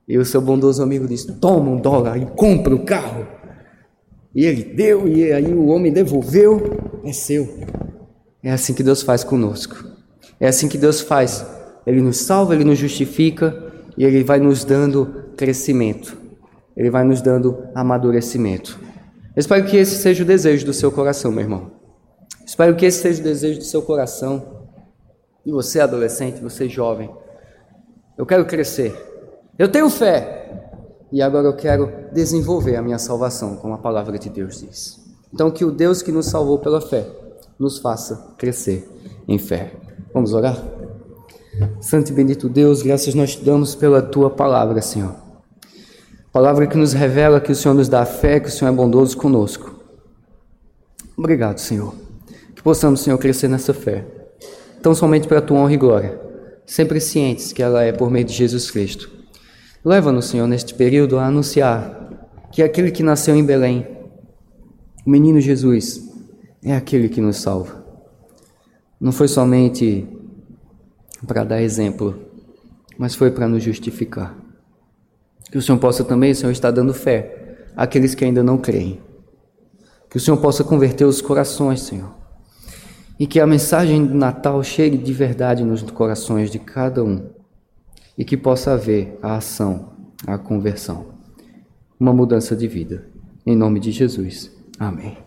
E 0.08 0.18
o 0.18 0.24
seu 0.24 0.40
bondoso 0.40 0.82
amigo 0.82 1.08
disse: 1.08 1.34
Toma 1.34 1.70
um 1.70 1.78
dólar 1.78 2.18
e 2.18 2.26
compra 2.26 2.74
o 2.74 2.86
carro. 2.86 3.26
E 4.34 4.46
ele 4.46 4.64
deu, 4.64 5.08
e 5.08 5.32
aí 5.34 5.52
o 5.54 5.68
homem 5.68 5.92
devolveu, 5.92 6.78
é 7.04 7.12
seu. 7.12 7.48
É 8.44 8.52
assim 8.52 8.74
que 8.74 8.84
Deus 8.84 9.02
faz 9.02 9.24
conosco. 9.24 9.84
É 10.40 10.48
assim 10.48 10.68
que 10.68 10.78
Deus 10.78 11.02
faz. 11.02 11.46
Ele 11.86 12.02
nos 12.02 12.18
salva, 12.18 12.54
ele 12.54 12.64
nos 12.64 12.78
justifica 12.78 13.56
e 13.98 14.06
ele 14.06 14.24
vai 14.24 14.40
nos 14.40 14.64
dando 14.64 15.32
crescimento. 15.36 16.16
Ele 16.76 16.92
vai 16.92 17.04
nos 17.04 17.22
dando 17.22 17.58
amadurecimento. 17.74 18.80
Espero 19.38 19.64
que 19.66 19.78
esse 19.78 19.96
seja 19.98 20.24
o 20.24 20.26
desejo 20.26 20.66
do 20.66 20.74
seu 20.74 20.92
coração, 20.92 21.32
meu 21.32 21.42
irmão. 21.42 21.72
Espero 22.44 22.76
que 22.76 22.88
esse 22.88 23.04
seja 23.04 23.22
o 23.22 23.24
desejo 23.24 23.60
do 23.60 23.66
seu 23.66 23.84
coração. 23.84 24.66
E 25.46 25.52
você, 25.52 25.80
adolescente, 25.80 26.42
você 26.42 26.68
jovem. 26.68 27.08
Eu 28.18 28.26
quero 28.26 28.48
crescer. 28.48 28.96
Eu 29.60 29.72
tenho 29.72 29.92
fé. 29.92 30.72
E 31.12 31.22
agora 31.22 31.48
eu 31.48 31.56
quero 31.56 32.10
desenvolver 32.12 32.78
a 32.78 32.82
minha 32.82 32.98
salvação, 32.98 33.56
como 33.58 33.76
a 33.76 33.78
palavra 33.78 34.18
de 34.18 34.28
Deus 34.28 34.60
diz. 34.60 35.00
Então, 35.32 35.52
que 35.52 35.64
o 35.64 35.72
Deus 35.72 36.02
que 36.02 36.12
nos 36.12 36.26
salvou 36.26 36.58
pela 36.58 36.82
fé 36.82 37.08
nos 37.60 37.78
faça 37.78 38.34
crescer 38.40 38.90
em 39.28 39.38
fé. 39.38 39.72
Vamos 40.14 40.34
orar? 40.34 40.58
Santo 41.80 42.12
e 42.12 42.14
bendito 42.14 42.50
Deus, 42.50 42.82
graças 42.82 43.14
nós 43.14 43.36
te 43.36 43.46
damos 43.46 43.76
pela 43.76 44.02
tua 44.02 44.32
palavra, 44.32 44.82
Senhor. 44.82 45.27
Palavra 46.38 46.68
que 46.68 46.78
nos 46.78 46.94
revela 46.94 47.42
que 47.42 47.52
o 47.52 47.56
Senhor 47.56 47.74
nos 47.74 47.90
dá 47.90 48.06
fé, 48.06 48.40
que 48.40 48.48
o 48.48 48.52
Senhor 48.52 48.72
é 48.72 48.76
bondoso 48.76 49.18
conosco. 49.18 49.74
Obrigado, 51.18 51.58
Senhor. 51.58 51.96
Que 52.56 52.62
possamos, 52.62 53.00
Senhor, 53.00 53.18
crescer 53.18 53.48
nessa 53.48 53.74
fé. 53.74 54.06
Tão 54.80 54.94
somente 54.94 55.28
para 55.28 55.40
a 55.40 55.42
tua 55.42 55.58
honra 55.58 55.74
e 55.74 55.78
glória. 55.78 56.22
Sempre 56.64 57.02
cientes 57.02 57.52
que 57.52 57.64
ela 57.64 57.82
é 57.82 57.92
por 57.92 58.12
meio 58.12 58.24
de 58.24 58.34
Jesus 58.34 58.70
Cristo. 58.70 59.10
Leva-nos, 59.84 60.26
Senhor, 60.26 60.46
neste 60.46 60.76
período 60.76 61.18
a 61.18 61.26
anunciar 61.26 62.30
que 62.52 62.62
aquele 62.62 62.92
que 62.92 63.02
nasceu 63.02 63.36
em 63.36 63.44
Belém, 63.44 63.88
o 65.08 65.10
menino 65.10 65.42
Jesus, 65.42 66.08
é 66.64 66.76
aquele 66.76 67.10
que 67.10 67.20
nos 67.20 67.38
salva. 67.38 67.84
Não 69.02 69.12
foi 69.12 69.28
somente 69.28 70.08
para 71.26 71.44
dar 71.44 71.64
exemplo, 71.64 72.14
mas 72.96 73.16
foi 73.16 73.32
para 73.32 73.48
nos 73.48 73.64
justificar. 73.64 74.46
Que 75.52 75.58
o 75.58 75.62
Senhor 75.62 75.78
possa 75.78 76.04
também, 76.04 76.34
Senhor, 76.34 76.52
estar 76.52 76.72
dando 76.72 76.94
fé 76.94 77.58
àqueles 77.76 78.14
que 78.14 78.26
ainda 78.26 78.44
não 78.44 78.58
creem. 78.58 79.00
Que 80.10 80.18
o 80.18 80.20
Senhor 80.20 80.38
possa 80.38 80.64
converter 80.64 81.06
os 81.06 81.22
corações, 81.22 81.82
Senhor. 81.82 82.16
E 83.20 83.26
que 83.26 83.40
a 83.40 83.48
mensagem 83.48 84.06
do 84.06 84.14
Natal 84.14 84.62
chegue 84.64 84.98
de 84.98 85.14
verdade 85.14 85.64
nos 85.64 85.82
corações 85.84 86.52
de 86.52 86.60
cada 86.60 87.04
um. 87.04 87.30
E 88.18 88.24
que 88.24 88.38
possa 88.38 88.74
haver 88.74 89.18
a 89.22 89.36
ação, 89.36 89.94
a 90.26 90.38
conversão. 90.38 91.08
Uma 92.00 92.14
mudança 92.14 92.56
de 92.56 92.68
vida. 92.68 93.08
Em 93.46 93.56
nome 93.56 93.80
de 93.80 93.92
Jesus. 93.92 94.52
Amém. 94.80 95.27